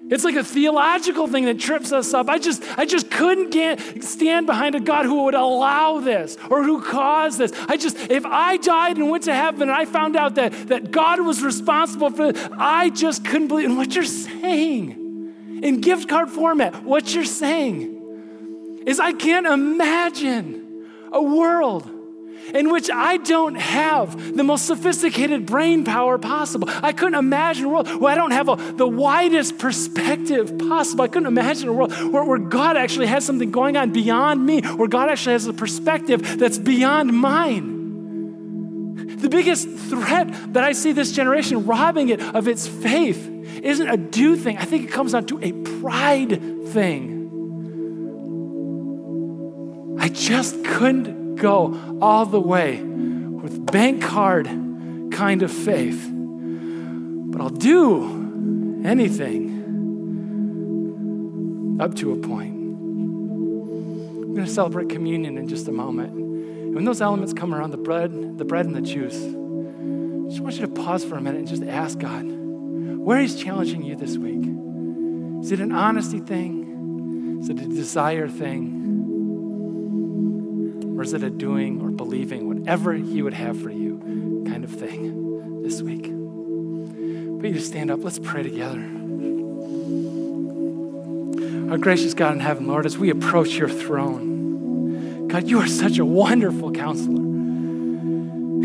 It's 0.10 0.24
like 0.24 0.36
a 0.36 0.44
theological 0.44 1.28
thing 1.28 1.46
that 1.46 1.60
trips 1.60 1.92
us 1.92 2.14
up. 2.14 2.30
I 2.30 2.40
just, 2.40 2.64
I 2.78 2.86
just 2.86 3.12
couldn't 3.12 3.50
get, 3.52 4.04
stand 4.04 4.46
behind 4.46 4.76
a 4.76 4.80
God 4.80 5.06
who 5.06 5.24
would 5.24 5.34
allow 5.34 6.00
this 6.00 6.38
or 6.50 6.64
who 6.64 6.82
caused 6.82 7.40
this. 7.40 7.52
I 7.68 7.76
just, 7.76 7.98
if 8.10 8.26
I 8.26 8.56
died 8.58 8.98
and 8.98 9.10
went 9.10 9.26
to 9.26 9.36
heaven 9.36 9.64
and 9.64 9.72
I 9.72 9.86
found 9.86 10.16
out 10.16 10.36
that, 10.36 10.54
that 10.70 10.92
God 10.92 11.20
was 11.22 11.44
responsible 11.44 12.10
for 12.12 12.28
it, 12.28 12.38
I 12.58 12.90
just 12.90 13.26
couldn't 13.26 13.50
believe. 13.50 13.76
What 13.76 13.96
you're 13.96 14.06
saying 14.06 15.60
in 15.62 15.82
gift 15.82 16.08
card 16.08 16.30
format, 16.30 16.84
what 16.84 17.14
you're 17.14 17.26
saying 17.26 18.84
is 18.86 19.02
I 19.02 19.12
can't 19.12 19.46
imagine 19.46 20.86
a 21.12 21.22
world 21.22 21.97
in 22.54 22.72
which 22.72 22.90
I 22.90 23.18
don't 23.18 23.56
have 23.56 24.36
the 24.36 24.44
most 24.44 24.66
sophisticated 24.66 25.46
brain 25.46 25.84
power 25.84 26.18
possible. 26.18 26.70
I 26.70 26.94
couldn't 26.94 27.18
imagine 27.18 27.66
a 27.66 27.70
world 27.70 27.88
where 28.00 28.12
I 28.12 28.16
don't 28.16 28.32
have 28.32 28.50
a, 28.50 28.56
the 28.56 28.88
widest 28.88 29.58
perspective 29.58 30.58
possible. 30.58 31.04
I 31.04 31.08
couldn't 31.08 31.28
imagine 31.28 31.70
a 31.70 31.74
world 31.74 31.92
where, 32.12 32.24
where 32.24 32.40
God 32.40 32.78
actually 32.78 33.08
has 33.08 33.26
something 33.26 33.52
going 33.52 33.78
on 33.78 33.92
beyond 33.92 34.46
me, 34.46 34.62
where 34.62 34.88
God 34.88 35.10
actually 35.10 35.34
has 35.34 35.48
a 35.48 35.54
perspective 35.54 36.40
that's 36.40 36.58
beyond 36.58 37.14
mine. 37.14 37.78
The 39.18 39.30
biggest 39.30 39.68
threat 39.68 40.54
that 40.54 40.64
I 40.64 40.74
see 40.74 40.92
this 40.92 41.12
generation 41.12 41.66
robbing 41.66 42.10
it 42.10 42.22
of 42.22 42.48
its 42.48 42.68
faith 42.68 43.28
isn't 43.64 43.88
a 43.88 43.98
do 43.98 44.36
thing. 44.36 44.58
I 44.58 44.66
think 44.66 44.86
it 44.86 44.92
comes 44.92 45.14
down 45.14 45.26
to 45.28 45.40
a 45.42 45.52
pride 45.80 46.40
thing. 46.68 47.16
I 50.00 50.10
just 50.10 50.64
couldn't 50.64 51.17
go 51.38 51.98
all 52.02 52.26
the 52.26 52.42
way 52.42 52.82
with 52.82 53.72
bank 53.72 54.02
card 54.02 54.48
kind 55.12 55.42
of 55.44 55.52
faith. 55.52 56.10
But 56.12 57.42
I'll 57.42 57.50
do 57.50 58.82
anything 58.84 59.58
up 61.80 61.96
to 61.96 62.12
a 62.14 62.16
point. 62.18 62.54
I'm 62.54 64.34
going 64.34 64.46
to 64.46 64.52
celebrate 64.52 64.90
communion 64.90 65.38
in 65.38 65.48
just 65.48 65.68
a 65.68 65.72
moment. 65.72 66.14
And 66.14 66.76
when 66.76 66.86
those 66.86 67.02
elements 67.02 67.34
come 67.34 67.54
around 67.54 67.72
the 67.72 67.78
bread, 67.78 68.38
the 68.38 68.46
bread 68.46 68.66
and 68.66 68.76
the 68.76 68.82
juice, 68.82 69.16
I 69.18 70.30
just 70.30 70.42
want 70.42 70.56
you 70.56 70.62
to 70.62 70.68
pause 70.68 71.06
for 71.06 71.16
a 71.16 71.22
minute 71.22 71.40
and 71.40 71.48
just 71.48 71.64
ask 71.64 71.98
God 72.00 72.24
where 72.24 73.20
He's 73.20 73.36
challenging 73.36 73.84
you 73.84 73.96
this 73.96 74.18
week. 74.18 74.46
Is 75.44 75.52
it 75.52 75.60
an 75.60 75.72
honesty 75.72 76.20
thing? 76.20 77.40
Is 77.42 77.50
it 77.50 77.60
a 77.60 77.68
desire 77.68 78.28
thing? 78.28 78.77
Or 80.98 81.04
is 81.04 81.14
it 81.14 81.22
a 81.22 81.30
doing 81.30 81.80
or 81.82 81.92
believing 81.92 82.48
whatever 82.48 82.94
He 82.94 83.22
would 83.22 83.36
have 83.36 83.62
for 83.62 83.70
you 83.70 84.44
kind 84.48 84.64
of 84.64 84.72
thing 84.72 85.62
this 85.62 85.82
week? 85.82 86.12
But 87.40 87.52
you 87.52 87.60
stand 87.60 87.92
up. 87.92 88.04
Let's 88.04 88.18
pray 88.18 88.42
together. 88.42 88.80
Our 91.72 91.78
gracious 91.78 92.16
God 92.16 92.34
in 92.34 92.40
heaven, 92.40 92.66
Lord, 92.66 92.86
as 92.88 92.98
we 92.98 93.12
approach 93.12 93.54
your 93.56 93.70
throne, 93.70 95.28
God, 95.28 95.48
you 95.48 95.60
are 95.60 95.68
such 95.68 96.00
a 96.00 96.06
wonderful 96.06 96.72
counselor. 96.72 97.22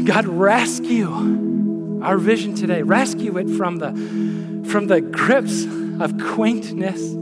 God, 0.05 0.26
rescue 0.26 2.01
our 2.03 2.16
vision 2.16 2.55
today. 2.55 2.83
Rescue 2.83 3.37
it 3.39 3.51
from 3.51 3.76
the, 3.76 3.91
from 4.70 4.87
the 4.87 5.01
grips 5.01 5.64
of 6.01 6.18
quaintness, 6.35 7.12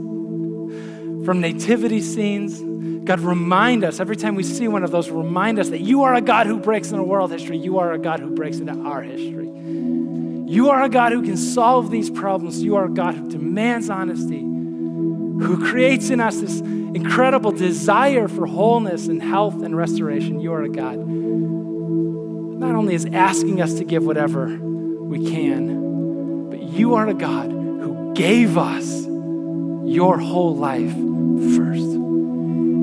from 1.25 1.41
nativity 1.41 2.01
scenes, 2.01 2.61
God, 3.03 3.19
remind 3.21 3.83
us 3.83 3.99
every 3.99 4.15
time 4.15 4.35
we 4.35 4.43
see 4.43 4.67
one 4.67 4.83
of 4.83 4.91
those, 4.91 5.09
remind 5.09 5.59
us 5.59 5.69
that 5.69 5.81
you 5.81 6.03
are 6.03 6.13
a 6.13 6.21
God 6.21 6.47
who 6.47 6.59
breaks 6.59 6.91
into 6.91 7.03
world 7.03 7.31
history. 7.31 7.57
You 7.57 7.79
are 7.79 7.93
a 7.93 7.97
God 7.97 8.19
who 8.19 8.29
breaks 8.29 8.57
into 8.57 8.73
our 8.73 9.01
history. 9.01 9.47
You 9.47 10.69
are 10.69 10.83
a 10.83 10.89
God 10.89 11.11
who 11.11 11.23
can 11.23 11.37
solve 11.37 11.89
these 11.89 12.09
problems. 12.09 12.61
You 12.61 12.75
are 12.75 12.85
a 12.85 12.93
God 12.93 13.15
who 13.15 13.29
demands 13.29 13.89
honesty, 13.89 14.39
who 14.39 15.69
creates 15.69 16.09
in 16.09 16.19
us 16.19 16.41
this 16.41 16.59
incredible 16.59 17.51
desire 17.51 18.27
for 18.27 18.45
wholeness 18.45 19.07
and 19.07 19.23
health 19.23 19.61
and 19.63 19.75
restoration. 19.75 20.39
You 20.39 20.53
are 20.53 20.63
a 20.63 20.69
God 20.69 20.99
not 22.61 22.75
only 22.75 22.93
is 22.93 23.07
asking 23.11 23.59
us 23.59 23.73
to 23.75 23.83
give 23.83 24.05
whatever 24.05 24.45
we 24.45 25.31
can, 25.31 26.49
but 26.49 26.61
you 26.61 26.93
are 26.93 27.07
a 27.07 27.13
God 27.13 27.49
who 27.49 28.13
gave 28.13 28.57
us 28.57 29.05
your 29.85 30.19
whole 30.19 30.55
life 30.55 30.93
first. 31.57 32.00